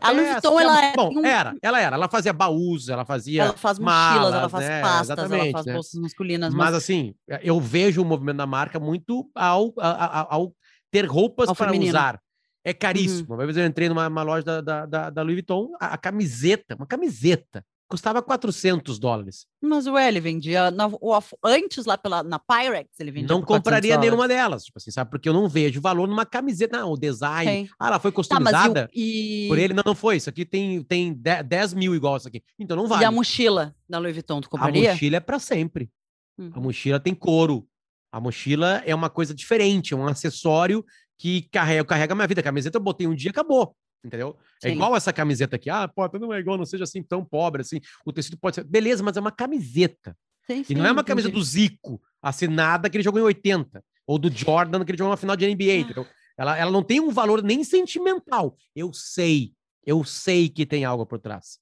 A 0.00 0.10
Louis 0.12 0.30
Vuitton, 0.32 0.50
tinha- 0.50 0.62
ela 0.62 0.84
é- 0.84 0.92
Bom, 0.94 1.10
um- 1.18 1.24
era, 1.24 1.54
ela 1.62 1.80
era. 1.80 1.96
Ela 1.96 2.08
fazia 2.08 2.32
baús, 2.32 2.88
ela 2.88 3.04
fazia. 3.04 3.42
Ela 3.44 3.56
faz 3.56 3.78
mochilas, 3.78 4.14
ela 4.26 4.30
malas, 4.32 4.52
faz 4.52 4.64
né? 4.68 4.80
pastas, 4.82 5.08
ela 5.10 5.22
Exatamente, 5.26 5.52
faz 5.52 5.66
né? 5.66 5.72
bolsas 5.72 6.00
masculinas, 6.00 6.54
Mas 6.54 6.66
mas, 6.66 6.74
assim, 6.74 7.14
eu 7.42 7.58
vejo 7.60 8.02
o 8.02 8.04
movimento 8.04 8.36
da 8.36 8.46
marca 8.46 8.78
muito 8.78 9.28
ao, 9.34 9.72
a- 9.78 10.20
a- 10.20 10.26
ao 10.34 10.54
ter 10.90 11.06
roupas 11.06 11.48
Ao 11.48 11.54
para 11.56 11.66
feminino. 11.68 11.90
Usar. 11.90 12.20
É 12.64 12.72
caríssimo. 12.74 13.34
Uma 13.34 13.44
vez 13.44 13.56
eu 13.56 13.64
entrei 13.66 13.88
numa 13.88 14.06
uma 14.06 14.22
loja 14.22 14.44
da, 14.44 14.60
da, 14.60 15.10
da, 15.10 15.22
Louis 15.22 15.36
Vuitton, 15.36 15.72
a, 15.80 15.94
a 15.94 15.98
camiseta, 15.98 16.74
uma 16.74 16.86
camiseta, 16.86 17.64
custava 17.88 18.22
400 18.22 18.98
dólares. 18.98 19.46
mas 19.62 19.86
o 19.86 19.98
ele 19.98 20.20
vendia 20.20 20.70
na- 20.70 20.86
o 20.86 21.18
antes 21.44 21.86
lá 21.86 21.96
pela, 21.98 22.22
na 22.22 22.38
Pyrex, 22.38 22.88
ele 23.00 23.10
vendia 23.10 23.28
Não 23.28 23.40
por 23.40 23.46
400 23.48 23.58
compraria 23.58 23.98
nenhuma 23.98 24.28
delas, 24.28 24.64
tipo 24.64 24.78
assim, 24.78 24.90
sabe? 24.90 25.10
Porque 25.10 25.28
eu 25.28 25.32
não 25.32 25.48
vejo 25.48 25.80
valor 25.80 26.06
numa 26.06 26.24
camiseta. 26.26 26.78
Não, 26.78 26.92
o 26.92 26.96
design. 26.98 27.68
Ah, 27.80 27.88
ela 27.88 27.98
foi 27.98 28.12
Tá, 28.12 28.14
customizada 28.16 28.88
e, 28.94 29.00
o- 29.00 29.44
e, 29.46 29.48
por 29.48 29.58
ele. 29.58 29.74
Não, 29.74 29.82
não 29.86 29.94
foi. 29.94 30.16
Isso 30.18 30.28
aqui 30.30 30.44
tem, 30.44 30.82
tem 30.84 31.12
10 31.14 31.44
10 31.46 31.74
mil 31.74 31.94
igual 31.94 32.16
isso 32.18 32.28
aqui. 32.28 32.42
Então 32.58 32.76
não 32.76 32.84
e 32.84 32.88
vale. 32.88 33.04
a 33.06 33.10
mochila 33.10 33.74
da 33.88 33.98
Louis 33.98 34.12
Vuitton, 34.14 34.40
tu 34.40 34.46
A 34.46 34.50
compraria? 34.50 34.92
mochila 34.92 35.16
é 35.16 35.20
para 35.20 35.38
sempre. 35.38 35.90
Uhum. 36.38 36.50
A 36.54 36.60
mochila 36.60 37.00
tem 37.00 37.14
couro. 37.14 37.66
A 38.12 38.20
mochila 38.20 38.82
é 38.84 38.94
uma 38.94 39.08
coisa 39.10 39.34
diferente, 39.34 39.94
é 39.94 39.96
um 39.96 40.06
acessório 40.06 40.84
que 41.20 41.42
carrega, 41.52 41.84
carrega 41.84 42.14
a 42.14 42.16
minha 42.16 42.26
vida. 42.26 42.40
A 42.40 42.44
camiseta 42.44 42.78
eu 42.78 42.82
botei 42.82 43.06
um 43.06 43.14
dia, 43.14 43.30
acabou. 43.30 43.76
Entendeu? 44.02 44.38
É 44.64 44.68
Sim. 44.68 44.74
igual 44.74 44.96
essa 44.96 45.12
camiseta 45.12 45.56
aqui. 45.56 45.68
Ah, 45.68 45.86
pô, 45.86 46.08
não 46.18 46.32
é 46.32 46.40
igual, 46.40 46.56
não 46.56 46.64
seja 46.64 46.84
assim 46.84 47.02
tão 47.02 47.22
pobre 47.22 47.60
assim. 47.60 47.78
O 48.06 48.10
tecido 48.10 48.38
pode 48.38 48.56
ser. 48.56 48.64
Beleza, 48.64 49.02
mas 49.02 49.18
é 49.18 49.20
uma 49.20 49.30
camiseta. 49.30 50.16
Sim, 50.46 50.64
E 50.66 50.74
não 50.74 50.82
sim, 50.84 50.88
é 50.88 50.92
uma 50.92 51.04
camisa 51.04 51.28
entendi. 51.28 51.38
do 51.38 51.44
Zico 51.44 52.00
assinada 52.22 52.88
que 52.88 52.96
ele 52.96 53.04
jogou 53.04 53.20
em 53.20 53.24
80. 53.24 53.84
Ou 54.06 54.18
do 54.18 54.34
Jordan 54.34 54.82
que 54.82 54.92
ele 54.92 54.98
jogou 54.98 55.10
na 55.10 55.18
final 55.18 55.36
de 55.36 55.46
NBA. 55.46 55.64
Ah. 55.64 55.76
Entendeu? 55.76 56.06
Ela, 56.38 56.56
ela 56.56 56.70
não 56.70 56.82
tem 56.82 57.00
um 57.00 57.10
valor 57.10 57.42
nem 57.42 57.62
sentimental. 57.62 58.56
Eu 58.74 58.90
sei. 58.94 59.52
Eu 59.84 60.02
sei 60.02 60.48
que 60.48 60.64
tem 60.64 60.86
algo 60.86 61.04
por 61.04 61.18
trás. 61.18 61.58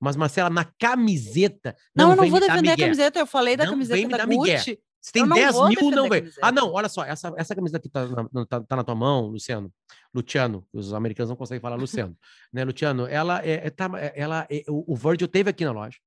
Mas, 0.00 0.16
Marcela, 0.16 0.50
na 0.50 0.64
camiseta. 0.64 1.76
Não, 1.94 2.10
eu 2.10 2.16
não 2.16 2.28
vou 2.28 2.40
defender 2.40 2.70
a 2.72 2.76
camiseta, 2.76 3.20
eu 3.20 3.26
falei 3.26 3.56
da 3.56 3.64
Não 3.64 3.72
camiseta 3.72 4.08
da 4.08 4.16
dar 4.16 4.26
migué. 4.26 4.58
Se 5.00 5.12
tem 5.12 5.22
Eu 5.22 5.28
não 5.28 5.36
10 5.36 5.54
vou 5.54 5.68
mil, 5.68 5.90
não 5.90 6.08
vem. 6.08 6.28
Ah, 6.42 6.50
não, 6.50 6.72
olha 6.72 6.88
só, 6.88 7.04
essa, 7.04 7.32
essa 7.36 7.54
camiseta 7.54 7.80
que 7.80 7.88
tá 7.88 8.06
na, 8.32 8.46
tá, 8.46 8.60
tá 8.60 8.76
na 8.76 8.84
tua 8.84 8.94
mão, 8.94 9.28
Luciano. 9.28 9.72
Luciano, 10.12 10.66
os 10.72 10.92
americanos 10.92 11.30
não 11.30 11.36
conseguem 11.36 11.60
falar 11.60 11.76
Luciano. 11.76 12.16
né, 12.52 12.64
Luciano, 12.64 13.06
ela 13.06 13.40
é, 13.44 13.66
é, 13.66 13.70
tá, 13.70 13.88
é- 13.96 14.12
ela, 14.16 14.46
é- 14.50 14.64
o, 14.68 14.92
o 14.92 14.96
Virgil 14.96 15.28
teve 15.28 15.50
aqui 15.50 15.64
na 15.64 15.72
loja. 15.72 15.98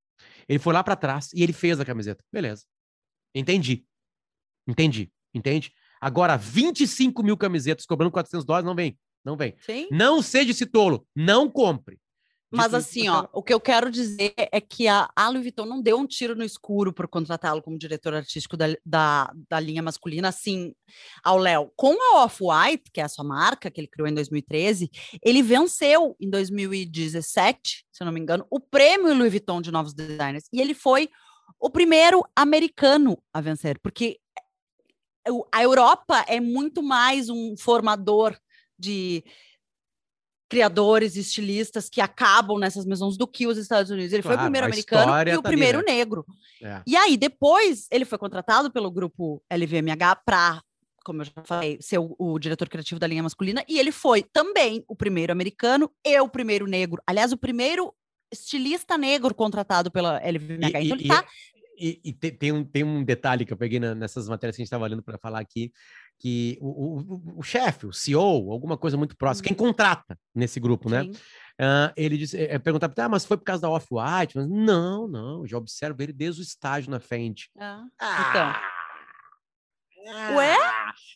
Ele 0.48 0.60
foi 0.60 0.74
lá 0.74 0.84
pra 0.84 0.96
trás 0.96 1.32
e 1.34 1.42
ele 1.42 1.54
fez 1.54 1.80
a 1.80 1.86
camiseta. 1.86 2.24
Beleza. 2.32 2.66
Entendi. 3.34 3.86
Entendi. 4.68 5.12
Entende? 5.34 5.72
Agora, 6.00 6.36
25 6.36 7.24
mil 7.24 7.38
camisetas 7.38 7.86
cobrando 7.86 8.12
400 8.12 8.46
dólares, 8.46 8.66
não 8.66 8.76
vem. 8.76 8.98
Não 9.24 9.38
vem. 9.38 9.56
Sim. 9.66 9.88
Não 9.92 10.22
seja 10.22 10.52
esse 10.52 10.66
tolo. 10.66 11.08
Não 11.16 11.50
compre. 11.50 12.00
Mas 12.52 12.74
assim, 12.74 13.08
ó, 13.08 13.28
o 13.32 13.42
que 13.42 13.54
eu 13.54 13.60
quero 13.62 13.90
dizer 13.90 14.34
é 14.38 14.60
que 14.60 14.88
a, 14.88 15.10
a 15.16 15.30
Louis 15.30 15.44
Vuitton 15.44 15.66
não 15.66 15.82
deu 15.82 15.98
um 15.98 16.06
tiro 16.06 16.36
no 16.36 16.44
escuro 16.44 16.92
por 16.92 17.08
contratá-lo 17.08 17.62
como 17.62 17.78
diretor 17.78 18.14
artístico 18.14 18.58
da, 18.58 18.66
da, 18.86 19.32
da 19.50 19.60
linha 19.60 19.82
masculina, 19.82 20.28
assim, 20.28 20.74
ao 21.24 21.38
Léo. 21.38 21.72
Com 21.78 21.94
a 21.94 22.24
Off-White, 22.26 22.92
que 22.92 23.00
é 23.00 23.04
a 23.06 23.10
sua 23.10 23.24
marca, 23.24 23.72
que 23.72 23.80
ele 23.80 23.88
criou 23.88 24.08
em 24.08 24.14
2013, 24.14 24.92
ele 25.24 25.42
venceu 25.42 26.16
em 26.20 26.30
2017, 26.30 27.86
se 27.90 28.04
eu 28.04 28.06
não 28.06 28.12
me 28.12 28.20
engano, 28.20 28.46
o 28.50 28.60
prêmio 28.60 29.16
Louis 29.16 29.32
Vuitton 29.32 29.62
de 29.62 29.72
novos 29.72 29.94
designers. 29.94 30.46
E 30.52 30.60
ele 30.60 30.74
foi 30.74 31.10
o 31.58 31.70
primeiro 31.70 32.22
americano 32.36 33.18
a 33.34 33.40
vencer, 33.40 33.80
porque 33.80 34.20
a 35.54 35.64
Europa 35.64 36.26
é 36.28 36.40
muito 36.40 36.82
mais 36.84 37.30
um 37.30 37.56
formador 37.56 38.36
de 38.78 39.24
criadores, 40.52 41.16
estilistas 41.16 41.90
que 41.90 42.02
acabam 42.02 42.60
nessas 42.60 42.86
maisons 42.86 43.18
do 43.18 43.26
que 43.26 43.48
os 43.48 43.58
Estados 43.58 43.90
Unidos. 43.90 44.12
Ele 44.12 44.22
foi 44.22 44.34
o 44.34 44.36
Claro, 44.36 44.48
primeiro 44.50 44.68
americano 44.68 45.04
e 45.04 45.06
o 45.12 45.14
tá 45.14 45.32
ali, 45.32 45.42
primeiro 45.44 45.78
né? 45.80 45.86
negro. 45.86 46.26
É. 46.62 46.82
E 46.86 46.96
aí, 46.98 47.16
depois, 47.16 47.88
ele 47.90 48.04
foi 48.06 48.18
contratado 48.18 48.70
pelo 48.70 48.92
grupo 48.92 49.42
LVMH 49.50 50.18
para, 50.26 50.62
como 51.06 51.22
eu 51.22 51.26
já 51.26 51.32
falei, 51.46 51.78
ser 51.82 51.98
o, 52.00 52.14
o 52.20 52.38
diretor 52.38 52.68
criativo 52.68 53.00
da 53.00 53.08
linha 53.08 53.24
masculina. 53.24 53.64
E 53.68 53.80
ele 53.80 53.92
foi 53.92 54.22
também 54.24 54.84
o 54.88 54.96
primeiro 54.96 55.32
americano 55.32 55.90
e 56.06 56.20
o 56.20 56.28
primeiro 56.28 56.68
negro. 56.68 57.02
Aliás, 57.08 57.32
o 57.32 57.38
primeiro 57.38 57.94
estilista 58.32 58.98
negro 58.98 59.34
contratado 59.34 59.90
pela 59.90 60.20
LVMH. 60.20 60.80
E- 60.80 60.84
então, 60.86 60.98
e- 60.98 61.02
ele 61.02 61.08
tá 61.08 61.26
E, 61.84 62.00
e 62.04 62.14
tem, 62.14 62.32
tem 62.36 62.52
um, 62.52 62.64
tem 62.64 62.84
um 62.84 63.04
detalhe 63.04 63.44
que 63.46 63.52
eu 63.54 63.58
peguei 63.58 63.80
na- 63.80 63.96
nessas 63.96 64.28
matérias 64.30 64.56
que 64.56 64.62
a 64.62 64.64
gente 64.64 64.68
estava 64.68 64.86
lendo 64.86 65.02
para 65.02 65.18
falar 65.18 65.40
aqui, 65.40 65.72
que 66.22 66.56
o, 66.62 66.68
o, 66.68 67.40
o- 67.40 67.44
chefe, 67.44 67.88
o 67.88 67.92
CEO, 67.92 68.52
alguma 68.52 68.78
coisa 68.78 68.96
muito 68.96 69.18
próxima, 69.18 69.48
quem 69.48 69.56
contrata 69.58 70.16
nesse 70.36 70.60
grupo, 70.60 70.88
né? 70.88 71.04
Sim. 71.06 71.12
ah, 71.60 71.92
ele 71.98 72.16
disse, 72.16 72.38
é, 72.38 72.60
perguntava, 72.60 72.94
ah, 72.98 73.10
mas 73.10 73.26
foi 73.26 73.38
por 73.38 73.44
causa 73.44 73.64
da 73.64 73.70
Off-White? 73.72 74.38
Mas, 74.38 74.48
não, 74.48 75.08
não, 75.08 75.48
já 75.48 75.58
observo 75.58 76.00
ele 76.04 76.14
desde 76.14 76.42
o 76.42 76.44
estágio 76.44 76.92
na 76.92 77.00
Fendi. 77.00 77.50
Ah, 77.60 77.84
Ah, 78.00 78.62
Ué? 80.36 80.56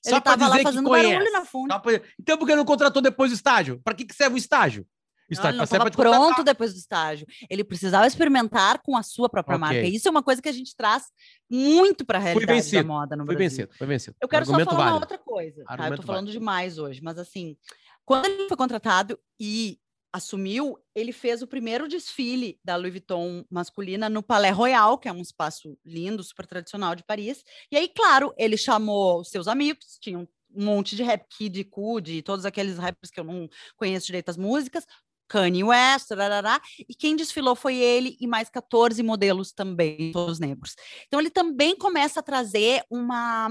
Só 0.04 0.16
ele 0.16 0.22
tava 0.22 0.44
lá 0.44 0.46
dizer 0.48 0.58
que 0.60 0.64
fazendo 0.64 0.90
conhece. 0.90 1.14
barulho 1.14 1.32
na 1.32 1.46
fundo. 1.46 1.72
Só 1.72 1.80
pra- 1.80 2.02
Então 2.20 2.38
por 2.38 2.48
que 2.48 2.56
não 2.56 2.66
contratou 2.66 3.02
depois 3.02 3.32
do 3.32 3.36
estágio? 3.36 3.80
Para 3.84 3.96
que, 3.96 4.06
que 4.06 4.14
serve 4.16 4.36
o 4.36 4.38
estágio? 4.38 4.86
O 5.30 5.36
Não, 5.36 5.50
ele 5.50 5.58
não 5.58 5.66
serve 5.66 5.88
estava 5.90 6.10
pronto 6.10 6.44
depois 6.44 6.74
do 6.74 6.78
estágio. 6.78 7.26
Ele 7.50 7.64
precisava 7.64 8.06
experimentar 8.06 8.82
com 8.84 8.96
a 8.96 9.04
sua 9.04 9.28
própria 9.28 9.58
marca. 9.58 9.80
Ok. 9.80 9.90
E 9.90 9.96
isso 9.96 10.08
é 10.08 10.12
uma 10.12 10.22
coisa 10.24 10.42
que 10.42 10.50
a 10.50 10.52
gente 10.52 10.76
traz 10.76 11.06
muito 11.50 12.06
para 12.06 12.18
a 12.18 12.22
realidade 12.22 12.48
da 12.48 12.54
vencido, 12.54 12.88
moda 12.88 13.16
no 13.16 13.26
Foi 13.26 13.36
Brasil. 13.36 13.66
vencido, 13.66 13.78
foi 13.78 13.88
vencido. 13.88 14.16
Eu 14.22 14.28
quero 14.28 14.46
só 14.46 14.52
Argumento 14.52 14.70
falar 14.70 14.80
uma 14.84 14.92
válido. 15.00 15.04
outra 15.04 15.18
coisa. 15.18 15.64
Tá? 15.66 15.90
Eu 15.90 15.96
tô 15.96 16.04
falando 16.04 16.26
válido. 16.26 16.40
demais 16.40 16.78
hoje, 16.78 17.02
mas 17.02 17.18
assim, 17.18 17.58
quando 18.04 18.26
ele 18.26 18.48
foi 18.48 18.58
contratado 18.58 19.18
e 19.40 19.80
assumiu, 20.14 20.78
ele 20.96 21.12
fez 21.12 21.42
o 21.42 21.48
primeiro 21.48 21.90
desfile 21.90 22.58
da 22.64 22.78
Louis 22.78 22.92
Vuitton 22.94 23.44
masculina 23.50 24.08
no 24.08 24.24
Palais 24.24 24.56
Royal, 24.56 24.98
que 24.98 25.10
é 25.10 25.12
um 25.12 25.22
espaço 25.22 25.78
lindo, 25.84 26.24
super 26.24 26.46
tradicional 26.48 26.96
de 26.96 27.04
Paris. 27.04 27.44
E 27.70 27.76
aí, 27.76 27.90
claro, 27.90 28.34
ele 28.38 28.56
chamou 28.56 29.20
os 29.20 29.30
seus 29.30 29.46
amigos, 29.46 29.98
tinha 30.00 30.18
um 30.18 30.28
monte 30.56 30.96
de 30.96 31.04
rap 31.04 31.26
Kid 31.30 31.62
Cudi, 31.66 32.22
todos 32.22 32.46
aqueles 32.46 32.78
rappers 32.78 33.12
que 33.12 33.20
eu 33.20 33.26
não 33.26 33.50
conheço 33.76 34.06
direito 34.06 34.30
as 34.30 34.38
músicas, 34.38 34.86
Kanye 35.28 35.64
West, 35.64 36.08
tarará, 36.10 36.62
e 36.88 36.94
quem 36.94 37.16
desfilou 37.16 37.56
foi 37.56 37.76
ele 37.76 38.16
e 38.20 38.28
mais 38.28 38.50
14 38.50 39.02
modelos 39.02 39.52
também, 39.52 40.12
todos 40.12 40.40
negros. 40.40 40.76
Então 41.08 41.20
ele 41.20 41.30
também 41.30 41.76
começa 41.76 42.20
a 42.20 42.24
trazer 42.24 42.84
uma 42.90 43.50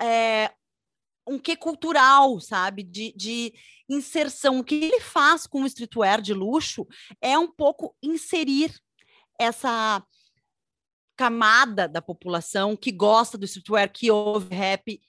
é, 0.00 0.52
um 1.26 1.38
quê 1.38 1.56
cultural, 1.56 2.40
sabe? 2.40 2.82
De, 2.82 3.12
de 3.16 3.52
inserção. 3.88 4.58
O 4.58 4.64
que 4.64 4.74
ele 4.74 5.00
faz 5.00 5.46
com 5.46 5.62
o 5.62 5.66
streetwear 5.66 6.20
de 6.20 6.32
luxo 6.32 6.86
é 7.20 7.38
um 7.38 7.50
pouco 7.50 7.94
inserir 8.02 8.74
essa 9.38 10.02
camada 11.16 11.88
da 11.88 12.00
população 12.00 12.76
que 12.76 12.92
gosta 12.92 13.36
do 13.36 13.44
streetwear, 13.44 13.92
que 13.92 14.10
ouve 14.10 14.54
rap, 14.54 14.84
que 14.84 15.07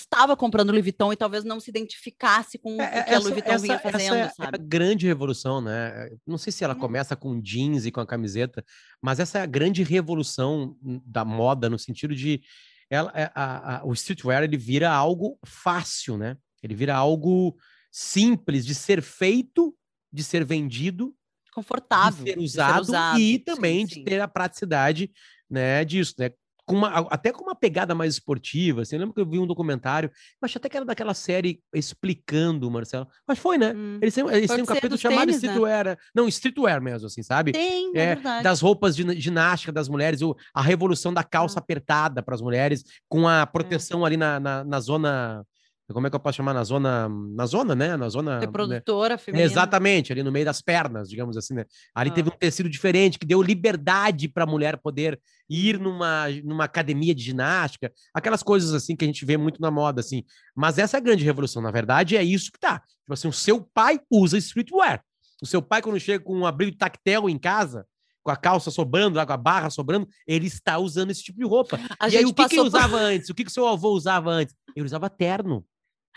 estava 0.00 0.36
comprando 0.36 0.70
Louis 0.70 0.82
Vuitton 0.84 1.12
e 1.12 1.16
talvez 1.16 1.42
não 1.44 1.58
se 1.60 1.70
identificasse 1.70 2.58
com 2.58 2.80
É, 2.80 3.00
o 3.00 3.04
que 3.04 3.14
a 3.14 3.18
Louis 3.18 3.32
Vuitton 3.34 3.58
vinha 3.58 3.74
essa 3.74 3.90
fazendo, 3.90 4.14
é, 4.16 4.20
é 4.20 4.28
sabe? 4.28 4.56
a 4.56 4.58
grande 4.58 5.06
revolução, 5.06 5.60
né? 5.60 6.08
Não 6.26 6.38
sei 6.38 6.52
se 6.52 6.62
ela 6.64 6.74
Hum. 6.74 6.78
começa 6.78 7.16
com 7.16 7.40
jeans 7.40 7.86
e 7.86 7.90
com 7.90 8.00
a 8.00 8.06
camiseta, 8.06 8.64
mas 9.02 9.18
essa 9.18 9.38
é 9.38 9.42
a 9.42 9.46
grande 9.46 9.82
revolução 9.82 10.76
da 11.04 11.24
moda 11.24 11.68
no 11.70 11.78
sentido 11.78 12.14
de 12.14 12.42
ela, 12.88 13.10
é, 13.14 13.30
a- 13.34 13.78
a- 13.78 13.84
o 13.84 13.92
streetwear 13.94 14.42
ele 14.44 14.56
vira 14.56 14.90
algo 14.92 15.38
fácil, 15.44 16.16
né? 16.16 16.36
Ele 16.62 16.74
vira 16.74 16.94
algo 16.94 17.56
simples 17.90 18.64
de 18.64 18.74
ser 18.74 19.02
feito, 19.02 19.74
de 20.12 20.22
ser 20.22 20.44
vendido, 20.44 21.14
Confortável. 21.52 22.24
de 22.24 22.30
ser 22.30 22.38
de 22.38 22.44
usado, 22.44 23.18
e 23.18 23.38
também 23.38 23.86
sim, 23.86 23.94
sim. 23.94 23.98
de 24.00 24.04
ter 24.10 24.20
a 24.20 24.28
praticidade, 24.28 25.10
né, 25.50 25.84
disso, 25.84 26.14
né? 26.18 26.30
Com 26.66 26.74
uma, 26.74 26.88
até 27.10 27.30
com 27.30 27.44
uma 27.44 27.54
pegada 27.54 27.94
mais 27.94 28.14
esportiva. 28.14 28.82
Assim, 28.82 28.96
eu 28.96 29.00
lembro 29.00 29.14
que 29.14 29.20
eu 29.20 29.26
vi 29.28 29.38
um 29.38 29.46
documentário, 29.46 30.10
acho 30.42 30.58
até 30.58 30.68
que 30.68 30.76
era 30.76 30.84
daquela 30.84 31.14
série 31.14 31.60
explicando, 31.72 32.70
Marcelo. 32.70 33.06
Mas 33.26 33.38
foi, 33.38 33.56
né? 33.56 33.72
Hum. 33.74 33.98
Eles 34.02 34.12
têm, 34.14 34.28
eles 34.28 34.50
têm 34.50 34.62
um 34.62 34.66
capítulo 34.66 34.98
chamado 34.98 35.20
tênis, 35.26 35.42
né? 35.42 35.48
Streetwear. 35.48 35.98
Não, 36.14 36.26
Streetwear 36.28 36.82
mesmo, 36.82 37.06
assim, 37.06 37.22
sabe? 37.22 37.52
Tem, 37.52 37.92
é, 37.94 38.00
É, 38.00 38.14
verdade. 38.16 38.42
das 38.42 38.60
roupas 38.60 38.96
de 38.96 39.20
ginástica 39.20 39.72
das 39.72 39.88
mulheres, 39.88 40.20
a 40.52 40.60
revolução 40.60 41.14
da 41.14 41.22
calça 41.22 41.58
Ah. 41.58 41.62
apertada 41.62 42.22
para 42.22 42.34
as 42.34 42.42
mulheres, 42.42 42.84
com 43.08 43.28
a 43.28 43.46
proteção 43.46 44.04
ali 44.04 44.16
na, 44.16 44.40
na, 44.40 44.64
na 44.64 44.80
zona. 44.80 45.44
Como 45.92 46.06
é 46.06 46.10
que 46.10 46.16
eu 46.16 46.20
posso 46.20 46.36
chamar? 46.36 46.52
Na 46.52 46.64
zona. 46.64 47.08
Na 47.08 47.46
zona, 47.46 47.74
né? 47.74 47.96
Na 47.96 48.08
zona. 48.08 48.34
né? 48.34 48.40
Reprodutora 48.40 49.16
feminina. 49.16 49.48
Exatamente, 49.48 50.12
ali 50.12 50.22
no 50.22 50.32
meio 50.32 50.44
das 50.44 50.60
pernas, 50.60 51.08
digamos 51.08 51.36
assim, 51.36 51.54
né? 51.54 51.64
Ali 51.94 52.10
Ah. 52.10 52.12
teve 52.12 52.28
um 52.28 52.32
tecido 52.36 52.68
diferente 52.68 53.18
que 53.18 53.26
deu 53.26 53.40
liberdade 53.40 54.28
para 54.28 54.42
a 54.44 54.46
mulher 54.46 54.76
poder 54.78 55.20
ir 55.48 55.78
numa, 55.78 56.26
numa 56.42 56.64
academia 56.64 57.14
de 57.14 57.22
ginástica, 57.22 57.92
aquelas 58.12 58.42
coisas 58.42 58.74
assim 58.74 58.96
que 58.96 59.04
a 59.04 59.08
gente 59.08 59.24
vê 59.24 59.36
muito 59.36 59.60
na 59.60 59.70
moda, 59.70 60.00
assim. 60.00 60.24
Mas 60.56 60.76
essa 60.78 60.96
é 60.96 60.98
a 60.98 61.02
grande 61.02 61.24
revolução, 61.24 61.62
na 61.62 61.70
verdade, 61.70 62.16
é 62.16 62.22
isso 62.24 62.50
que 62.50 62.58
tá. 62.58 62.80
Tipo 63.02 63.12
assim, 63.14 63.28
o 63.28 63.32
seu 63.32 63.60
pai 63.62 64.00
usa 64.10 64.36
streetwear. 64.38 65.02
O 65.40 65.46
seu 65.46 65.62
pai, 65.62 65.82
quando 65.82 66.00
chega 66.00 66.24
com 66.24 66.34
um 66.36 66.46
abrigo 66.46 66.76
tactel 66.76 67.28
em 67.30 67.38
casa, 67.38 67.86
com 68.24 68.30
a 68.32 68.36
calça 68.36 68.72
sobrando, 68.72 69.24
com 69.24 69.32
a 69.32 69.36
barra 69.36 69.70
sobrando, 69.70 70.08
ele 70.26 70.48
está 70.48 70.78
usando 70.78 71.12
esse 71.12 71.22
tipo 71.22 71.38
de 71.38 71.44
roupa. 71.44 71.78
A 72.00 72.08
e 72.08 72.16
aí, 72.16 72.24
o 72.24 72.34
que, 72.34 72.48
que 72.48 72.56
ele 72.56 72.62
por- 72.62 72.66
usava 72.76 72.96
antes? 72.96 73.30
O 73.30 73.34
que, 73.36 73.44
que 73.44 73.52
seu 73.52 73.68
avô 73.68 73.90
usava 73.90 74.30
antes? 74.30 74.52
Ele 74.74 74.84
usava 74.84 75.08
terno. 75.08 75.64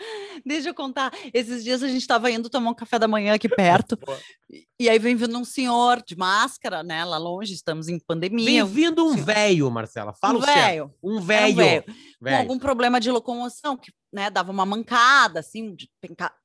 Deixa 0.44 0.70
eu 0.70 0.74
contar. 0.74 1.12
Esses 1.32 1.62
dias 1.62 1.82
a 1.82 1.88
gente 1.88 2.00
estava 2.00 2.30
indo 2.30 2.48
tomar 2.48 2.70
um 2.70 2.74
café 2.74 2.98
da 2.98 3.08
manhã 3.08 3.34
aqui 3.34 3.48
perto. 3.48 3.98
e 4.78 4.88
aí 4.88 4.98
vem 4.98 5.14
vindo 5.14 5.36
um 5.38 5.44
senhor 5.44 6.02
de 6.06 6.16
máscara, 6.16 6.82
né? 6.82 7.04
Lá 7.04 7.18
longe, 7.18 7.52
estamos 7.52 7.88
em 7.88 7.98
pandemia. 7.98 8.64
Vem 8.64 8.74
vindo 8.74 9.06
um 9.06 9.16
velho, 9.16 9.70
Marcela. 9.70 10.12
Fala 10.12 10.34
um 10.34 10.38
o 10.38 10.44
velho. 10.44 10.94
Um 11.02 11.16
um 11.16 11.20
velho. 11.20 11.84
Com 12.22 12.36
algum 12.36 12.58
problema 12.58 13.00
de 13.00 13.10
locomoção, 13.10 13.76
que 13.76 13.92
né, 14.12 14.28
dava 14.28 14.50
uma 14.50 14.66
mancada, 14.66 15.40
assim, 15.40 15.76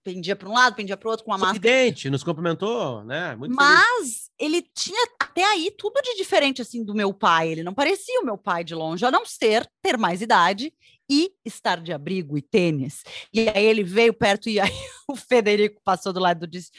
pendia 0.03 0.35
para 0.35 0.47
um 0.47 0.53
lado, 0.53 0.75
pendia 0.75 0.95
para 0.95 1.07
o 1.07 1.11
outro, 1.11 1.25
com 1.25 1.33
a 1.33 1.37
máscara. 1.37 1.55
Sorridente, 1.55 2.09
nos 2.09 2.23
cumprimentou, 2.23 3.03
né? 3.03 3.35
Muito 3.35 3.55
feliz. 3.55 3.73
Mas 3.73 4.29
ele 4.39 4.61
tinha 4.61 5.07
até 5.19 5.43
aí 5.43 5.71
tudo 5.75 5.99
de 6.01 6.15
diferente 6.15 6.61
assim 6.61 6.83
do 6.83 6.93
meu 6.93 7.13
pai. 7.13 7.49
Ele 7.49 7.63
não 7.63 7.73
parecia 7.73 8.21
o 8.21 8.25
meu 8.25 8.37
pai 8.37 8.63
de 8.63 8.75
longe, 8.75 9.05
a 9.05 9.11
não 9.11 9.25
ser 9.25 9.67
ter 9.81 9.97
mais 9.97 10.21
idade 10.21 10.71
e 11.09 11.33
estar 11.43 11.81
de 11.81 11.93
abrigo 11.93 12.37
e 12.37 12.41
tênis. 12.41 13.03
E 13.33 13.47
aí 13.49 13.65
ele 13.65 13.83
veio 13.83 14.13
perto 14.13 14.49
e 14.49 14.59
aí 14.59 14.69
o 15.07 15.15
Federico 15.15 15.81
passou 15.83 16.11
do 16.11 16.19
lado 16.19 16.45
e 16.45 16.49
disse: 16.49 16.71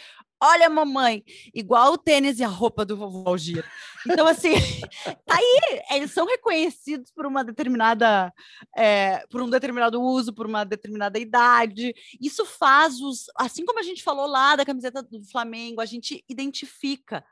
Olha, 0.43 0.69
mamãe, 0.69 1.25
igual 1.55 1.95
o 1.95 1.99
tênis 1.99 2.39
e 2.39 2.45
a 2.45 2.49
roupa 2.49 2.85
do 2.85 2.97
vovô 2.97 3.27
Algir. 3.27 3.65
Então, 4.07 4.27
assim, 4.27 4.53
tá 5.25 5.35
aí, 5.35 5.83
eles 5.93 6.11
são 6.11 6.27
reconhecidos 6.27 7.11
por 7.11 7.25
uma 7.25 7.43
determinada, 7.43 8.33
é, 8.77 9.27
por 9.29 9.41
um 9.41 9.49
determinado 9.49 10.01
uso, 10.01 10.35
por 10.35 10.47
uma 10.47 10.65
determinada 10.65 11.19
idade. 11.19 11.95
Isso 12.21 12.45
faz 12.45 13.01
os, 13.01 13.27
assim 13.37 13.65
como 13.65 13.79
a 13.79 13.83
gente 13.83 14.03
falou 14.03 14.27
lá 14.27 14.57
da 14.57 14.65
camiseta 14.65 15.03
do 15.03 15.25
Flamengo, 15.25 15.81
a 15.81 15.87
gente 15.87 16.23
identifica 16.29 17.25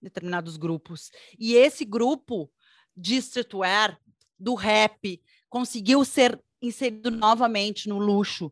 determinados 0.00 0.56
grupos. 0.56 1.12
E 1.38 1.54
esse 1.54 1.84
grupo 1.84 2.50
de 2.96 3.16
streetwear, 3.16 3.96
do 4.36 4.54
rap, 4.54 5.22
conseguiu 5.52 6.02
ser 6.02 6.42
inserido 6.62 7.10
novamente 7.10 7.86
no 7.86 7.98
luxo 7.98 8.50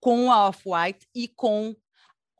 com 0.00 0.32
a 0.32 0.48
Off-White 0.48 1.06
e 1.14 1.28
com 1.28 1.76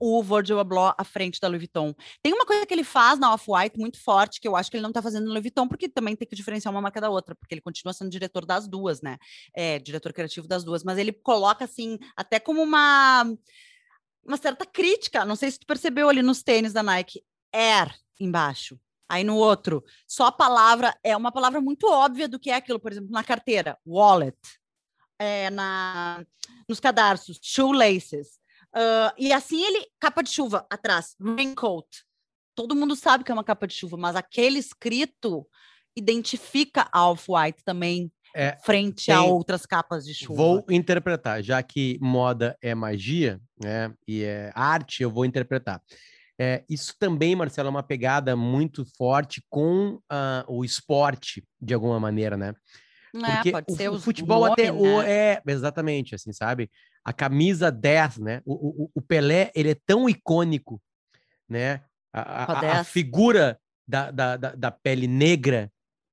o 0.01 0.23
Virgil 0.23 0.59
Abloh 0.59 0.95
à 0.97 1.05
frente 1.05 1.39
da 1.39 1.47
Louis 1.47 1.61
Vuitton. 1.61 1.95
Tem 2.23 2.33
uma 2.33 2.47
coisa 2.47 2.65
que 2.65 2.73
ele 2.73 2.85
faz 2.85 3.19
na 3.19 3.35
Off-White 3.35 3.79
muito 3.79 4.03
forte, 4.03 4.41
que 4.41 4.49
eu 4.49 4.57
acho 4.57 4.71
que 4.71 4.79
ele 4.79 4.83
não 4.83 4.89
está 4.91 5.03
fazendo 5.03 5.25
no 5.25 5.33
Louis 5.33 5.43
Vuitton, 5.43 5.69
porque 5.69 5.91
também 5.91 6.17
tem 6.17 6.27
que 6.27 6.35
diferenciar 6.35 6.73
uma 6.73 6.81
marca 6.81 7.03
da 7.03 7.11
outra, 7.11 7.35
porque 7.35 7.53
ele 7.53 7.61
continua 7.61 7.93
sendo 7.93 8.09
diretor 8.09 8.47
das 8.47 8.67
duas, 8.67 9.03
né? 9.03 9.19
É, 9.55 9.79
diretor 9.79 10.15
criativo 10.15 10.49
das 10.49 10.65
duas, 10.65 10.83
mas 10.83 10.97
ele 10.97 11.13
coloca, 11.13 11.67
assim, 11.67 11.99
até 12.17 12.41
como 12.41 12.63
uma, 12.63 13.25
uma 14.25 14.39
certa 14.39 14.65
crítica, 14.65 15.27
não 15.27 15.37
sei 15.37 15.51
se 15.51 15.59
tu 15.59 15.67
percebeu 15.67 16.09
ali 16.09 16.23
nos 16.23 16.43
tênis 16.43 16.73
da 16.73 16.83
Nike, 16.83 17.23
Air 17.53 17.95
embaixo. 18.19 18.81
Aí 19.09 19.25
no 19.25 19.37
outro, 19.37 19.83
só 20.07 20.27
a 20.27 20.33
palavra 20.33 20.95
é 21.03 21.17
uma 21.17 21.33
palavra 21.33 21.61
muito 21.61 21.89
óbvia 21.91 22.29
do 22.29 22.39
que 22.39 22.51
é 22.51 22.55
aquilo, 22.57 22.79
por 22.79 22.93
exemplo, 22.93 23.11
na 23.11 23.25
carteira, 23.25 23.79
wallet, 23.87 24.37
é, 25.19 25.49
na, 25.51 26.25
nos 26.69 26.79
cadarços, 26.79 27.39
shoelaces. 27.43 28.39
ah, 28.73 29.15
e 29.17 29.33
assim 29.33 29.65
ele, 29.65 29.87
capa 29.99 30.23
de 30.23 30.31
chuva 30.31 30.67
atrás, 30.71 31.17
raincoat. 31.21 32.05
Todo 32.55 32.77
mundo 32.77 32.95
sabe 32.97 33.25
que 33.25 33.31
é 33.31 33.35
uma 33.35 33.45
capa 33.45 33.67
de 33.67 33.75
chuva, 33.75 33.97
mas 33.97 34.15
aquele 34.17 34.59
escrito 34.59 35.47
identifica 35.97 36.89
a 36.93 37.09
Off-White 37.09 37.65
também 37.65 38.13
É, 38.37 38.57
frente 38.63 39.11
a 39.11 39.21
tem- 39.23 39.31
outras 39.33 39.65
capas 39.65 40.05
de 40.05 40.13
chuva. 40.15 40.37
Vou 40.37 40.65
interpretar, 40.71 41.43
já 41.43 41.63
que 41.63 41.99
moda 42.01 42.57
é 42.61 42.75
magia, 42.75 43.41
né? 43.61 43.93
E 44.07 44.23
é 44.23 44.53
arte, 44.55 45.03
eu 45.03 45.11
vou 45.11 45.25
interpretar. 45.25 45.83
É, 46.41 46.65
isso 46.69 46.95
também, 46.99 47.35
Marcelo, 47.35 47.67
é 47.67 47.71
uma 47.71 47.83
pegada 47.83 48.37
muito 48.37 48.85
forte 48.97 49.43
com 49.51 50.01
ah, 50.09 50.45
o 50.47 50.65
esporte, 50.65 51.45
de 51.61 51.75
alguma 51.75 51.99
maneira, 51.99 52.37
né? 52.37 52.55
É, 53.15 53.21
Porque 53.35 53.51
pode 53.53 53.73
o, 53.73 53.77
ser 53.77 53.89
o 53.89 53.99
futebol 53.99 54.41
nome, 54.43 54.53
até 54.53 54.71
o, 54.71 54.83
né? 55.03 55.11
é 55.11 55.43
exatamente 55.49 56.15
assim, 56.15 56.33
sabe? 56.33 56.71
A 57.05 57.13
camisa 57.13 57.73
10, 57.73 58.19
né? 58.19 58.41
O, 58.45 58.85
o, 58.85 58.91
o 58.95 59.03
Pelé, 59.03 59.51
ele 59.55 59.71
é 59.71 59.77
tão 59.87 60.09
icônico, 60.09 60.81
né? 61.49 61.83
A, 62.13 62.21
a- 62.21 62.45
a 62.45 62.53
a- 62.53 62.59
a 62.59 62.61
10. 62.61 62.89
figura 62.89 63.59
da, 63.87 64.11
da, 64.11 64.37
da, 64.37 64.71
pele 64.71 65.07
negra 65.09 65.73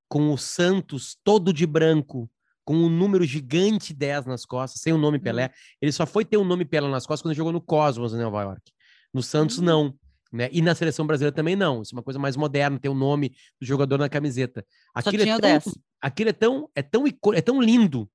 com 0.09 0.31
o 0.33 0.37
Santos 0.37 1.17
todo 1.23 1.51
de 1.53 1.67
branco, 1.67 2.29
com 2.63 2.75
um 2.75 2.89
número 2.89 3.25
gigante 3.25 3.93
10 3.93 4.25
nas 4.25 4.45
costas, 4.45 4.81
sem 4.81 4.93
o 4.93 4.97
nome 4.97 5.19
Pelé. 5.19 5.51
Ele 5.81 5.91
só 5.91 6.05
foi 6.05 6.25
ter 6.25 6.37
o 6.37 6.43
nome 6.45 6.65
Pelé 6.65 6.87
nas 6.89 7.05
costas 7.05 7.21
quando 7.21 7.35
jogou 7.35 7.51
no 7.53 7.61
Cosmos, 7.61 8.13
em 8.13 8.17
Nova 8.17 8.41
York. 8.41 8.71
No 9.13 9.21
Santos, 9.21 9.59
Hum. 9.59 9.65
não. 9.65 9.95
Né? 10.35 10.49
E 10.51 10.61
na 10.61 10.75
seleção 10.75 11.07
brasileira 11.07 11.33
também 11.33 11.55
não. 11.55 11.81
Isso 11.81 11.95
é 11.95 11.97
uma 11.97 12.03
coisa 12.03 12.19
mais 12.19 12.35
moderna, 12.35 12.77
ter 12.77 12.89
o 12.89 12.93
nome 12.93 13.29
do 13.59 13.65
jogador 13.65 13.97
na 13.97 14.09
camiseta. 14.09 14.65
Aquilo 14.93 15.23
é 15.23 15.25
tão, 15.27 15.39
10. 15.39 15.63
aquilo 16.01 16.29
é 16.29 16.33
tão, 16.33 16.69
é 16.75 16.81
tão 16.81 17.03
é 17.33 17.41
tão 17.41 17.61
lindo. 17.61 18.09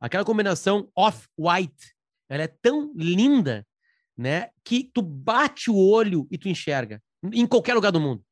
Aquela 0.00 0.24
combinação 0.24 0.90
off-white, 0.96 1.94
ela 2.28 2.42
é 2.42 2.48
tão 2.48 2.92
linda, 2.96 3.64
né, 4.18 4.48
que 4.64 4.90
tu 4.92 5.00
bate 5.00 5.70
o 5.70 5.76
olho 5.76 6.26
e 6.32 6.36
tu 6.36 6.48
enxerga 6.48 7.00
em 7.32 7.46
qualquer 7.46 7.74
lugar 7.74 7.92
do 7.92 8.00
mundo, 8.00 8.24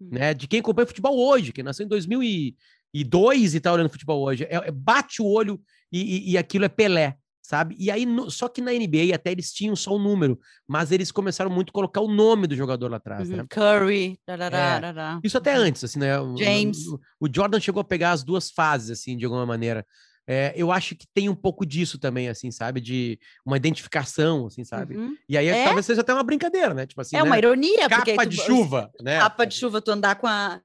Hum. 0.00 0.08
né? 0.12 0.34
De 0.34 0.46
quem 0.46 0.60
acompanha 0.60 0.86
futebol 0.86 1.16
hoje, 1.18 1.52
quem 1.52 1.64
nasceu 1.64 1.86
em 1.86 1.88
2002 1.88 3.54
e 3.54 3.60
tá 3.60 3.72
olhando 3.72 3.88
futebol 3.88 4.22
hoje, 4.22 4.44
é, 4.44 4.56
é- 4.56 4.70
bate 4.70 5.22
o 5.22 5.26
olho 5.26 5.58
e, 5.90 6.00
e- 6.00 6.30
e 6.32 6.38
aquilo 6.38 6.64
é 6.64 6.68
Pelé, 6.68 7.16
sabe? 7.42 7.74
E 7.78 7.90
aí 7.90 8.06
no- 8.06 8.30
só 8.30 8.48
que 8.48 8.60
na 8.62 8.72
NBA 8.72 9.14
até 9.14 9.32
eles 9.32 9.52
tinham 9.52 9.74
só 9.76 9.90
o 9.94 9.98
número, 9.98 10.38
mas 10.66 10.92
eles 10.92 11.10
começaram 11.10 11.50
muito 11.50 11.70
a 11.70 11.72
colocar 11.72 12.00
o 12.00 12.08
nome 12.08 12.46
do 12.46 12.54
jogador 12.56 12.88
lá 12.90 12.96
atrás, 12.98 13.28
Uhum, 13.28 13.36
né? 13.38 13.46
Curry, 13.50 14.18
tarará, 14.24 14.80
tarará. 14.80 15.20
Isso 15.24 15.36
até 15.36 15.52
antes, 15.54 15.82
assim, 15.84 15.98
né? 15.98 16.12
James. 16.38 16.86
O, 16.86 17.00
o 17.20 17.28
Jordan 17.34 17.58
chegou 17.60 17.80
a 17.80 17.84
pegar 17.84 18.12
as 18.12 18.22
duas 18.22 18.50
fases, 18.50 18.90
assim, 19.00 19.16
de 19.16 19.24
alguma 19.24 19.44
maneira. 19.44 19.84
É, 20.24 20.52
eu 20.56 20.70
acho 20.70 20.94
que 20.94 21.04
tem 21.12 21.28
um 21.28 21.34
pouco 21.34 21.66
disso 21.66 21.98
também, 21.98 22.28
assim, 22.28 22.52
sabe? 22.52 22.80
De 22.80 23.18
uma 23.44 23.56
identificação, 23.56 24.46
assim, 24.46 24.62
sabe? 24.64 24.96
Uhum. 24.96 25.16
E 25.28 25.36
aí 25.36 25.48
É? 25.48 25.64
talvez 25.64 25.84
seja 25.84 26.00
até 26.00 26.14
uma 26.14 26.22
brincadeira, 26.22 26.72
né? 26.72 26.86
Tipo 26.86 27.00
assim, 27.00 27.16
É 27.16 27.22
uma 27.24 27.32
né? 27.34 27.38
ironia, 27.38 27.88
capa 27.88 28.22
tu- 28.22 28.28
de 28.28 28.36
chuva, 28.36 28.90
né? 29.02 29.18
capa 29.18 29.44
de 29.44 29.54
chuva, 29.56 29.80
tu 29.80 29.90
andar 29.90 30.14
com 30.14 30.28
a. 30.28 30.60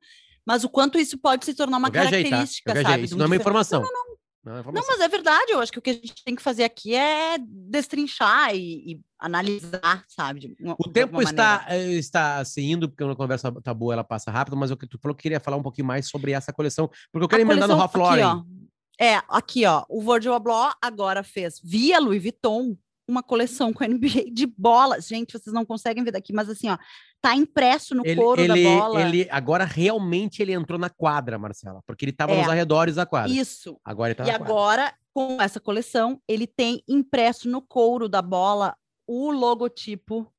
Mas 0.46 0.64
o 0.64 0.70
quanto 0.70 1.00
isso 1.00 1.18
pode 1.18 1.44
se 1.44 1.54
tornar 1.56 1.78
uma 1.78 1.90
tá? 1.92 2.04
característica, 2.04 2.72
sabe? 2.82 3.04
Isso 3.06 3.18
não 3.18 3.24
é 3.26 3.28
um 3.28 3.32
uma 3.32 3.36
informação. 3.36 3.82
Não, 3.82 3.90
Não 3.92 4.14
é 4.14 4.17
uma 4.48 4.54
Não, 4.56 4.60
informação. 4.62 4.88
mas 4.96 5.00
é 5.02 5.08
verdade. 5.08 5.52
Eu 5.52 5.60
acho 5.60 5.72
que 5.72 5.80
o 5.80 5.82
que 5.82 5.90
a 5.90 5.94
gente 5.94 6.24
tem 6.24 6.36
que 6.36 6.42
fazer 6.42 6.64
aqui 6.64 6.96
é 6.96 7.38
destrinchar 7.40 8.54
e, 8.56 8.94
e 8.94 9.02
analisar, 9.20 10.04
sabe? 10.08 10.56
uma- 10.60 10.76
O 10.80 10.90
tempo 10.90 11.22
está, 11.22 11.64
maneira. 11.68 11.84
eh, 11.92 11.94
está 11.94 12.44
se 12.46 12.62
indo, 12.62 12.90
porque 12.90 13.04
a 13.04 13.16
conversa 13.16 13.52
tá 13.62 13.74
boa, 13.74 13.94
ela 13.94 14.04
passa 14.04 14.32
rápido, 14.32 14.58
mas 14.58 14.72
o 14.72 14.78
que 14.78 14.88
tu 14.88 14.98
falou 15.02 15.16
que 15.16 15.24
queria 15.24 15.40
falar 15.40 15.58
um 15.58 15.64
pouquinho 15.64 15.88
mais 15.88 16.10
sobre 16.10 16.32
essa 16.32 16.52
coleção, 16.54 16.90
porque 17.12 17.24
eu 17.26 17.28
quero 17.30 17.42
A 17.42 17.46
emendar 17.46 17.68
no 17.68 17.76
coleção- 17.76 18.02
Ralph 18.02 18.12
aqui, 18.14 18.22
Lauren. 18.22 18.46
É, 19.00 19.22
aqui, 19.30 19.66
ó. 19.66 19.86
O 19.90 20.02
Virgil 20.02 20.34
Abloh 20.34 20.72
agora 20.82 21.24
fez, 21.24 21.60
via 21.64 22.00
Louis 22.00 22.22
Vuitton, 22.22 22.76
uma 23.08 23.22
coleção 23.24 23.72
com 23.72 23.84
NBA 23.86 24.32
de 24.34 24.46
bolas. 24.48 25.08
Gente, 25.08 25.32
vocês 25.38 25.54
não 25.54 25.64
conseguem 25.66 26.04
ver 26.04 26.12
daqui, 26.12 26.34
mas 26.34 26.50
assim, 26.50 26.70
ó, 26.70 26.78
tá 27.22 27.36
impresso 27.36 27.96
no 27.96 28.06
Ele, 28.06 28.16
couro 28.22 28.42
ele, 28.42 28.64
da 28.64 28.70
bola. 28.80 29.02
ele 29.02 29.28
agora 29.32 29.66
realmente 29.66 30.42
ele 30.42 30.54
entrou 30.54 30.80
na 30.80 30.90
quadra, 30.90 31.38
Marcela, 31.38 31.82
porque 31.86 32.06
ele 32.06 32.12
estava 32.12 32.34
É. 32.34 32.38
nos 32.40 32.48
arredores 32.50 32.96
da 32.96 33.06
quadra. 33.06 33.32
Isso. 33.32 33.80
Agora 33.84 34.10
ele 34.10 34.16
tá 34.16 34.24
E 34.24 34.28
na 34.28 34.34
quadra. 34.38 34.46
agora, 34.54 34.94
com 35.14 35.42
essa 35.42 35.60
coleção, 35.60 36.22
ele 36.28 36.46
tem 36.48 36.84
impresso 36.88 37.50
no 37.50 37.62
couro 37.62 38.08
da 38.08 38.22
bola 38.22 38.76
o 39.08 39.32
logotipo 39.32 40.32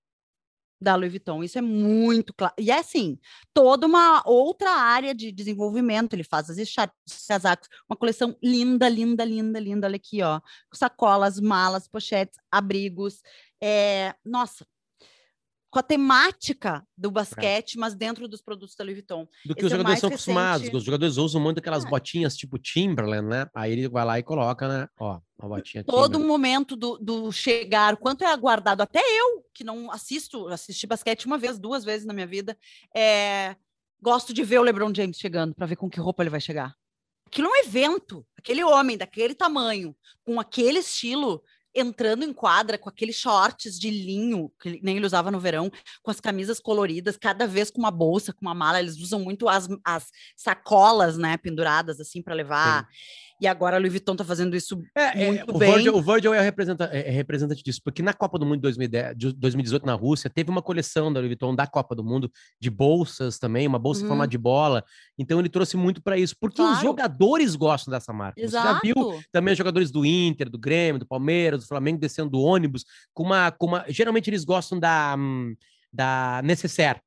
da 0.80 0.94
Louis 0.94 1.10
Vuitton. 1.10 1.42
Isso 1.42 1.58
é 1.58 1.60
muito 1.60 2.32
claro. 2.32 2.54
E 2.56 2.70
é 2.70 2.78
assim, 2.78 3.18
toda 3.52 3.84
uma 3.86 4.22
outra 4.24 4.70
área 4.70 5.12
de 5.12 5.32
desenvolvimento. 5.32 6.12
Ele 6.14 6.22
faz 6.22 6.48
as 6.48 6.58
echarpes, 6.58 6.96
os 7.08 7.26
casacos, 7.26 7.68
uma 7.90 7.96
coleção 7.96 8.36
linda, 8.40 8.88
linda, 8.88 9.24
linda, 9.24 9.58
linda. 9.58 9.86
Olha 9.88 9.96
aqui, 9.96 10.22
ó. 10.22 10.40
Sacolas, 10.72 11.40
malas, 11.40 11.88
pochetes, 11.88 12.38
abrigos. 12.52 13.20
É... 13.60 14.14
Nossa, 14.24 14.64
com 15.70 15.78
a 15.78 15.82
temática 15.82 16.82
do 16.96 17.10
basquete, 17.10 17.76
mas 17.78 17.94
dentro 17.94 18.26
dos 18.26 18.40
produtos 18.40 18.74
da 18.74 18.82
Louis 18.84 18.96
Vuitton. 18.96 19.28
do 19.44 19.54
que 19.54 19.60
Esse 19.60 19.66
os 19.66 19.72
é 19.72 19.76
jogadores 19.76 19.84
mais 19.88 20.00
são 20.00 20.08
acostumados. 20.08 20.60
recente. 20.62 20.76
Os 20.76 20.84
jogadores 20.84 21.16
usam 21.18 21.40
muito 21.40 21.58
aquelas 21.58 21.84
É. 21.84 21.88
botinhas 21.88 22.36
tipo 22.36 22.58
Timberland, 22.58 23.28
né? 23.28 23.46
Aí 23.54 23.72
ele 23.72 23.88
vai 23.88 24.04
lá 24.04 24.18
e 24.18 24.22
coloca, 24.22 24.66
né? 24.66 24.88
Ó, 24.98 25.20
uma 25.38 25.48
botinha 25.56 25.84
todo 25.84 26.04
Timberland. 26.04 26.26
momento 26.26 26.74
do, 26.74 26.96
do 26.98 27.30
chegar, 27.30 27.96
quanto 27.98 28.24
é 28.24 28.26
aguardado, 28.32 28.82
até 28.82 29.00
eu, 29.00 29.44
que 29.52 29.62
não 29.62 29.90
assisto, 29.92 30.48
assisti 30.48 30.86
basquete 30.86 31.26
uma 31.26 31.36
vez, 31.38 31.58
duas 31.58 31.84
vezes 31.84 32.06
na 32.06 32.14
minha 32.14 32.26
vida, 32.26 32.56
é, 32.96 33.54
gosto 34.00 34.32
de 34.32 34.42
ver 34.44 34.58
o 34.58 34.62
LeBron 34.62 34.92
James 34.94 35.18
chegando, 35.18 35.54
para 35.54 35.66
ver 35.66 35.76
com 35.76 35.90
que 35.90 36.00
roupa 36.00 36.22
ele 36.22 36.30
vai 36.30 36.40
chegar. 36.40 36.74
Aquilo 37.26 37.48
é 37.48 37.50
um 37.50 37.56
evento, 37.66 38.24
aquele 38.38 38.64
homem 38.64 38.96
daquele 38.96 39.34
tamanho, 39.34 39.94
com 40.24 40.40
aquele 40.40 40.78
estilo, 40.78 41.42
entrando 41.78 42.24
em 42.24 42.32
quadra, 42.32 42.78
com 42.78 42.88
aqueles 42.88 43.16
shorts 43.16 43.78
de 43.78 43.90
linho, 43.90 44.50
que 44.60 44.80
nem 44.82 44.96
ele 44.96 45.06
usava 45.06 45.30
no 45.30 45.40
verão, 45.40 45.70
com 46.02 46.10
as 46.10 46.20
camisas 46.20 46.60
coloridas, 46.60 47.16
cada 47.16 47.46
vez 47.46 47.70
com 47.70 47.78
uma 47.78 47.90
bolsa, 47.90 48.32
com 48.32 48.42
uma 48.42 48.54
mala, 48.54 48.80
eles 48.80 48.98
usam 48.98 49.20
muito 49.20 49.48
as, 49.48 49.68
as 49.84 50.10
sacolas, 50.36 51.16
né, 51.16 51.36
penduradas 51.36 52.00
assim 52.00 52.22
para 52.22 52.34
levar. 52.34 52.88
E 53.40 53.46
agora 53.46 53.76
a 53.76 53.78
Louis 53.78 53.92
Vuitton 53.92 54.16
tá 54.16 54.24
fazendo 54.24 54.56
isso 54.56 54.82
É, 54.96 55.22
é, 55.22 55.26
muito 55.26 55.54
o, 55.54 55.58
bem. 55.58 55.72
Virgil, 55.72 55.94
o 55.96 56.02
Virgil 56.02 56.34
é, 56.34 56.40
representa, 56.40 56.88
é, 56.92 57.08
é 57.08 57.10
representante 57.10 57.62
disso, 57.62 57.80
porque 57.84 58.02
na 58.02 58.12
Copa 58.12 58.38
do 58.38 58.44
Mundo 58.44 58.56
de 58.56 58.62
2010 58.62 59.16
de 59.16 59.32
2018 59.32 59.86
na 59.86 59.94
Rússia, 59.94 60.28
teve 60.28 60.50
uma 60.50 60.60
coleção 60.60 61.12
da 61.12 61.20
Louis 61.20 61.28
Vuitton 61.30 61.54
da 61.54 61.66
Copa 61.66 61.94
do 61.94 62.02
Mundo 62.02 62.30
de 62.60 62.68
bolsas 62.70 63.38
também, 63.38 63.66
uma 63.66 63.78
bolsa 63.78 64.00
em 64.00 64.04
Uhum. 64.04 64.08
formato 64.08 64.30
de 64.30 64.38
bola. 64.38 64.84
Então 65.16 65.38
ele 65.38 65.48
trouxe 65.48 65.76
muito 65.76 66.02
para 66.02 66.16
isso, 66.18 66.34
porque 66.40 66.60
os 66.60 66.68
Claro. 66.68 66.82
jogadores 66.86 67.54
gostam 67.54 67.92
dessa 67.92 68.12
marca. 68.12 68.40
Você 68.40 68.48
já 68.48 68.60
Exato. 68.60 68.80
viu 68.82 68.94
também 69.30 69.52
os 69.52 69.58
jogadores 69.58 69.90
do 69.90 70.04
Inter, 70.04 70.50
do 70.50 70.58
Grêmio, 70.58 70.98
do 70.98 71.06
Palmeiras, 71.06 71.60
do 71.62 71.66
Flamengo 71.68 71.98
descendo 71.98 72.30
do 72.30 72.40
ônibus 72.40 72.84
com 73.14 73.22
uma, 73.22 73.50
com 73.52 73.66
uma... 73.66 73.84
geralmente 73.88 74.28
eles 74.30 74.44
gostam 74.44 74.78
da 74.78 75.14
hum, 75.18 75.54
da 75.92 76.42
necessaire, 76.44 77.00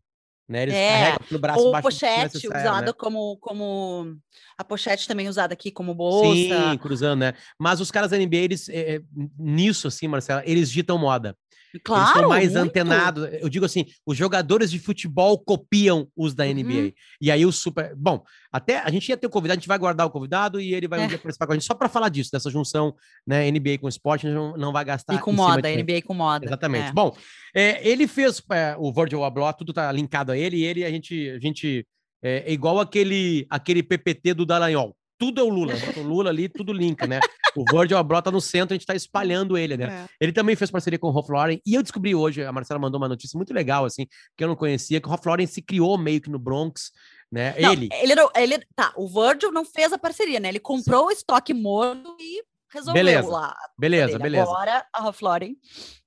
né? 0.51 0.63
Eles 0.63 0.75
É, 0.75 0.89
carregam 0.89 1.19
no 1.31 1.39
braço 1.39 1.59
Ou 1.59 1.69
embaixo 1.69 1.87
do 1.87 1.91
pochete 1.91 2.47
usada 2.47 2.85
né? 2.87 2.93
como, 2.93 3.37
como. 3.37 4.15
A 4.57 4.63
pochete 4.63 5.07
também 5.07 5.27
usada 5.27 5.53
aqui 5.53 5.71
como 5.71 5.95
bolsa. 5.95 6.35
Sim, 6.35 6.77
cruzando, 6.77 7.21
né? 7.21 7.33
Mas 7.57 7.79
os 7.79 7.89
caras 7.89 8.11
da 8.11 8.17
NBA, 8.17 8.37
eles, 8.37 8.69
é, 8.69 9.01
nisso, 9.37 9.87
assim, 9.87 10.07
Marcela, 10.07 10.43
eles 10.45 10.69
ditam 10.69 10.97
moda. 10.97 11.35
Eles 11.74 11.84
Claro. 11.84 12.19
são 12.19 12.30
mais 12.30 12.51
muito. 12.53 12.57
antenados. 12.57 13.28
Eu 13.39 13.47
digo 13.49 13.65
assim, 13.65 13.86
os 14.05 14.17
jogadores 14.17 14.69
de 14.72 14.80
futebol 14.80 15.38
copiam 15.39 16.07
os 16.15 16.34
da 16.34 16.43
Uhum. 16.45 16.51
NBA. 16.51 16.93
E 17.22 17.32
aí 17.32 17.45
o 17.45 17.51
super. 17.51 17.95
Bom, 17.95 18.24
até 18.51 18.80
a 18.80 18.89
gente 18.89 19.07
ia 19.09 19.17
ter 19.17 19.28
o 19.28 19.30
convidado, 19.30 19.57
a 19.57 19.59
gente 19.61 19.67
vai 19.67 19.78
guardar 19.78 20.05
o 20.05 20.09
convidado 20.09 20.59
e 20.59 20.74
ele 20.74 20.88
vai 20.88 20.99
um 20.99 21.03
É. 21.03 21.07
dia 21.07 21.17
participar 21.17 21.45
com 21.47 21.53
a 21.53 21.55
gente 21.55 21.65
só 21.65 21.74
para 21.74 21.88
falar 21.89 22.09
disso, 22.09 22.30
dessa 22.32 22.49
junção, 22.49 22.93
né? 23.26 23.47
NBA 23.49 23.78
com 23.78 23.88
esporte, 23.88 24.28
a 24.28 24.30
gente 24.30 24.38
não, 24.38 24.57
não 24.57 24.72
vai 24.74 24.84
gastar. 24.86 25.13
E 25.13 25.19
com 25.19 25.32
moda, 25.32 25.61
de- 25.61 25.69
NBA 25.84 26.01
com 26.01 26.13
moda. 26.13 26.45
Exatamente. 26.45 26.89
É. 26.89 26.93
Bom, 26.93 27.15
é, 27.55 27.88
ele 27.88 28.07
fez 28.07 28.41
é, 28.51 28.76
o 28.78 28.91
Virgil 28.93 29.24
Abloh, 29.24 29.53
tudo 29.53 29.72
tá 29.74 29.91
linkado 29.91 30.32
a 30.32 30.38
ele, 30.38 30.57
e 30.57 30.63
ele, 30.65 30.84
a 30.86 30.89
gente, 30.89 31.30
a 31.30 31.39
gente 31.39 31.86
é, 32.24 32.43
é 32.47 32.51
igual 32.53 32.80
aquele, 32.80 33.45
aquele 33.49 33.82
PPT 33.82 34.34
do 34.34 34.45
Dallagnol. 34.45 34.95
Tudo 35.17 35.39
é 35.39 35.43
o 35.43 35.49
Lula, 35.49 35.76
bota 35.76 35.99
o 35.99 36.03
Lula 36.03 36.30
ali, 36.32 36.49
tudo 36.49 36.74
linka, 36.74 37.05
né? 37.05 37.19
O 37.55 37.65
Virgil 37.71 37.97
Abloh 37.97 38.21
tá 38.21 38.31
no 38.31 38.41
centro, 38.41 38.73
a 38.73 38.77
gente 38.77 38.85
tá 38.85 38.95
espalhando 38.95 39.57
ele, 39.57 39.77
né? 39.77 40.05
É. 40.05 40.09
Ele 40.19 40.31
também 40.31 40.55
fez 40.55 40.71
parceria 40.71 40.99
com 40.99 41.07
o 41.07 41.11
Ralph 41.11 41.29
Lauren, 41.29 41.59
e 41.65 41.73
eu 41.73 41.83
descobri 41.83 42.15
hoje, 42.15 42.43
a 42.43 42.51
Marcela 42.51 42.79
mandou 42.79 42.99
uma 42.99 43.09
notícia 43.09 43.37
muito 43.37 43.53
legal, 43.53 43.85
assim, 43.85 44.07
que 44.37 44.43
eu 44.43 44.47
não 44.47 44.55
conhecia, 44.55 44.99
que 44.99 45.07
o 45.07 45.09
Ralph 45.09 45.25
Lauren 45.25 45.47
se 45.47 45.61
criou 45.61 45.97
meio 45.97 46.21
que 46.21 46.29
no 46.29 46.39
Bronx, 46.39 46.91
né? 47.31 47.55
Não, 47.59 47.71
ele, 47.71 47.89
ele, 47.93 48.13
ele. 48.35 48.65
Tá, 48.75 48.93
o 48.95 49.07
Virgil 49.07 49.51
não 49.51 49.63
fez 49.63 49.93
a 49.93 49.97
parceria, 49.97 50.39
né? 50.39 50.49
Ele 50.49 50.59
comprou 50.59 51.07
o 51.07 51.11
estoque 51.11 51.53
morno 51.53 52.15
e 52.19 52.43
resolveu 52.71 53.03
Beleza, 53.03 53.29
lá. 53.29 53.55
beleza, 53.77 54.07
dele. 54.13 54.23
beleza. 54.23 54.43
Agora, 54.43 54.85
a 54.93 55.01
Ralph 55.01 55.21
Lauren. 55.21 55.55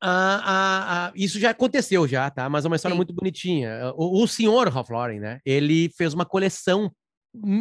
Ah, 0.00 0.40
ah, 0.44 1.06
ah, 1.06 1.12
isso 1.14 1.38
já 1.38 1.50
aconteceu 1.50 2.08
já, 2.08 2.30
tá? 2.30 2.48
Mas 2.48 2.64
é 2.64 2.68
uma 2.68 2.76
história 2.76 2.94
Sim. 2.94 2.98
muito 2.98 3.14
bonitinha. 3.14 3.92
O, 3.96 4.22
o 4.22 4.28
senhor 4.28 4.68
Ralph 4.68 4.90
Lauren, 4.90 5.20
né? 5.20 5.40
Ele 5.44 5.90
fez 5.96 6.14
uma 6.14 6.24
coleção 6.24 6.90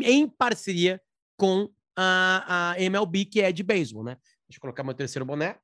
em 0.03 0.27
parceria 0.27 1.01
com 1.38 1.69
a, 1.96 2.72
a 2.72 2.82
MLB, 2.82 3.26
que 3.26 3.41
é 3.41 3.52
de 3.52 3.64
beisebol, 3.64 4.04
né? 4.04 4.18
Deixa 4.48 4.58
eu 4.58 4.62
colocar 4.62 4.84
meu 4.84 4.94
terceiro 4.94 5.26
boné. 5.26 5.58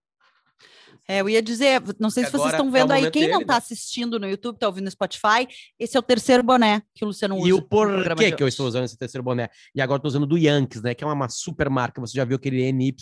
É, 1.08 1.22
eu 1.22 1.30
ia 1.30 1.42
dizer, 1.42 1.82
não 2.00 2.10
sei 2.10 2.26
se 2.26 2.32
vocês 2.32 2.52
estão 2.52 2.68
é 2.68 2.72
vendo 2.72 2.92
aí, 2.92 3.00
momento 3.00 3.14
quem 3.14 3.24
não 3.24 3.40
dele, 3.40 3.42
está 3.44 3.54
né? 3.54 3.58
assistindo 3.58 4.20
no 4.20 4.30
YouTube, 4.30 4.56
está 4.56 4.68
ouvindo 4.68 4.86
no 4.86 4.92
Spotify, 4.92 5.48
esse 5.80 5.98
é 5.98 6.00
o 6.00 6.04
terceiro 6.04 6.44
boné 6.44 6.84
que 6.94 7.04
o 7.04 7.08
Luciano 7.08 7.36
usa. 7.36 7.48
E 7.48 7.54
o 7.54 7.62
porquê 7.62 8.32
que 8.32 8.44
eu 8.44 8.48
estou 8.48 8.68
usando 8.68 8.86
esse 8.86 8.98
terceiro 8.98 9.24
boné? 9.24 9.50
E 9.74 9.82
agora 9.82 9.98
estou 9.98 10.10
usando 10.10 10.28
do 10.28 10.38
Yankees, 10.38 10.84
né? 10.84 10.94
Que 10.94 11.04
é 11.04 11.08
uma, 11.08 11.14
uma 11.14 11.30
super 11.30 11.70
marca. 11.70 12.00
Você 12.02 12.16
já 12.16 12.26
viu 12.26 12.36
aquele 12.36 12.72
NY 12.72 12.96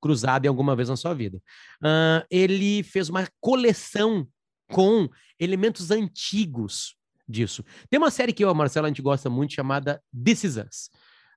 cruzado 0.00 0.46
em 0.46 0.48
alguma 0.48 0.74
vez 0.74 0.88
na 0.88 0.96
sua 0.96 1.12
vida. 1.12 1.40
Ah, 1.82 2.24
ele 2.30 2.82
fez 2.82 3.10
uma 3.10 3.28
coleção 3.40 4.26
com 4.70 5.08
elementos 5.38 5.90
antigos 5.90 6.96
disso. 7.28 7.64
Tem 7.90 7.98
uma 7.98 8.10
série 8.10 8.32
que 8.32 8.42
eu 8.42 8.48
e 8.48 8.50
a 8.50 8.54
Marcela 8.54 8.86
a 8.86 8.90
gente 8.90 9.02
gosta 9.02 9.28
muito 9.28 9.52
chamada 9.52 10.02
This 10.24 10.44
Is 10.44 10.56
Us. 10.56 10.90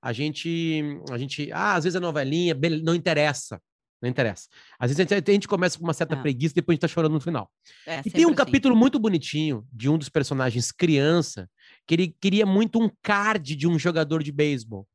A 0.03 0.11
gente, 0.11 0.83
a 1.09 1.17
gente, 1.17 1.49
ah, 1.53 1.75
às 1.75 1.85
vezes 1.85 1.95
é 1.95 1.99
novelinha, 1.99 2.53
não 2.83 2.93
interessa. 2.93 3.59
Não 4.01 4.09
interessa. 4.09 4.49
Às 4.77 4.89
vezes 4.91 4.99
a 4.99 5.15
gente, 5.15 5.29
a 5.29 5.33
gente 5.33 5.47
começa 5.47 5.77
com 5.77 5.85
uma 5.85 5.93
certa 5.93 6.13
É. 6.13 6.21
preguiça 6.21 6.51
e 6.51 6.55
depois 6.55 6.73
a 6.73 6.75
gente 6.75 6.81
tá 6.81 6.87
chorando 6.89 7.13
no 7.13 7.21
final. 7.21 7.49
É, 7.87 8.01
E 8.05 8.11
tem 8.11 8.25
um 8.25 8.29
assim. 8.29 8.35
capítulo 8.35 8.75
muito 8.75 8.99
bonitinho 8.99 9.65
de 9.71 9.87
um 9.89 9.97
dos 9.97 10.09
personagens 10.09 10.73
criança, 10.73 11.49
que 11.87 11.95
ele 11.95 12.13
queria 12.19 12.45
muito 12.45 12.83
um 12.83 12.89
card 13.01 13.55
de 13.55 13.65
um 13.65 13.79
jogador 13.79 14.21
de 14.21 14.33
beisebol. 14.33 14.85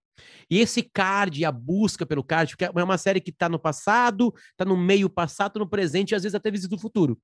E 0.50 0.58
esse 0.58 0.82
card, 0.82 1.42
a 1.44 1.50
busca 1.52 2.04
pelo 2.04 2.22
card, 2.22 2.52
porque 2.54 2.64
é 2.66 2.84
uma 2.84 2.98
série 2.98 3.20
que 3.20 3.32
tá 3.32 3.48
no 3.48 3.58
passado, 3.58 4.34
tá 4.58 4.64
no 4.66 4.76
meio 4.76 5.08
passado, 5.08 5.52
tá 5.54 5.58
no 5.60 5.68
presente 5.68 6.10
e 6.10 6.14
às 6.14 6.22
vezes 6.24 6.34
até 6.34 6.50
visita 6.50 6.74
o 6.74 6.78
futuro, 6.78 7.18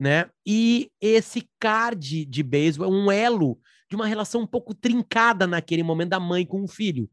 né? 0.00 0.30
E 0.46 0.88
esse 0.98 1.46
card 1.60 2.24
de 2.24 2.42
beisebol 2.42 2.86
é 2.86 2.90
um 2.90 3.10
elo 3.10 3.58
de 3.88 3.96
uma 3.96 4.06
relação 4.06 4.42
um 4.42 4.46
pouco 4.46 4.74
trincada 4.74 5.46
naquele 5.46 5.82
momento 5.82 6.10
da 6.10 6.20
mãe 6.20 6.44
com 6.44 6.62
o 6.62 6.68
filho, 6.68 7.10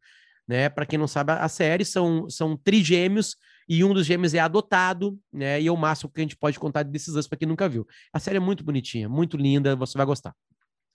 né? 0.47 0.69
Para 0.69 0.86
quem 0.86 0.99
não 0.99 1.07
sabe, 1.07 1.32
a 1.32 1.47
série 1.47 1.86
são, 1.86 2.30
são 2.30 2.57
trigêmeos 2.57 3.36
e 3.67 3.84
um 3.84 3.93
dos 3.93 4.05
gêmeos 4.05 4.34
é 4.34 4.39
adotado, 4.39 5.17
né? 5.32 5.61
E 5.61 5.67
é 5.67 5.71
o 5.71 5.78
máximo 5.78 6.11
que 6.11 6.21
a 6.21 6.23
gente 6.23 6.38
pode 6.38 6.59
contar 6.59 6.84
desses 6.84 7.13
anos 7.13 7.28
para 7.28 7.38
quem 7.38 7.47
nunca 7.47 7.67
viu. 7.67 7.86
A 8.13 8.19
série 8.19 8.38
é 8.38 8.39
muito 8.39 8.63
bonitinha, 8.63 9.09
muito 9.09 9.38
linda, 9.38 9.76
você 9.76 9.97
vai 9.97 10.05
gostar. 10.05 10.36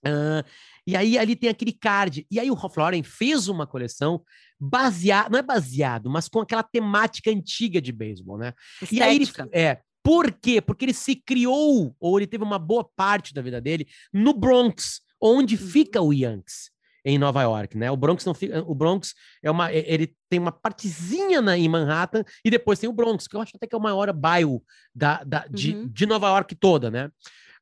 Ah, 0.05 0.45
e 0.87 0.97
aí 0.97 1.19
ali 1.19 1.37
tem 1.37 1.51
aquele 1.51 1.73
card. 1.73 2.27
E 2.31 2.39
aí 2.39 2.51
o 2.51 2.55
Ralph 2.55 2.77
Lauren 2.77 3.03
fez 3.03 3.49
uma 3.49 3.67
coleção 3.67 4.23
baseada, 4.59 5.29
não 5.31 5.39
é 5.39 5.43
baseado, 5.43 6.11
mas 6.11 6.29
com 6.29 6.41
aquela 6.41 6.63
temática 6.63 7.31
antiga 7.31 7.81
de 7.81 7.93
beisebol, 7.93 8.39
né? 8.39 8.53
E 8.91 9.03
aí 9.03 9.17
ele, 9.17 9.25
Estética. 9.25 9.49
é, 9.53 9.81
por 10.03 10.33
quê? 10.33 10.61
Porque 10.61 10.85
ele 10.85 10.95
se 10.95 11.15
criou, 11.17 11.95
ou 12.01 12.19
ele 12.19 12.27
teve 12.27 12.45
uma 12.45 12.59
boa 12.59 12.85
parte 12.97 13.35
da 13.35 13.43
vida 13.43 13.61
dele 13.61 13.87
no 14.13 14.33
Bronx, 14.33 15.01
onde 15.21 15.57
Uhum. 15.57 15.61
fica 15.69 16.01
o 16.01 16.13
Yankees 16.13 16.71
em 17.05 17.19
Nova 17.19 17.43
York, 17.43 17.77
né? 17.79 17.91
O 17.91 17.97
Bronx 17.97 18.25
não 18.27 18.35
fica, 18.35 18.63
o 18.63 18.75
Bronx 18.75 19.15
é 19.43 19.51
uma, 19.51 19.73
e- 19.73 19.85
ele 19.87 20.15
tem 20.29 20.39
uma 20.39 20.53
partezinha 20.53 21.41
na, 21.41 21.57
em 21.57 21.69
Manhattan 21.69 22.23
e 22.45 22.51
depois 22.51 22.79
tem 22.79 22.89
o 22.91 22.93
Bronx, 22.93 23.27
que 23.27 23.35
eu 23.37 23.41
acho 23.41 23.53
até 23.57 23.67
que 23.67 23.75
é 23.75 23.79
o 23.79 23.81
maior 23.81 24.13
bairro 24.13 24.63
da, 24.95 25.23
da- 25.25 25.47
de, 25.47 25.75
Uhum. 25.75 25.89
de 25.89 26.07
Nova 26.07 26.29
York 26.29 26.55
toda, 26.57 26.91
né? 26.91 27.11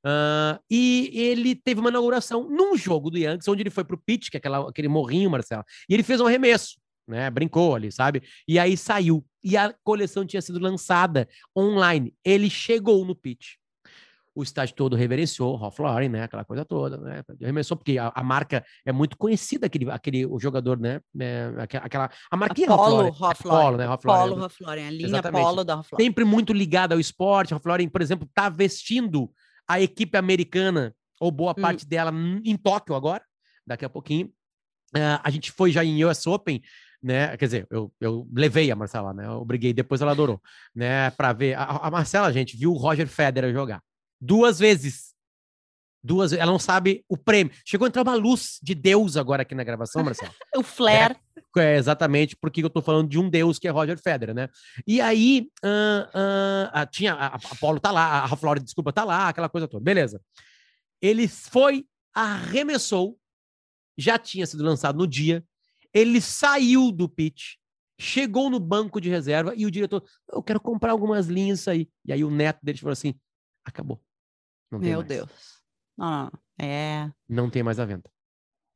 Ah, 0.05 0.61
e 0.71 1.11
ele 1.13 1.55
teve 1.55 1.81
uma 1.81 1.91
inauguração 1.91 2.49
num 2.49 2.77
jogo 2.77 3.11
do 3.11 3.19
Yankees, 3.19 3.49
onde 3.49 3.63
ele 3.63 3.71
foi 3.71 3.85
pro 3.85 3.99
pitch, 3.99 4.31
que 4.31 4.37
é 4.37 4.39
aquela, 4.39 4.69
aquele 4.71 4.89
morrinho, 4.89 5.31
Marcelo, 5.31 5.65
e 5.89 5.95
ele 5.95 6.03
fez 6.05 6.21
um 6.21 6.27
arremesso, 6.27 6.77
né? 7.07 7.29
Brincou 7.31 7.75
ali, 7.75 7.91
sabe? 7.93 8.23
E 8.47 8.59
aí 8.59 8.77
saiu. 8.77 9.25
E 9.43 9.57
a 9.57 9.73
coleção 9.85 10.25
tinha 10.27 10.43
sido 10.43 10.59
lançada 10.61 11.29
online. 11.57 12.15
Ele 12.25 12.49
chegou 12.51 13.05
no 13.05 13.15
pitch. 13.15 13.55
O 14.39 14.43
estádio 14.45 14.76
todo 14.76 14.95
reverenciou, 14.95 15.57
Ralph 15.57 15.80
Lauren, 15.80 16.09
né? 16.11 16.22
Aquela 16.22 16.45
coisa 16.45 16.64
toda, 16.64 16.97
né? 16.99 17.24
Arremessou, 17.43 17.76
porque 17.76 17.99
a, 17.99 18.12
a 18.14 18.22
marca 18.22 18.64
é 18.86 18.93
muito 18.93 19.16
conhecida, 19.18 19.66
aquele, 19.66 19.91
aquele 19.91 20.24
o 20.26 20.39
jogador, 20.39 20.78
né? 20.78 21.01
É, 21.18 21.53
aquela, 21.59 22.09
a 22.30 22.36
marquinha 22.36 22.68
Ralph 22.68 22.80
Polo, 22.80 22.97
Lauren. 22.97 23.11
Ralph 23.18 23.41
É 23.41 23.43
Polo, 23.43 23.76
né? 23.76 23.84
Ralph 23.86 24.05
Lauren. 24.05 24.28
Polo, 24.28 24.41
Ralph 24.41 24.61
Lauren. 24.61 24.86
A 24.86 24.91
linha 24.93 25.07
Exatamente. 25.07 25.43
Polo 25.43 25.64
da 25.64 25.74
Ralph 25.74 25.89
Lauren. 25.91 26.05
Sempre 26.05 26.24
muito 26.24 26.53
ligada 26.53 26.95
ao 26.95 27.01
esporte. 27.01 27.51
Ralph 27.51 27.66
Lauren, 27.66 27.89
por 27.89 28.01
exemplo, 28.01 28.30
tá 28.32 28.49
vestindo 28.49 29.28
a 29.66 29.80
equipe 29.80 30.16
americana, 30.16 30.95
ou 31.20 31.32
boa 31.32 31.51
Hum. 31.59 31.61
parte 31.61 31.84
dela, 31.84 32.12
em 32.45 32.57
Tóquio 32.57 32.95
agora, 32.95 33.24
daqui 33.66 33.84
a 33.84 33.89
pouquinho. 33.91 34.30
Ah, 34.95 35.20
a 35.24 35.30
gente 35.30 35.51
foi 35.51 35.72
já 35.72 35.84
em 35.84 36.05
US 36.05 36.28
Open, 36.28 36.62
né? 37.03 37.36
Quer 37.36 37.45
dizer, 37.45 37.66
eu, 37.70 37.93
eu 38.01 38.24
levei 38.32 38.70
a 38.70 38.76
Marcela, 38.76 39.12
né? 39.12 39.26
Eu 39.26 39.45
briguei, 39.45 39.72
depois 39.72 40.01
ela 40.01 40.12
adorou, 40.12 40.41
né? 40.72 41.11
Para 41.11 41.32
ver. 41.32 41.55
A, 41.55 41.64
a 41.64 41.91
Marcela, 41.91 42.32
gente, 42.32 42.57
viu 42.57 42.72
o 42.72 42.76
Roger 42.76 43.09
Federer 43.09 43.53
jogar 43.53 43.82
duas 44.21 44.59
vezes. 44.59 45.14
Duas. 46.03 46.33
Ela 46.33 46.53
não 46.53 46.59
sabe 46.59 47.05
o 47.09 47.16
prêmio. 47.16 47.53
Chegou 47.64 47.87
a 47.87 47.89
entrar 47.89 48.03
uma 48.03 48.14
luz 48.14 48.59
de 48.62 48.75
Deus 48.75 49.16
agora 49.16 49.43
aqui 49.43 49.55
na 49.55 49.64
gravação, 49.64 50.05
Marcela. 50.05 50.33
O 50.57 50.62
Flair. 50.62 51.16
É, 51.57 51.77
exatamente, 51.77 52.37
porque 52.37 52.62
eu 52.62 52.71
tô 52.71 52.81
falando 52.81 53.09
de 53.09 53.19
um 53.19 53.29
deus 53.29 53.59
que 53.59 53.66
é 53.66 53.71
Roger 53.71 53.99
Federer, 54.01 54.35
né? 54.35 54.49
E 54.87 55.01
aí, 55.01 55.51
ah, 55.64 56.71
ah, 56.73 56.87
tinha, 56.87 57.14
a, 57.14 57.27
a 57.27 57.35
Apolo 57.35 57.81
tá 57.81 57.91
lá, 57.91 58.25
a 58.25 58.39
Lauren, 58.41 58.62
desculpa, 58.62 58.93
tá 58.93 59.03
lá, 59.03 59.29
aquela 59.29 59.49
coisa 59.49 59.66
toda. 59.66 59.83
Beleza. 59.83 60.21
Ele 61.03 61.27
foi, 61.27 61.85
arremessou, 62.14 63.19
já 63.97 64.19
tinha 64.19 64.47
sido 64.47 64.62
lançado 64.62 64.97
no 64.97 65.07
dia, 65.07 65.45
ele 65.93 66.21
saiu 66.21 66.93
do 66.93 67.09
pitch, 67.09 67.55
chegou 67.99 68.49
no 68.49 68.61
banco 68.61 69.01
de 69.01 69.09
reserva 69.09 69.53
e 69.57 69.66
o 69.66 69.71
diretor, 69.71 70.05
eu 70.31 70.43
quero 70.43 70.61
comprar 70.61 70.93
algumas 70.93 71.27
linhas 71.27 71.66
aí. 71.66 71.89
E 72.05 72.12
aí 72.12 72.23
o 72.23 72.31
neto 72.31 72.61
dele 72.62 72.79
falou 72.79 72.93
assim, 72.93 73.14
acabou. 73.64 74.01
Meu 74.71 74.99
mais. 74.99 75.09
Deus. 75.09 75.31
Não, 75.97 76.11
não, 76.11 76.23
não. 76.25 76.66
É. 76.66 77.11
Não 77.29 77.51
tem 77.51 77.62
mais 77.62 77.79
a 77.81 77.85
venda. 77.85 78.11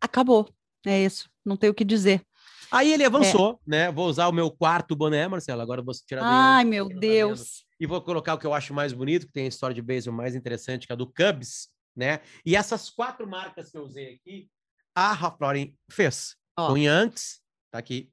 Acabou. 0.01 0.49
É 0.85 1.05
isso. 1.05 1.31
Não 1.45 1.57
tem 1.57 1.71
o 1.71 1.75
que 1.75 1.85
dizer. 1.85 2.25
Aí 2.71 2.91
É. 2.91 2.95
ele 2.95 3.05
avançou, 3.05 3.61
né? 3.67 3.91
Vou 3.93 4.09
usar 4.09 4.29
o 4.29 4.33
meu 4.33 4.51
quarto 4.51 4.97
boné, 4.97 5.29
Marcelo. 5.29 5.61
Agora 5.61 5.81
eu 5.81 5.85
vou 5.85 5.95
tirar 6.07 6.23
do 6.23 6.27
Ai, 6.29 6.65
meu 6.65 6.89
tá. 6.89 6.97
Deus. 6.99 7.65
E 7.79 7.87
vou 7.87 8.01
colocar 8.01 8.35
o 8.35 8.39
que 8.39 8.47
eu 8.47 8.55
acho 8.55 8.73
mais 8.73 8.93
bonito, 8.93 9.27
que 9.27 9.33
tem 9.33 9.45
a 9.45 9.49
história 9.49 9.75
de 9.75 9.83
beisebol 9.83 10.17
mais 10.17 10.35
interessante, 10.35 10.87
que 10.87 10.93
é 10.93 10.95
a 10.95 10.97
do 10.97 11.07
Cubs, 11.07 11.69
né? 11.95 12.21
E 12.47 12.57
essas 12.57 12.89
quatro 12.89 13.27
marcas 13.29 13.71
que 13.71 13.77
eu 13.79 13.83
usei 13.85 14.15
aqui, 14.15 14.49
a 14.95 15.13
Ralph 15.13 15.41
Lauren 15.41 15.75
fez. 15.91 16.37
Ó. 16.59 16.69
Com 16.69 16.73
o 16.75 16.79
Yankees, 16.79 17.41
tá 17.71 17.79
aqui. 17.79 18.11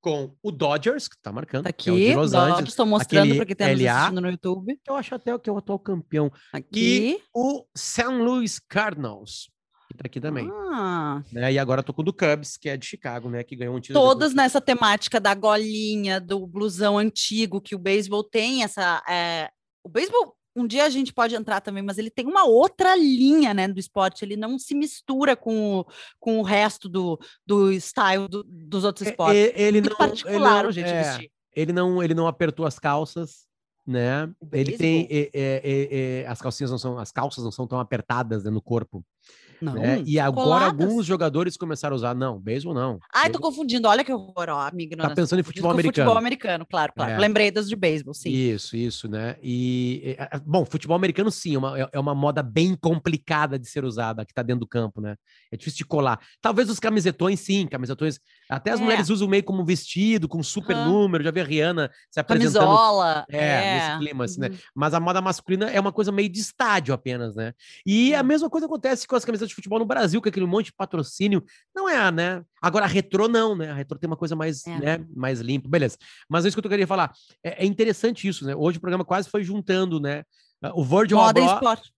Com 0.00 0.34
o 0.42 0.50
Dodgers, 0.50 1.08
que 1.08 1.16
tá 1.20 1.30
marcando, 1.30 1.64
Tá 1.64 1.68
é 1.68 1.70
aqui. 1.70 1.90
de 1.90 2.14
Los 2.14 2.32
Angeles. 2.32 2.70
Estou 2.70 2.86
mostrando 2.86 3.36
para 3.36 3.44
quem 3.44 3.56
nos 3.74 3.82
LA. 3.82 3.92
assistindo 3.96 4.20
no 4.22 4.30
YouTube. 4.30 4.80
Eu 4.88 4.94
acho 4.96 5.14
até 5.14 5.38
que 5.38 5.50
é 5.50 5.52
o 5.52 5.58
atual 5.58 5.78
campeão. 5.78 6.32
Aqui. 6.52 7.20
O 7.34 7.66
St. 7.76 8.04
Louis 8.06 8.58
Cardinals, 8.58 9.50
que 9.88 9.96
tá 9.98 10.04
aqui 10.06 10.18
também. 10.20 10.48
Ah, 10.72 11.22
Né? 11.30 11.52
E 11.52 11.58
agora 11.58 11.80
eu 11.80 11.84
tô 11.84 11.92
com 11.92 12.00
o 12.00 12.04
do 12.04 12.12
Cubs, 12.14 12.56
que 12.56 12.68
é 12.70 12.76
de 12.78 12.86
Chicago, 12.86 13.28
né? 13.28 13.44
Que 13.44 13.54
ganhou 13.56 13.76
um 13.76 13.80
título. 13.80 14.02
todas 14.02 14.32
nessa 14.32 14.60
temática 14.60 15.20
da 15.20 15.34
golinha, 15.34 16.18
do 16.18 16.46
blusão 16.46 16.96
antigo, 16.96 17.60
que 17.60 17.74
o 17.74 17.78
beisebol 17.78 18.24
tem 18.24 18.62
essa. 18.64 19.02
é, 19.08 19.50
O 19.84 19.88
beisebol, 19.90 20.34
um 20.60 20.66
dia 20.66 20.84
a 20.84 20.90
gente 20.90 21.12
pode 21.12 21.34
entrar 21.34 21.60
também, 21.60 21.82
mas 21.82 21.98
ele 21.98 22.10
tem 22.10 22.26
uma 22.26 22.44
outra 22.44 22.94
linha, 22.96 23.52
né, 23.52 23.66
do 23.68 23.78
esporte. 23.80 24.24
Ele 24.24 24.36
não 24.36 24.58
se 24.58 24.74
mistura 24.74 25.34
com 25.36 25.80
o, 25.80 25.86
com 26.18 26.38
o 26.38 26.42
resto 26.42 26.88
do, 26.88 27.18
do 27.46 27.72
style 27.72 28.28
do- 28.28 28.44
dos 28.44 28.84
outros 28.84 29.06
É, 29.06 29.10
esportes. 29.10 29.40
é, 29.42 29.62
ele 29.62 29.80
Muito 29.80 29.90
não, 29.90 29.96
particular 29.96 30.34
ele 30.56 30.62
não, 30.62 30.68
o 30.68 30.72
jeito 30.72 30.86
de 30.86 30.92
é, 30.94 31.02
vestir. 31.02 31.32
ele 31.54 31.72
não, 31.72 32.02
ele 32.02 32.14
não 32.14 32.26
apertou 32.26 32.64
as 32.66 32.78
calças, 32.78 33.46
né? 33.86 34.30
Ele 34.52 34.76
tem 34.76 35.08
é, 35.10 36.24
as 36.28 36.40
calcinhas 36.40 36.70
não 36.70 36.78
são, 36.78 36.98
as 36.98 37.10
calças 37.10 37.42
não 37.42 37.50
são 37.50 37.66
tão 37.66 37.80
apertadas 37.80 38.44
né, 38.44 38.50
no 38.50 38.62
corpo, 38.62 39.04
Não. 39.60 39.74
né? 39.74 40.02
E 40.06 40.18
agora 40.18 40.44
coladas. 40.44 40.80
alguns 40.86 41.04
jogadores 41.06 41.56
começaram 41.56 41.94
a 41.94 41.96
usar, 41.96 42.14
não, 42.14 42.38
beisebol 42.40 42.74
não. 42.74 42.98
Ai, 43.14 43.30
tô 43.30 43.38
confundindo. 43.38 43.86
Olha 43.88 44.02
que 44.04 44.12
horror, 44.12 44.46
ó, 44.48 44.60
a 44.60 44.70
minha 44.72 44.86
ignorância. 44.86 45.14
pensando 45.16 45.40
em 45.40 45.42
futebol 45.42 45.70
com 45.70 45.74
americano. 45.74 46.06
Futebol 46.06 46.18
americano, 46.18 46.66
claro, 46.68 46.92
claro. 46.94 47.12
É. 47.12 47.18
Lembrei 47.18 47.50
das 47.50 47.68
de 47.68 47.76
beisebol, 47.76 48.14
sim. 48.14 48.30
Isso, 48.30 48.76
isso, 48.76 49.08
né? 49.08 49.36
E, 49.42 50.16
bom, 50.46 50.64
futebol 50.64 50.96
americano 50.96 51.30
sim, 51.30 51.54
é 51.54 51.58
uma, 51.58 51.78
é- 51.80 51.88
é 51.92 52.00
uma 52.00 52.14
moda 52.14 52.42
bem 52.42 52.74
complicada 52.74 53.58
de 53.58 53.68
ser 53.68 53.84
usada, 53.84 54.24
que 54.24 54.32
tá 54.32 54.42
dentro 54.42 54.60
do 54.60 54.66
campo, 54.66 55.00
né? 55.00 55.16
É 55.52 55.56
difícil 55.56 55.78
de 55.78 55.84
colar. 55.84 56.18
Talvez 56.40 56.70
os 56.70 56.78
camisetões, 56.80 57.40
sim, 57.40 57.66
camisetões. 57.66 58.18
Até 58.50 58.72
as 58.72 58.80
É. 58.80 58.82
mulheres 58.82 59.08
usam 59.10 59.28
meio 59.28 59.44
como 59.44 59.64
vestido, 59.64 60.28
com 60.28 60.42
super 60.42 60.74
Aham. 60.76 60.88
número. 60.88 61.22
Já 61.24 61.30
vi 61.30 61.40
a 61.40 61.44
Rihanna 61.44 61.90
se 62.10 62.18
apresentando. 62.18 62.64
Camisola. 62.66 63.24
É, 63.30 63.74
nesse 63.74 63.98
clima, 63.98 64.24
assim, 64.24 64.40
né? 64.40 64.48
Uhum. 64.48 64.56
Mas 64.74 64.92
a 64.92 64.98
moda 65.00 65.20
masculina 65.20 65.70
é 65.70 65.78
uma 65.78 65.92
coisa 65.92 66.10
meio 66.10 66.28
de 66.28 66.40
estádio 66.40 66.92
apenas, 66.92 67.34
né? 67.34 67.52
E 67.86 68.14
a 68.14 68.20
Hum. 68.20 68.24
mesma 68.24 68.50
coisa 68.50 68.66
acontece 68.66 69.06
com 69.06 69.14
as 69.14 69.24
camisetas 69.24 69.48
de 69.48 69.54
futebol 69.54 69.78
no 69.78 69.86
Brasil, 69.86 70.20
com 70.20 70.28
aquele 70.28 70.46
monte 70.46 70.66
de 70.66 70.72
patrocínio. 70.72 71.44
Não 71.74 71.88
é, 71.88 72.10
né? 72.10 72.42
Agora 72.60 72.84
a 72.84 72.88
retrô 72.88 73.28
não, 73.28 73.54
né? 73.56 73.70
A 73.70 73.74
retrô 73.74 73.98
tem 73.98 74.08
uma 74.08 74.16
coisa 74.16 74.34
mais, 74.34 74.66
É. 74.66 74.78
né? 74.78 75.06
mais 75.14 75.40
limpa. 75.40 75.68
Beleza. 75.68 75.96
Mas 76.28 76.44
é 76.44 76.48
isso 76.48 76.60
que 76.60 76.66
eu 76.66 76.70
queria 76.70 76.86
falar. 76.86 77.12
É, 77.44 77.62
é 77.64 77.66
interessante 77.66 78.26
isso, 78.26 78.44
né? 78.44 78.54
Hoje 78.56 78.78
o 78.78 78.80
programa 78.80 79.04
quase 79.04 79.30
foi 79.30 79.42
juntando, 79.44 80.00
né? 80.00 80.24
O 80.74 80.84
Virgil 80.84 81.16
Moda 81.16 81.38
e 81.38 81.42
Abloh 81.42 81.54
esporte. 81.54 81.92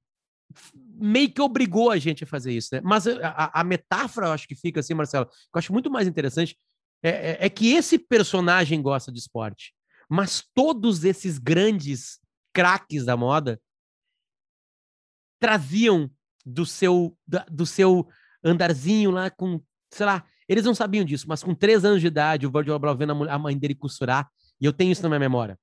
Meio 1.02 1.30
que 1.32 1.40
obrigou 1.42 1.90
a 1.90 1.98
gente 1.98 2.24
a 2.24 2.26
fazer 2.26 2.52
isso, 2.52 2.68
né? 2.74 2.80
Mas 2.84 3.06
a, 3.06 3.28
a- 3.28 3.60
a 3.60 3.64
metáfora, 3.64 4.28
eu 4.28 4.32
acho 4.32 4.46
que 4.46 4.54
fica 4.54 4.80
assim, 4.80 4.94
Marcelo, 4.94 5.26
que 5.26 5.32
eu 5.54 5.58
acho 5.58 5.72
muito 5.72 5.90
mais 5.90 6.06
interessante, 6.06 6.56
é, 7.02 7.10
é- 7.32 7.46
é 7.46 7.50
que 7.50 7.72
esse 7.72 7.98
personagem 7.98 8.80
gosta 8.80 9.10
de 9.12 9.18
esporte, 9.18 9.74
mas 10.08 10.42
todos 10.54 11.04
esses 11.04 11.38
grandes 11.38 12.20
craques 12.54 13.04
da 13.04 13.16
moda 13.16 13.60
traziam 15.40 16.10
do 16.44 16.64
seu, 16.66 17.16
da- 17.26 17.46
do 17.50 17.66
seu 17.66 18.08
andarzinho 18.44 19.10
lá 19.10 19.30
com, 19.30 19.60
sei 19.90 20.06
lá, 20.06 20.24
eles 20.48 20.64
não 20.64 20.74
sabiam 20.74 21.04
disso, 21.04 21.26
mas 21.28 21.42
com 21.42 21.54
três 21.54 21.84
anos 21.84 22.00
de 22.00 22.06
idade, 22.06 22.46
o 22.46 22.50
Virgil 22.50 22.74
Abloh 22.74 22.96
vendo 22.96 23.28
a 23.28 23.38
mãe 23.38 23.56
dele 23.56 23.74
costurar, 23.74 24.28
e 24.60 24.64
eu 24.64 24.72
tenho 24.72 24.92
isso 24.92 25.02
na 25.02 25.08
minha 25.08 25.20
memória 25.20 25.58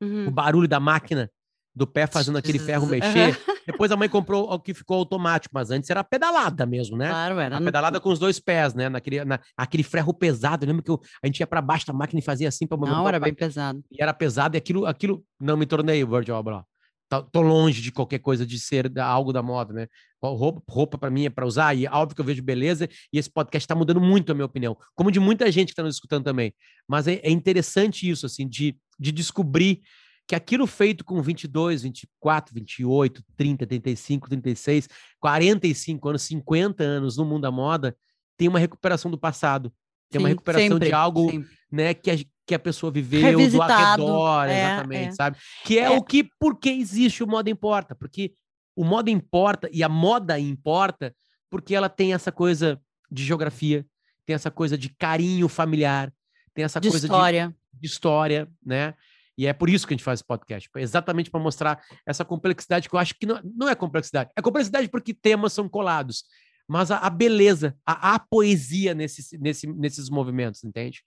Uhum. 0.00 0.28
o 0.28 0.30
barulho 0.30 0.68
da 0.68 0.78
máquina 0.78 1.30
do 1.76 1.86
pé 1.86 2.06
fazendo 2.06 2.38
aquele 2.38 2.58
ferro 2.58 2.86
mexer. 2.86 3.38
Depois 3.66 3.92
a 3.92 3.96
mãe 3.96 4.08
comprou 4.08 4.50
o 4.50 4.58
que 4.58 4.72
ficou 4.72 4.96
automático, 4.96 5.52
mas 5.54 5.70
antes 5.70 5.90
era 5.90 6.02
pedalada 6.02 6.64
mesmo, 6.64 6.96
né? 6.96 7.08
Claro, 7.10 7.38
era. 7.38 7.56
A 7.58 7.60
no- 7.60 7.66
pedalada 7.66 8.00
com 8.00 8.08
os 8.08 8.18
dois 8.18 8.40
pés, 8.40 8.72
né? 8.72 8.88
Naquele, 8.88 9.22
na, 9.26 9.38
aquele 9.54 9.82
ferro 9.82 10.14
pesado. 10.14 10.64
Eu 10.64 10.68
lembro 10.68 10.82
que 10.82 10.90
eu- 10.90 11.00
a 11.22 11.26
gente 11.26 11.38
ia 11.40 11.46
para 11.46 11.60
baixo 11.60 11.86
da 11.86 11.92
máquina 11.92 12.18
e 12.18 12.22
fazia 12.22 12.48
assim 12.48 12.66
para 12.66 12.78
Não, 12.78 13.06
era 13.06 13.20
bem 13.20 13.34
pesado. 13.34 13.84
E 13.92 14.02
era 14.02 14.14
pesado 14.14 14.56
e 14.56 14.58
aquilo, 14.58 14.86
aquilo 14.86 15.22
não 15.38 15.56
me 15.56 15.66
tornei 15.66 16.02
o 16.02 16.08
Virgil 16.08 16.34
Abloh. 16.34 16.64
Tô, 17.08 17.22
tô 17.22 17.40
longe 17.42 17.82
de 17.82 17.92
qualquer 17.92 18.20
coisa 18.20 18.46
de 18.46 18.58
ser 18.58 18.88
da- 18.88 19.04
algo 19.06 19.30
da 19.32 19.42
moda, 19.42 19.74
né? 19.74 19.86
Roupa, 20.22 20.62
roupa 20.68 20.98
para 20.98 21.10
mim 21.10 21.26
é 21.26 21.30
para 21.30 21.46
usar 21.46 21.72
e 21.76 21.86
óbvio 21.86 22.16
que 22.16 22.20
eu 22.20 22.24
vejo 22.24 22.42
beleza 22.42 22.88
e 23.12 23.18
esse 23.18 23.30
podcast 23.30 23.64
está 23.64 23.76
mudando 23.76 24.00
muito 24.00 24.32
a 24.32 24.34
minha 24.34 24.46
opinião, 24.46 24.76
como 24.94 25.12
de 25.12 25.20
muita 25.20 25.52
gente 25.52 25.66
que 25.68 25.72
está 25.72 25.84
nos 25.84 25.94
escutando 25.96 26.24
também. 26.24 26.52
Mas 26.88 27.06
é, 27.06 27.20
é 27.22 27.30
interessante 27.30 28.08
isso, 28.10 28.26
assim, 28.26 28.48
de, 28.48 28.76
de 28.98 29.12
descobrir 29.12 29.82
que 30.26 30.34
aquilo 30.34 30.66
feito 30.66 31.04
com 31.04 31.20
22, 31.22 31.82
24, 31.82 32.54
28, 32.54 33.22
30, 33.36 33.66
35, 33.66 34.28
36, 34.28 34.88
45 35.20 36.08
anos, 36.08 36.22
50 36.22 36.82
anos 36.84 37.16
no 37.16 37.24
mundo 37.24 37.42
da 37.42 37.50
moda, 37.50 37.96
tem 38.36 38.48
uma 38.48 38.58
recuperação 38.58 39.10
do 39.10 39.18
passado. 39.18 39.72
Tem 40.10 40.20
uma 40.20 40.28
Sim, 40.28 40.32
recuperação 40.34 40.68
sempre, 40.68 40.88
de 40.88 40.92
algo 40.94 41.30
sempre. 41.30 41.50
né, 41.70 41.94
que 41.94 42.10
a, 42.10 42.14
que 42.46 42.54
a 42.54 42.58
pessoa 42.58 42.92
viveu 42.92 43.36
do 43.50 43.62
arredor, 43.62 44.44
é, 44.46 44.62
exatamente, 44.62 45.08
é. 45.08 45.12
sabe? 45.12 45.36
Que 45.64 45.78
é, 45.78 45.82
É. 45.84 45.90
o 45.90 46.02
que, 46.02 46.28
porque 46.38 46.70
existe 46.70 47.22
o 47.24 47.26
moda 47.26 47.50
importa, 47.50 47.94
porque 47.94 48.32
o 48.76 48.84
moda 48.84 49.10
importa 49.10 49.68
e 49.72 49.82
a 49.82 49.88
moda 49.88 50.38
importa 50.38 51.14
porque 51.50 51.74
ela 51.74 51.88
tem 51.88 52.12
essa 52.14 52.30
coisa 52.30 52.80
de 53.10 53.24
geografia, 53.24 53.86
tem 54.24 54.34
essa 54.34 54.50
coisa 54.50 54.76
de 54.76 54.88
carinho 54.90 55.48
familiar, 55.48 56.12
tem 56.54 56.64
essa 56.64 56.80
De 56.80 56.88
coisa 56.88 57.06
de 57.06 57.12
história. 57.12 57.56
de 57.72 57.86
história, 57.86 58.48
né? 58.64 58.94
E 59.36 59.46
é 59.46 59.52
por 59.52 59.68
isso 59.68 59.86
que 59.86 59.92
a 59.92 59.96
gente 59.96 60.04
faz 60.04 60.20
esse 60.20 60.26
podcast, 60.26 60.70
exatamente 60.76 61.30
para 61.30 61.40
mostrar 61.40 61.82
essa 62.06 62.24
complexidade 62.24 62.88
que 62.88 62.94
eu 62.94 62.98
acho 62.98 63.14
que 63.18 63.26
não, 63.26 63.40
não 63.42 63.68
é 63.68 63.74
complexidade, 63.74 64.30
é 64.36 64.40
complexidade 64.40 64.88
porque 64.88 65.12
temas 65.12 65.52
são 65.52 65.68
colados, 65.68 66.24
mas 66.66 66.90
a, 66.90 66.98
a 66.98 67.10
beleza, 67.10 67.76
a, 67.84 68.14
a 68.14 68.18
poesia 68.18 68.94
nesses, 68.94 69.32
nesse, 69.38 69.66
nesses 69.66 70.08
movimentos, 70.08 70.64
entende? 70.64 71.02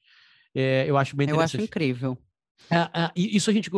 É, 0.55 0.85
eu 0.87 0.97
acho 0.97 1.15
bem 1.15 1.29
Eu 1.29 1.39
acho 1.39 1.57
interessante. 1.57 1.69
incrível. 1.69 2.17
Ah, 2.69 3.11
e 3.15 3.35
isso 3.35 3.49
a 3.49 3.53
gente 3.53 3.69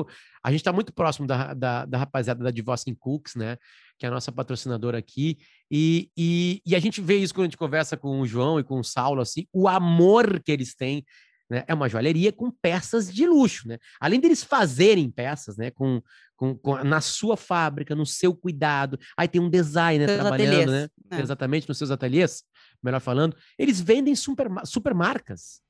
a 0.43 0.51
gente 0.51 0.61
está 0.61 0.73
muito 0.73 0.91
próximo 0.91 1.27
da, 1.27 1.53
da, 1.53 1.85
da 1.85 1.97
rapaziada 1.99 2.43
da 2.43 2.51
Divoskin 2.51 2.95
Cooks, 2.95 3.35
né? 3.35 3.57
Que 3.97 4.05
é 4.05 4.09
a 4.09 4.11
nossa 4.11 4.31
patrocinadora 4.31 4.97
aqui. 4.97 5.37
E, 5.69 6.09
e, 6.17 6.61
e 6.65 6.75
a 6.75 6.79
gente 6.79 6.99
vê 6.99 7.17
isso 7.17 7.33
quando 7.33 7.43
a 7.43 7.47
gente 7.47 7.57
conversa 7.57 7.95
com 7.95 8.19
o 8.19 8.25
João 8.25 8.59
e 8.59 8.63
com 8.63 8.79
o 8.79 8.83
Saulo, 8.83 9.21
assim, 9.21 9.45
o 9.53 9.67
amor 9.67 10.41
que 10.43 10.51
eles 10.51 10.75
têm. 10.75 11.05
Né? 11.51 11.65
É 11.67 11.73
uma 11.73 11.89
joalheria 11.89 12.31
com 12.31 12.49
peças 12.49 13.13
de 13.13 13.27
luxo, 13.27 13.67
né? 13.67 13.77
Além 13.99 14.21
deles 14.21 14.41
fazerem 14.41 15.11
peças, 15.11 15.57
né? 15.57 15.69
Com, 15.69 16.01
com, 16.37 16.55
com- 16.55 16.81
na 16.81 17.01
sua 17.01 17.35
fábrica, 17.35 17.93
no 17.93 18.05
seu 18.05 18.33
cuidado. 18.33 18.97
Aí 19.17 19.27
tem 19.27 19.41
um 19.41 19.49
designer 19.49 20.07
Seus 20.07 20.21
trabalhando, 20.21 20.47
ateliês, 20.47 20.71
né? 20.71 20.89
né? 21.11 21.19
Exatamente, 21.21 21.67
nos 21.67 21.77
seus 21.77 21.91
ateliês, 21.91 22.43
melhor 22.81 23.01
falando. 23.01 23.35
Eles 23.59 23.81
vendem 23.81 24.15
super, 24.15 24.47
super 24.63 24.93
marcas. 24.93 25.61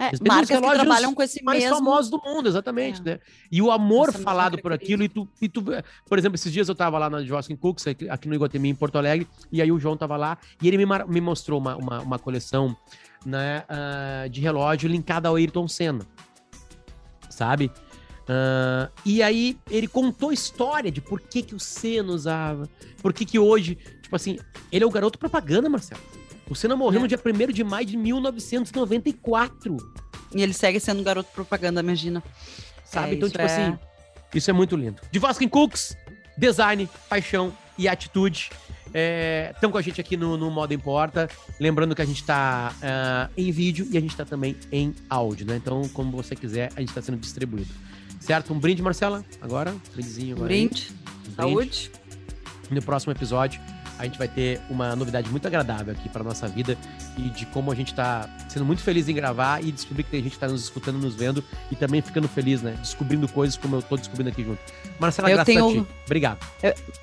É, 0.00 0.12
marcas 0.26 0.48
que 0.48 0.58
trabalham 0.60 1.12
com 1.12 1.22
esse 1.22 1.42
mais 1.42 1.60
mesmo. 1.62 1.76
famosos 1.76 2.10
do 2.10 2.18
mundo, 2.24 2.48
exatamente, 2.48 3.00
É. 3.00 3.04
né? 3.04 3.20
E 3.52 3.60
o 3.60 3.70
amor 3.70 4.08
Essa 4.08 4.18
mesma 4.18 4.30
falado 4.30 4.56
por 4.62 4.72
aquilo, 4.72 5.02
e 5.02 5.08
tu, 5.08 5.28
e 5.42 5.48
tu, 5.50 5.62
por 6.08 6.16
exemplo, 6.18 6.36
esses 6.36 6.50
dias 6.52 6.66
eu 6.68 6.74
tava 6.74 6.98
lá 6.98 7.10
na 7.10 7.22
Joskin 7.22 7.56
Cooks, 7.56 7.84
aqui, 7.88 8.28
no 8.28 8.34
Iguatemi, 8.34 8.68
em 8.70 8.74
Porto 8.76 8.96
Alegre, 8.96 9.26
e 9.52 9.60
aí 9.60 9.70
o 9.72 9.78
João 9.78 9.96
tava 9.98 10.16
lá, 10.16 10.38
e 10.62 10.68
ele 10.68 10.78
me, 10.78 10.86
me 11.08 11.20
mostrou 11.20 11.58
uma, 11.60 11.76
uma, 11.76 12.00
uma 12.00 12.18
coleção 12.18 12.74
né, 13.24 13.64
ah, 13.68 14.26
de 14.30 14.40
relógio 14.40 14.88
linkada 14.88 15.28
ao 15.28 15.36
Ayrton 15.36 15.66
Senna, 15.68 16.06
sabe? 17.28 17.70
Ah, 18.28 18.90
e 19.04 19.22
aí 19.22 19.58
ele 19.70 19.88
contou 19.88 20.30
a 20.30 20.34
história 20.34 20.90
de 20.90 21.00
por 21.00 21.20
que, 21.20 21.42
que 21.42 21.54
o 21.54 21.60
Senna 21.60 22.12
usava, 22.12 22.68
por 23.02 23.12
que, 23.12 23.24
que 23.24 23.38
hoje, 23.38 23.76
tipo 24.02 24.14
assim, 24.14 24.38
ele 24.70 24.84
é 24.84 24.86
o 24.86 24.90
garoto 24.90 25.18
propaganda, 25.18 25.68
Marcelo. 25.68 26.00
O 26.50 26.54
Senna 26.54 26.74
morreu 26.76 27.00
É. 27.00 27.02
no 27.02 27.08
dia 27.08 27.18
1 27.22 27.52
de 27.52 27.62
maio 27.62 27.84
de 27.86 27.96
1994. 27.96 29.76
E 30.34 30.42
ele 30.42 30.52
segue 30.52 30.78
sendo 30.80 31.02
garoto 31.02 31.30
propaganda, 31.32 31.80
imagina. 31.80 32.22
sabe? 32.84 33.10
É, 33.10 33.14
então, 33.14 33.28
tipo 33.28 33.42
é- 33.42 33.44
assim, 33.44 33.78
isso 34.34 34.48
é 34.50 34.52
muito 34.52 34.74
lindo. 34.76 35.00
De 35.10 35.18
Vasco 35.18 35.46
Cooks, 35.48 35.94
design, 36.38 36.88
paixão 37.08 37.52
e 37.76 37.86
atitude. 37.86 38.50
Estão 39.54 39.70
com 39.70 39.78
a 39.78 39.82
gente 39.82 40.00
aqui 40.00 40.16
no, 40.16 40.36
no 40.36 40.50
Modo 40.50 40.72
Importa. 40.74 41.28
Lembrando 41.60 41.94
que 41.94 42.02
a 42.02 42.04
gente 42.04 42.20
está 42.20 42.72
em 43.36 43.50
vídeo 43.50 43.86
e 43.90 43.98
a 43.98 44.00
gente 44.00 44.10
está 44.10 44.24
também 44.24 44.56
em 44.72 44.94
áudio, 45.08 45.46
né? 45.46 45.56
Então, 45.56 45.82
como 45.92 46.16
você 46.16 46.34
quiser, 46.34 46.70
a 46.76 46.80
gente 46.80 46.88
está 46.88 47.02
sendo 47.02 47.18
distribuído. 47.18 47.70
Certo? 48.20 48.52
Um 48.52 48.58
brinde, 48.58 48.82
Marcela? 48.82 49.24
Agora? 49.40 49.70
Um 49.70 49.80
brindezinho 49.94 50.34
agora. 50.36 50.48
brinde, 50.48 50.92
Um 51.30 51.34
saúde. 51.34 51.90
no 52.70 52.82
próximo 52.82 53.12
episódio, 53.12 53.60
a 53.98 54.04
gente 54.04 54.18
vai 54.18 54.28
ter 54.28 54.60
uma 54.70 54.94
novidade 54.94 55.28
muito 55.30 55.46
agradável 55.46 55.92
aqui 55.92 56.08
para 56.08 56.22
nossa 56.22 56.46
vida 56.46 56.76
e 57.16 57.30
de 57.30 57.46
como 57.46 57.72
a 57.72 57.74
gente 57.74 57.94
tá 57.94 58.28
sendo 58.48 58.64
muito 58.64 58.82
feliz 58.82 59.08
em 59.08 59.14
gravar 59.14 59.62
e 59.64 59.72
descobrir 59.72 60.04
que 60.04 60.10
tem 60.10 60.22
gente 60.22 60.32
que 60.32 60.38
tá 60.38 60.46
nos 60.48 60.62
escutando, 60.62 60.98
nos 60.98 61.14
vendo 61.14 61.42
e 61.70 61.76
também 61.76 62.00
ficando 62.00 62.28
feliz, 62.28 62.62
né? 62.62 62.76
Descobrindo 62.80 63.26
coisas 63.28 63.56
como 63.56 63.76
eu 63.76 63.82
tô 63.82 63.96
descobrindo 63.96 64.30
aqui 64.30 64.44
junto. 64.44 64.60
Marcela, 64.98 65.30
Eu 65.30 65.36
graças 65.36 65.56
a 65.56 65.58
tenho- 65.60 65.84
ti. 65.84 65.90
Obrigado. 66.06 66.38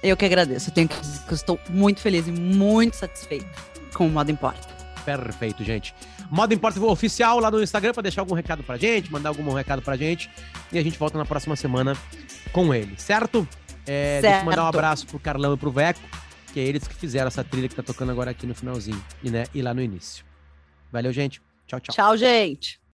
Eu 0.03 0.17
que 0.17 0.25
agradeço. 0.25 0.69
Eu 0.69 0.73
tenho 0.73 0.87
que 0.89 0.99
dizer 0.99 1.23
que 1.25 1.31
eu 1.31 1.35
estou 1.35 1.59
muito 1.69 2.01
feliz 2.01 2.27
e 2.27 2.31
muito 2.31 2.95
satisfeita 2.95 3.47
com 3.93 4.07
o 4.07 4.09
Modo 4.09 4.29
Importa. 4.31 4.67
Perfeito, 5.05 5.63
gente. 5.63 5.93
Modo 6.29 6.53
Importa 6.53 6.79
Oficial 6.83 7.39
lá 7.39 7.49
no 7.51 7.61
Instagram 7.61 7.93
para 7.93 8.03
deixar 8.03 8.21
algum 8.21 8.33
recado 8.33 8.63
pra 8.63 8.77
gente, 8.77 9.11
mandar 9.11 9.29
algum 9.29 9.53
recado 9.53 9.81
pra 9.81 9.95
gente 9.95 10.29
e 10.71 10.77
a 10.79 10.83
gente 10.83 10.97
volta 10.97 11.17
na 11.17 11.25
próxima 11.25 11.55
semana 11.55 11.95
com 12.51 12.73
ele, 12.73 12.95
certo? 12.97 13.47
É, 13.87 14.19
Deixa 14.21 14.37
eu 14.39 14.45
mandar 14.45 14.61
um 14.63 14.65
Certo. 14.65 14.75
abraço 14.75 15.05
pro 15.07 15.19
Carlão 15.19 15.53
e 15.53 15.57
pro 15.57 15.69
Veco, 15.71 15.99
que 16.51 16.59
é 16.59 16.63
eles 16.63 16.87
que 16.87 16.95
fizeram 16.95 17.27
essa 17.27 17.43
trilha 17.43 17.69
que 17.69 17.75
tá 17.75 17.83
tocando 17.83 18.11
agora 18.11 18.31
aqui 18.31 18.47
no 18.47 18.55
finalzinho 18.55 19.01
e, 19.23 19.29
né, 19.29 19.45
e 19.53 19.61
lá 19.61 19.73
no 19.75 19.81
início. 19.81 20.25
Valeu, 20.91 21.13
gente. 21.13 21.39
Tchau, 21.67 21.79
tchau. 21.79 21.93
Tchau, 21.95 22.17
gente. 22.17 22.79